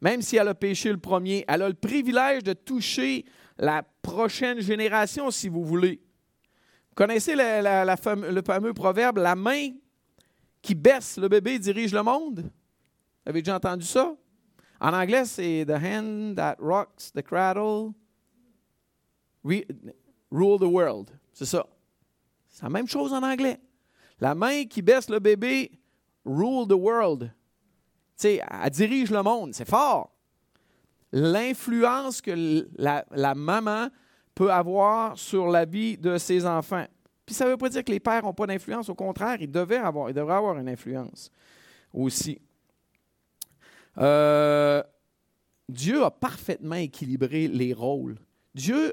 même 0.00 0.22
si 0.22 0.36
elle 0.36 0.46
a 0.46 0.54
péché 0.54 0.92
le 0.92 0.98
premier. 0.98 1.44
Elle 1.48 1.62
a 1.62 1.68
le 1.68 1.74
privilège 1.74 2.44
de 2.44 2.52
toucher 2.52 3.24
la 3.58 3.82
prochaine 4.00 4.60
génération, 4.60 5.28
si 5.32 5.48
vous 5.48 5.64
voulez. 5.64 6.00
Vous 6.90 6.94
connaissez 6.94 7.34
le 7.34 8.42
fameux 8.46 8.72
proverbe, 8.72 9.18
la 9.18 9.34
main 9.34 9.70
qui 10.62 10.76
berce 10.76 11.18
le 11.18 11.26
bébé 11.26 11.58
dirige 11.58 11.92
le 11.92 12.04
monde? 12.04 12.42
Vous 12.42 13.30
avez 13.30 13.42
déjà 13.42 13.56
entendu 13.56 13.84
ça? 13.84 14.14
En 14.80 14.92
anglais, 14.92 15.24
c'est 15.24 15.64
The 15.66 15.72
hand 15.72 16.36
that 16.36 16.58
rocks 16.60 17.10
the 17.12 17.22
cradle 17.22 17.90
rule 19.42 20.60
the 20.60 20.70
world. 20.70 21.10
C'est 21.32 21.46
ça. 21.46 21.66
C'est 22.48 22.62
la 22.62 22.70
même 22.70 22.86
chose 22.86 23.12
en 23.12 23.24
anglais. 23.24 23.58
La 24.20 24.36
main 24.36 24.62
qui 24.66 24.80
berce 24.80 25.10
le 25.10 25.18
bébé 25.18 25.72
rule 26.24 26.66
the 26.68 26.72
world. 26.72 27.32
Tu 28.16 28.28
sais, 28.28 28.42
elle 28.62 28.70
dirige 28.70 29.10
le 29.10 29.22
monde. 29.22 29.54
C'est 29.54 29.68
fort 29.68 30.14
l'influence 31.14 32.20
que 32.20 32.66
la, 32.76 33.34
maman 33.36 33.88
peut 34.34 34.52
avoir 34.52 35.16
sur 35.16 35.46
la 35.46 35.64
vie 35.64 35.96
de 35.96 36.18
ses 36.18 36.44
enfants. 36.44 36.86
Puis 37.24 37.36
ça 37.36 37.44
ne 37.46 37.50
veut 37.50 37.56
pas 37.56 37.68
dire 37.68 37.84
que 37.84 37.92
les 37.92 38.00
pères 38.00 38.24
n'ont 38.24 38.34
pas 38.34 38.48
d'influence, 38.48 38.88
au 38.88 38.96
contraire, 38.96 39.36
ils, 39.40 39.50
devaient 39.50 39.76
avoir, 39.76 40.10
ils 40.10 40.14
devraient 40.14 40.34
avoir 40.34 40.58
une 40.58 40.68
influence 40.68 41.30
aussi. 41.92 42.40
Euh, 43.98 44.82
Dieu 45.68 46.02
a 46.02 46.10
parfaitement 46.10 46.74
équilibré 46.74 47.46
les 47.46 47.72
rôles. 47.72 48.18
Dieu 48.52 48.92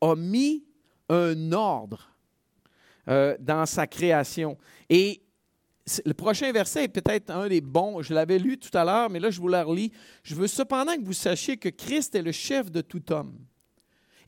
a 0.00 0.16
mis 0.16 0.64
un 1.10 1.52
ordre 1.52 2.10
euh, 3.08 3.36
dans 3.38 3.66
sa 3.66 3.86
création. 3.86 4.56
Et 4.88 5.21
le 6.04 6.14
prochain 6.14 6.50
verset 6.52 6.84
est 6.84 6.88
peut-être 6.88 7.30
un 7.30 7.48
des 7.48 7.60
bons. 7.60 8.02
Je 8.02 8.14
l'avais 8.14 8.38
lu 8.38 8.58
tout 8.58 8.76
à 8.76 8.84
l'heure, 8.84 9.10
mais 9.10 9.20
là, 9.20 9.30
je 9.30 9.40
vous 9.40 9.48
la 9.48 9.64
relis. 9.64 9.92
Je 10.22 10.34
veux 10.34 10.46
cependant 10.46 10.94
que 10.96 11.04
vous 11.04 11.12
sachiez 11.12 11.56
que 11.56 11.68
Christ 11.68 12.14
est 12.14 12.22
le 12.22 12.32
chef 12.32 12.70
de 12.70 12.80
tout 12.80 13.12
homme. 13.12 13.38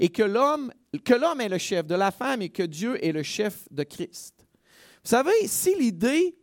Et 0.00 0.08
que 0.08 0.22
l'homme, 0.22 0.72
que 1.04 1.14
l'homme 1.14 1.40
est 1.40 1.48
le 1.48 1.58
chef 1.58 1.86
de 1.86 1.94
la 1.94 2.10
femme 2.10 2.42
et 2.42 2.48
que 2.48 2.64
Dieu 2.64 3.02
est 3.04 3.12
le 3.12 3.22
chef 3.22 3.68
de 3.70 3.84
Christ. 3.84 4.34
Vous 5.04 5.10
savez, 5.10 5.46
si 5.46 5.74
l'idée 5.76 6.36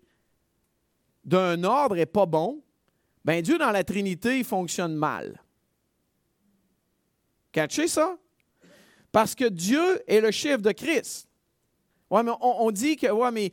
d'un 1.25 1.63
ordre 1.63 1.95
n'est 1.95 2.05
pas 2.05 2.25
bon, 2.25 2.63
ben 3.25 3.41
Dieu 3.41 3.57
dans 3.57 3.71
la 3.71 3.83
Trinité 3.83 4.39
il 4.39 4.45
fonctionne 4.45 4.95
mal. 4.95 5.41
Catchez 7.51 7.87
ça? 7.87 8.17
Parce 9.11 9.35
que 9.35 9.45
Dieu 9.45 10.01
est 10.07 10.21
le 10.21 10.31
chef 10.31 10.61
de 10.61 10.71
Christ. 10.71 11.27
Ouais, 12.09 12.23
mais 12.23 12.31
on, 12.39 12.65
on 12.65 12.71
dit 12.71 12.95
que 12.95 13.07
ouais, 13.07 13.31
mais 13.31 13.51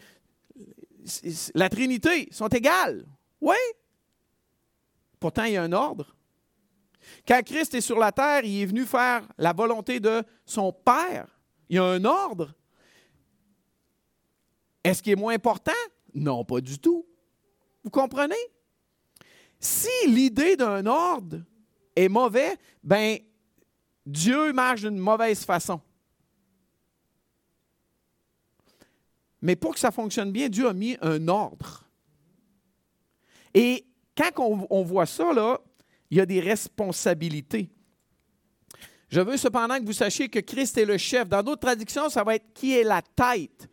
la 1.55 1.69
Trinité 1.69 2.29
sont 2.31 2.49
égales. 2.49 3.07
Oui. 3.41 3.57
Pourtant, 5.21 5.45
il 5.45 5.53
y 5.53 5.57
a 5.57 5.63
un 5.63 5.73
ordre. 5.73 6.15
Quand 7.27 7.43
Christ 7.45 7.75
est 7.75 7.81
sur 7.81 7.99
la 7.99 8.13
terre, 8.13 8.45
il 8.45 8.63
est 8.63 8.67
venu 8.67 8.85
faire 8.85 9.27
la 9.39 9.53
volonté 9.53 10.01
de 10.01 10.23
son 10.45 10.73
Père. 10.73 11.27
Il 11.69 11.77
y 11.77 11.79
a 11.79 11.85
un 11.85 12.05
ordre. 12.05 12.55
Est-ce 14.85 15.03
qu'il 15.03 15.13
est 15.13 15.17
moins 15.17 15.35
important? 15.35 15.73
Non, 16.15 16.45
pas 16.45 16.61
du 16.61 16.79
tout. 16.79 17.07
Vous 17.85 17.91
comprenez? 17.91 18.35
Si 19.61 19.89
l'idée 20.07 20.57
d'un 20.57 20.87
ordre 20.87 21.43
est 21.97 22.09
mauvais, 22.09 22.57
ben 22.83 23.19
Dieu 24.07 24.53
marche 24.53 24.83
d'une 24.83 24.99
mauvaise 24.99 25.45
façon. 25.45 25.81
Mais 29.41 29.57
pour 29.57 29.75
que 29.75 29.81
ça 29.81 29.91
fonctionne 29.91 30.33
bien, 30.33 30.49
Dieu 30.49 30.69
a 30.69 30.73
mis 30.73 30.97
un 31.01 31.29
ordre. 31.29 31.85
Et 33.55 33.87
quand 34.17 34.67
on, 34.71 34.83
voit 34.83 35.07
ça, 35.07 35.33
là, 35.33 35.61
il 36.11 36.19
y 36.19 36.21
a 36.21 36.27
des 36.27 36.41
responsabilités. 36.41 37.71
Je 39.09 39.21
veux 39.21 39.37
cependant 39.37 39.79
que 39.79 39.85
vous 39.85 39.93
sachiez 39.93 40.29
que 40.29 40.41
Christ 40.41 40.77
est 40.77 40.85
le 40.85 40.99
chef. 40.99 41.29
Dans 41.29 41.43
d'autres 41.43 41.61
traductions, 41.61 42.09
ça 42.09 42.25
va 42.25 42.35
être 42.35 42.53
qui 42.53 42.77
est 42.77 42.85
la 42.85 43.01
tête. 43.01 43.69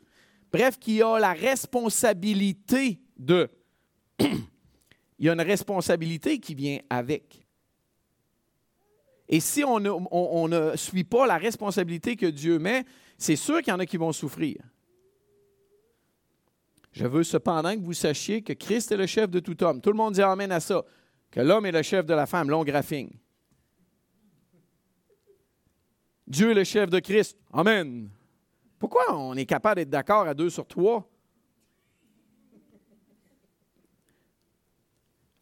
Bref, 0.51 0.77
qui 0.79 1.01
a 1.01 1.19
la 1.19 1.33
responsabilité 1.33 2.99
de. 3.17 3.49
il 4.19 5.25
y 5.25 5.29
a 5.29 5.33
une 5.33 5.41
responsabilité 5.41 6.39
qui 6.39 6.55
vient 6.55 6.79
avec. 6.89 7.45
Et 9.27 9.39
si 9.39 9.63
on 9.63 9.79
ne 9.79 10.75
suit 10.75 11.03
pas 11.03 11.25
la 11.25 11.37
responsabilité 11.37 12.15
que 12.15 12.27
Dieu 12.27 12.59
met, 12.59 12.85
c'est 13.17 13.35
sûr 13.35 13.59
qu'il 13.59 13.69
y 13.69 13.75
en 13.75 13.79
a 13.79 13.85
qui 13.85 13.97
vont 13.97 14.13
souffrir. 14.13 14.57
Je 16.95 17.05
veux 17.05 17.23
cependant 17.23 17.75
que 17.75 17.81
vous 17.81 17.93
sachiez 17.93 18.41
que 18.41 18.53
Christ 18.53 18.89
est 18.93 18.97
le 18.97 19.05
chef 19.05 19.29
de 19.29 19.41
tout 19.41 19.61
homme. 19.63 19.81
Tout 19.81 19.91
le 19.91 19.97
monde 19.97 20.13
dit 20.13 20.21
Amen 20.21 20.49
à 20.49 20.61
ça. 20.61 20.81
que 21.29 21.41
l'homme 21.41 21.65
est 21.65 21.71
le 21.73 21.81
chef 21.81 22.05
de 22.05 22.13
la 22.13 22.25
femme, 22.25 22.49
long 22.49 22.63
graphing. 22.63 23.11
Dieu 26.25 26.51
est 26.51 26.53
le 26.53 26.63
chef 26.63 26.89
de 26.89 26.99
Christ. 26.99 27.37
Amen. 27.51 28.09
Pourquoi 28.79 29.13
on 29.13 29.35
est 29.35 29.45
capable 29.45 29.81
d'être 29.81 29.89
d'accord 29.89 30.25
à 30.25 30.33
deux 30.33 30.49
sur 30.49 30.65
trois? 30.65 31.05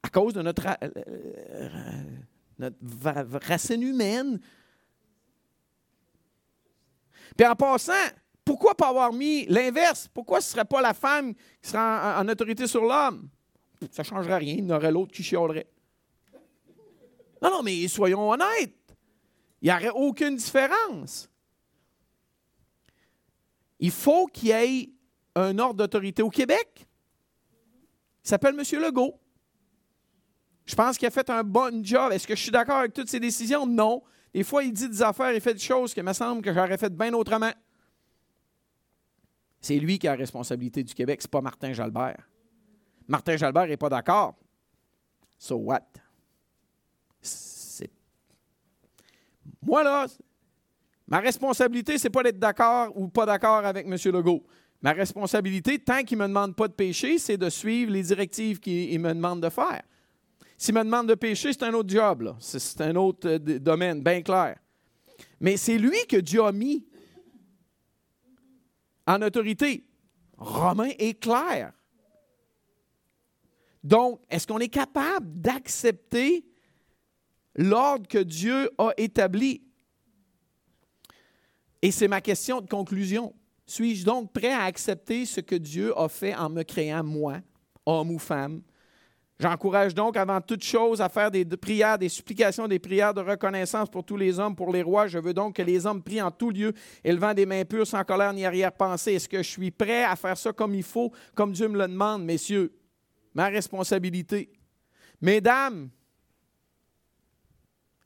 À 0.02 0.10
cause 0.10 0.34
de 0.34 0.42
notre, 0.42 0.66
euh, 0.82 1.70
notre 2.58 3.48
racine 3.48 3.84
humaine. 3.84 4.40
Puis 7.38 7.46
en 7.46 7.56
passant, 7.56 7.94
pourquoi 8.46 8.76
pas 8.76 8.90
avoir 8.90 9.14
mis 9.14 9.46
l'inverse? 9.46 10.08
Pourquoi 10.14 10.42
ce 10.42 10.50
ne 10.50 10.52
serait 10.52 10.66
pas 10.66 10.82
la 10.82 10.94
femme 10.94 11.34
qui 11.34 11.70
serait 11.70 11.80
en, 11.80 12.28
autorité 12.28 12.68
sur 12.68 12.84
l'homme? 12.84 13.30
Ça 13.92 14.04
ne 14.04 14.08
changerait 14.08 14.38
rien, 14.38 14.56
il 14.58 14.66
y 14.66 14.72
aurait 14.72 14.92
l'autre 14.92 15.12
qui 15.12 15.24
chialerait. 15.24 15.68
Non, 17.42 17.50
non, 17.50 17.64
mais 17.64 17.88
soyons 17.88 18.30
honnêtes. 18.30 18.96
Il 19.62 19.70
n'y 19.70 19.72
aurait 19.72 19.90
aucune 19.90 20.36
différence. 20.36 21.30
Il 23.80 23.92
faut 23.92 24.28
qu'il 24.28 24.50
y 24.50 24.52
ait 24.52 24.90
un 25.36 25.58
ordre 25.60 25.76
d'autorité 25.76 26.22
au 26.22 26.30
Québec. 26.30 26.88
Il 28.24 28.30
s'appelle 28.30 28.56
M. 28.58 28.82
Legault. 28.82 29.20
Je 30.66 30.76
pense 30.76 30.98
qu'il 30.98 31.08
a 31.08 31.12
fait 31.12 31.30
un 31.30 31.44
bon 31.44 31.84
job. 31.84 32.14
Est-ce 32.14 32.26
que 32.26 32.36
je 32.36 32.42
suis 32.42 32.52
d'accord 32.52 32.78
avec 32.78 32.94
toutes 32.94 33.10
ses 33.10 33.20
décisions? 33.20 33.66
Non. 33.66 34.02
Des 34.34 34.44
fois, 34.44 34.64
il 34.64 34.72
dit 34.72 34.88
des 34.88 35.02
affaires, 35.02 35.34
il 35.34 35.42
fait 35.42 35.54
des 35.54 35.60
choses 35.60 35.94
qui 35.94 36.02
me 36.02 36.14
semble 36.14 36.42
que 36.42 36.54
j'aurais 36.54 36.78
fait 36.78 36.94
bien 36.94 37.14
autrement. 37.14 37.52
C'est 39.64 39.80
lui 39.80 39.98
qui 39.98 40.10
a 40.10 40.12
la 40.12 40.18
responsabilité 40.18 40.84
du 40.84 40.94
Québec, 40.94 41.22
ce 41.22 41.28
n'est 41.28 41.32
pas 41.32 41.40
Martin 41.40 41.72
Jalbert. 41.72 42.30
Martin 43.08 43.38
Jalbert 43.38 43.66
n'est 43.66 43.78
pas 43.78 43.88
d'accord. 43.88 44.36
So 45.40 45.56
what? 45.56 45.88
Moi, 49.62 49.84
là, 49.84 50.06
ma 51.08 51.20
responsabilité, 51.20 51.98
ce 51.98 52.04
n'est 52.04 52.10
pas 52.10 52.24
d'être 52.24 52.40
d'accord 52.40 52.92
ou 52.96 53.08
pas 53.08 53.26
d'accord 53.26 53.66
avec 53.66 53.88
M. 53.88 53.96
Legault. 54.12 54.44
Ma 54.82 54.92
responsabilité, 54.92 55.80
tant 55.80 56.04
qu'il 56.04 56.18
ne 56.18 56.24
me 56.24 56.28
demande 56.28 56.58
pas 56.58 56.68
de 56.68 56.74
pécher, 56.74 57.18
c'est 57.18 57.38
de 57.38 57.50
suivre 57.50 57.94
les 57.94 58.04
directives 58.04 58.60
qu'il 58.60 59.00
me 59.00 59.14
demande 59.14 59.42
de 59.42 59.50
faire. 59.50 59.82
S'il 60.58 60.76
me 60.76 60.84
demande 60.84 61.08
de 61.08 61.16
pécher, 61.16 61.54
c'est 61.54 61.64
un 61.64 61.74
autre 61.74 61.90
job, 61.90 62.36
c'est 62.40 62.82
un 62.82 62.96
autre 62.98 63.30
euh, 63.30 63.40
domaine, 63.40 64.04
bien 64.04 64.22
clair. 64.22 64.58
Mais 65.40 65.56
c'est 65.56 65.78
lui 65.78 66.06
que 66.10 66.18
Dieu 66.18 66.44
a 66.44 66.52
mis 66.52 66.86
en 69.08 69.22
autorité. 69.22 69.86
Romain 70.38 70.92
est 70.98 71.20
clair. 71.20 71.74
Donc, 73.84 74.22
est-ce 74.30 74.48
qu'on 74.48 74.60
est 74.60 74.70
capable 74.70 75.42
d'accepter 75.42 76.46
l'ordre 77.56 78.08
que 78.08 78.18
Dieu 78.18 78.70
a 78.78 78.92
établi? 78.98 79.62
Et 81.82 81.92
c'est 81.92 82.08
ma 82.08 82.22
question 82.22 82.62
de 82.62 82.68
conclusion. 82.68 83.36
Suis-je 83.66 84.06
donc 84.06 84.32
prêt 84.32 84.54
à 84.54 84.64
accepter 84.64 85.26
ce 85.26 85.42
que 85.42 85.56
Dieu 85.56 85.98
a 85.98 86.08
fait 86.08 86.34
en 86.34 86.50
me 86.50 86.64
créant 86.64 87.04
moi, 87.04 87.42
homme 87.86 88.12
ou 88.12 88.20
femme, 88.20 88.62
J'encourage 89.40 89.96
donc 89.96 90.16
avant 90.16 90.40
toute 90.42 90.64
chose 90.64 91.02
à 91.02 91.10
faire 91.10 91.32
des 91.32 91.44
prières, 91.46 91.98
des 91.98 92.10
supplications, 92.10 92.68
des 92.68 92.80
prières 92.80 93.14
de 93.14 93.22
reconnaissance 93.22 93.90
pour 93.90 94.04
tous 94.04 94.16
les 94.16 94.40
hommes, 94.40 94.56
pour 94.56 94.72
les 94.72 94.84
rois. 94.84 95.08
Je 95.08 95.18
veux 95.18 95.34
donc 95.34 95.56
que 95.56 95.62
les 95.62 95.86
hommes 95.86 96.04
prient 96.04 96.22
en 96.22 96.32
tout 96.32 96.52
lieu, 96.52 96.74
élevant 97.04 97.34
des 97.34 97.46
mains 97.46 97.66
pures, 97.66 97.88
sans 97.88 98.04
colère 98.04 98.32
ni 98.32 98.46
arrière-pensée. 98.46 99.14
Est-ce 99.14 99.28
que 99.28 99.42
je 99.42 99.50
suis 99.50 99.72
prêt 99.72 100.04
à 100.04 100.16
faire 100.16 100.38
ça 100.38 100.54
comme 100.54 100.76
il 100.76 100.84
faut, 100.84 101.12
comme 101.34 101.52
Dieu 101.52 101.68
me 101.68 101.78
le 101.78 101.88
demande, 101.88 102.24
messieurs? 102.24 102.74
Ma 103.34 103.48
responsabilité. 103.48 104.52
Mesdames, 105.20 105.90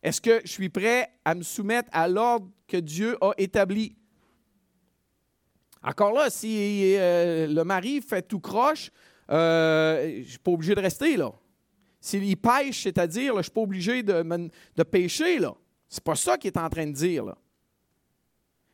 est-ce 0.02 0.22
que 0.22 0.40
je 0.46 0.52
suis 0.52 0.70
prêt 0.70 1.10
à 1.26 1.36
me 1.36 1.44
soumettre 1.44 1.90
à 1.92 2.08
l'ordre 2.08 2.50
que 2.68 2.78
Dieu 2.78 3.18
a 3.20 3.34
établi? 3.38 3.98
Encore 5.84 6.14
là, 6.14 6.30
si 6.30 6.96
euh, 6.96 7.48
le 7.48 7.64
mari 7.64 8.02
fait 8.02 8.22
tout 8.22 8.40
croche, 8.40 8.92
euh, 9.30 10.22
je 10.24 10.30
suis 10.30 10.40
pas 10.40 10.52
obligé 10.52 10.76
de 10.76 10.82
rester 10.82 11.18
là. 11.18 11.32
S'il 12.00 12.38
pêche, 12.38 12.84
c'est-à-dire, 12.84 13.34
je 13.34 13.38
ne 13.38 13.44
suis 13.44 13.52
pas 13.52 13.62
obligé 13.62 14.04
de, 14.04 14.50
de 14.76 14.84
pêcher. 14.84 15.40
là. 15.40 15.56
C'est 15.88 16.04
pas 16.04 16.16
ça 16.16 16.38
qu'il 16.38 16.50
est 16.50 16.58
en 16.58 16.70
train 16.70 16.86
de 16.88 16.92
dire. 16.92 17.26
Là. 17.26 17.38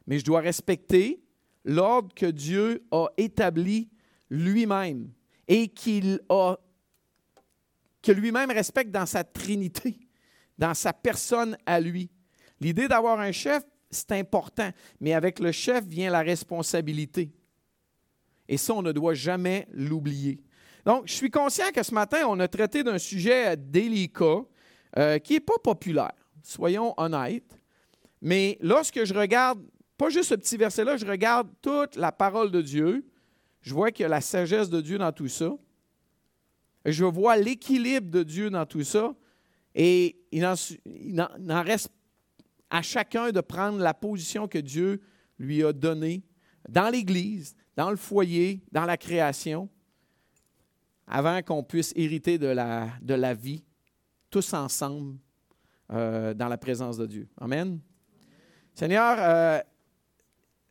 Mais 0.07 0.19
je 0.19 0.25
dois 0.25 0.41
respecter 0.41 1.23
l'ordre 1.63 2.13
que 2.13 2.25
Dieu 2.25 2.85
a 2.91 3.07
établi 3.17 3.89
lui-même 4.29 5.11
et 5.47 5.67
qu'il 5.69 6.19
a 6.29 6.57
que 8.01 8.11
lui-même 8.11 8.51
respecte 8.51 8.91
dans 8.91 9.05
sa 9.05 9.23
trinité, 9.23 9.97
dans 10.57 10.73
sa 10.73 10.91
personne 10.91 11.57
à 11.65 11.79
lui. 11.79 12.11
L'idée 12.59 12.87
d'avoir 12.87 13.19
un 13.19 13.31
chef, 13.31 13.63
c'est 13.89 14.11
important, 14.11 14.69
mais 14.99 15.13
avec 15.13 15.39
le 15.39 15.51
chef 15.51 15.85
vient 15.85 16.11
la 16.11 16.21
responsabilité. 16.21 17.31
Et 18.53 18.57
ça, 18.57 18.75
on 18.75 18.83
ne 18.83 18.91
doit 18.91 19.15
jamais 19.15 19.67
l'oublier. 19.71 20.39
Donc, 20.85 21.07
je 21.07 21.13
suis 21.13 21.31
conscient 21.31 21.71
que 21.73 21.81
ce 21.81 21.91
matin, 21.91 22.19
on 22.27 22.39
a 22.39 22.47
traité 22.47 22.83
d'un 22.83 22.99
sujet 22.99 23.57
délicat 23.57 24.45
euh, 24.95 25.17
qui 25.17 25.33
n'est 25.33 25.39
pas 25.39 25.57
populaire, 25.63 26.13
soyons 26.43 26.93
honnêtes. 26.97 27.57
Mais 28.21 28.59
lorsque 28.61 29.05
je 29.05 29.13
regarde, 29.15 29.59
pas 29.97 30.09
juste 30.09 30.29
ce 30.29 30.35
petit 30.35 30.55
verset-là, 30.55 30.97
je 30.97 31.05
regarde 31.07 31.47
toute 31.63 31.95
la 31.95 32.11
parole 32.11 32.51
de 32.51 32.61
Dieu, 32.61 33.03
je 33.61 33.73
vois 33.73 33.89
qu'il 33.89 34.03
y 34.03 34.05
a 34.05 34.09
la 34.09 34.21
sagesse 34.21 34.69
de 34.69 34.81
Dieu 34.81 34.99
dans 34.99 35.11
tout 35.11 35.29
ça. 35.29 35.51
Je 36.85 37.05
vois 37.05 37.35
l'équilibre 37.37 38.11
de 38.11 38.21
Dieu 38.21 38.51
dans 38.51 38.67
tout 38.67 38.83
ça. 38.83 39.15
Et 39.73 40.15
il 40.31 40.45
en, 40.45 40.53
il 40.85 41.19
en 41.19 41.63
reste 41.63 41.89
à 42.69 42.83
chacun 42.83 43.31
de 43.31 43.41
prendre 43.41 43.79
la 43.79 43.95
position 43.95 44.47
que 44.47 44.59
Dieu 44.59 45.01
lui 45.39 45.63
a 45.63 45.73
donnée 45.73 46.21
dans 46.69 46.91
l'Église, 46.91 47.55
dans 47.75 47.89
le 47.89 47.97
foyer, 47.97 48.61
dans 48.71 48.85
la 48.85 48.97
création, 48.97 49.69
avant 51.07 51.41
qu'on 51.41 51.63
puisse 51.63 51.93
hériter 51.95 52.37
de 52.37 52.47
la, 52.47 52.89
de 53.01 53.13
la 53.13 53.33
vie, 53.33 53.63
tous 54.29 54.53
ensemble, 54.53 55.17
euh, 55.91 56.33
dans 56.33 56.47
la 56.47 56.57
présence 56.57 56.97
de 56.97 57.05
Dieu. 57.05 57.27
Amen. 57.39 57.79
Seigneur, 58.73 59.17
euh, 59.19 59.59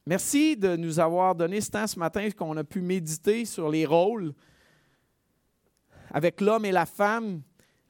merci 0.07 0.57
de 0.57 0.75
nous 0.75 0.99
avoir 0.99 1.35
donné 1.35 1.61
ce 1.61 1.71
temps 1.71 1.87
ce 1.87 1.99
matin 1.99 2.29
qu'on 2.31 2.57
a 2.57 2.65
pu 2.65 2.81
méditer 2.81 3.45
sur 3.45 3.69
les 3.69 3.87
rôles 3.87 4.33
avec 6.11 6.41
l'homme 6.41 6.65
et 6.65 6.73
la 6.73 6.87
femme, 6.87 7.43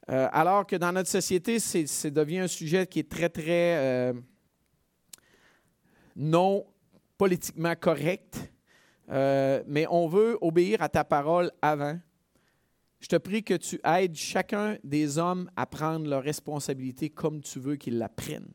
euh, 0.09 0.27
alors 0.31 0.67
que 0.67 0.75
dans 0.75 0.91
notre 0.91 1.09
société, 1.09 1.59
c'est 1.59 2.11
devient 2.11 2.39
un 2.39 2.47
sujet 2.47 2.85
qui 2.85 2.99
est 2.99 3.09
très, 3.09 3.29
très 3.29 4.13
non 6.15 6.65
politiquement 7.17 7.73
correct. 7.75 8.52
Euh, 9.09 9.63
mais 9.67 9.85
on 9.89 10.07
veut 10.07 10.37
obéir 10.41 10.81
à 10.81 10.89
ta 10.89 11.03
parole 11.03 11.51
avant. 11.61 11.99
Je 12.99 13.07
te 13.07 13.17
prie 13.17 13.43
que 13.43 13.55
tu 13.55 13.81
aides 13.83 14.15
chacun 14.15 14.77
des 14.83 15.17
hommes 15.17 15.51
à 15.57 15.65
prendre 15.65 16.07
leur 16.07 16.23
responsabilité 16.23 17.09
comme 17.09 17.41
tu 17.41 17.59
veux 17.59 17.75
qu'ils 17.75 17.97
la 17.97 18.07
prennent, 18.07 18.53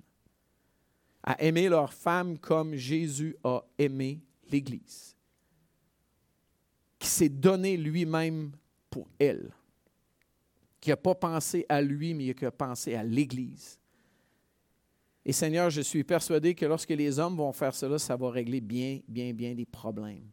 à 1.22 1.42
aimer 1.42 1.68
leur 1.68 1.92
femme 1.92 2.38
comme 2.38 2.74
Jésus 2.74 3.36
a 3.44 3.62
aimé 3.76 4.22
l'Église, 4.51 5.14
qui 6.99 7.09
s'est 7.09 7.28
donné 7.28 7.76
lui-même 7.76 8.53
pour 8.88 9.07
elle, 9.18 9.51
qui 10.80 10.88
n'a 10.88 10.96
pas 10.96 11.14
pensé 11.14 11.66
à 11.68 11.82
lui, 11.82 12.14
mais 12.14 12.32
qui 12.32 12.46
a 12.46 12.51
pensé 12.51 12.94
à 12.94 13.05
l'Église. 13.05 13.78
Et 15.26 15.32
Seigneur, 15.32 15.68
je 15.68 15.82
suis 15.82 16.05
persuadé 16.05 16.55
que 16.55 16.64
lorsque 16.64 16.88
les 16.88 17.18
hommes 17.18 17.36
vont 17.36 17.53
faire 17.53 17.74
cela, 17.74 17.99
ça 17.99 18.16
va 18.16 18.30
régler 18.30 18.62
bien, 18.62 19.01
bien, 19.07 19.34
bien 19.34 19.55
des 19.55 19.66
problèmes. 19.66 20.30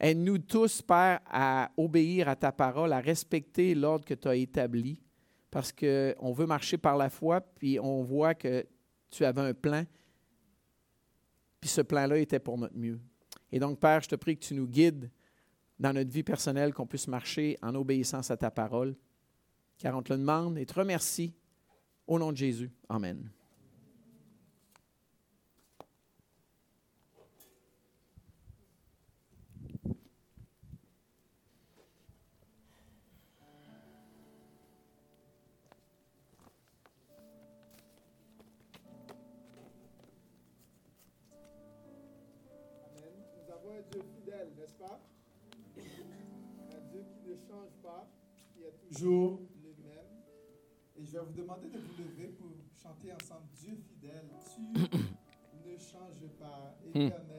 Aide-nous 0.00 0.38
tous, 0.38 0.80
Père, 0.82 1.20
à 1.26 1.70
obéir 1.76 2.28
à 2.28 2.36
ta 2.36 2.52
parole, 2.52 2.92
à 2.92 3.00
respecter 3.00 3.74
l'ordre 3.74 4.04
que 4.04 4.14
tu 4.14 4.28
as 4.28 4.36
établi, 4.36 5.00
parce 5.50 5.72
qu'on 5.72 6.32
veut 6.32 6.46
marcher 6.46 6.78
par 6.78 6.96
la 6.96 7.10
foi, 7.10 7.40
puis 7.40 7.80
on 7.80 8.02
voit 8.02 8.34
que 8.34 8.64
tu 9.10 9.24
avais 9.24 9.40
un 9.40 9.54
plan, 9.54 9.84
puis 11.60 11.68
ce 11.68 11.80
plan-là 11.80 12.18
était 12.18 12.38
pour 12.38 12.58
notre 12.58 12.76
mieux. 12.76 13.00
Et 13.50 13.58
donc, 13.58 13.80
Père, 13.80 14.02
je 14.02 14.08
te 14.08 14.14
prie 14.14 14.36
que 14.36 14.44
tu 14.44 14.54
nous 14.54 14.68
guides 14.68 15.10
dans 15.78 15.92
notre 15.92 16.10
vie 16.10 16.22
personnelle, 16.22 16.72
qu'on 16.72 16.86
puisse 16.86 17.08
marcher 17.08 17.56
en 17.62 17.74
obéissance 17.74 18.30
à 18.30 18.36
ta 18.36 18.50
parole, 18.50 18.96
car 19.78 19.96
on 19.96 20.02
te 20.02 20.12
le 20.12 20.18
demande 20.18 20.58
et 20.58 20.66
te 20.66 20.74
remercie. 20.74 21.34
Au 22.06 22.18
nom 22.18 22.32
de 22.32 22.38
Jésus. 22.38 22.70
Amen. 22.88 23.30
Toujours 48.98 49.40
le 49.62 49.70
même. 49.84 51.04
je 51.04 51.12
vais 51.12 51.24
vous 51.24 51.32
demander 51.32 51.68
de 51.68 51.78
vous 51.78 52.02
lever 52.02 52.28
pour 52.28 52.50
chanter 52.82 53.12
ensemble 53.12 53.46
Dieu 53.54 53.76
fidèle. 53.76 54.28
Tu 54.54 54.60
ne 55.70 55.78
changes 55.78 56.26
pas, 56.38 56.76
éternel. 56.84 57.37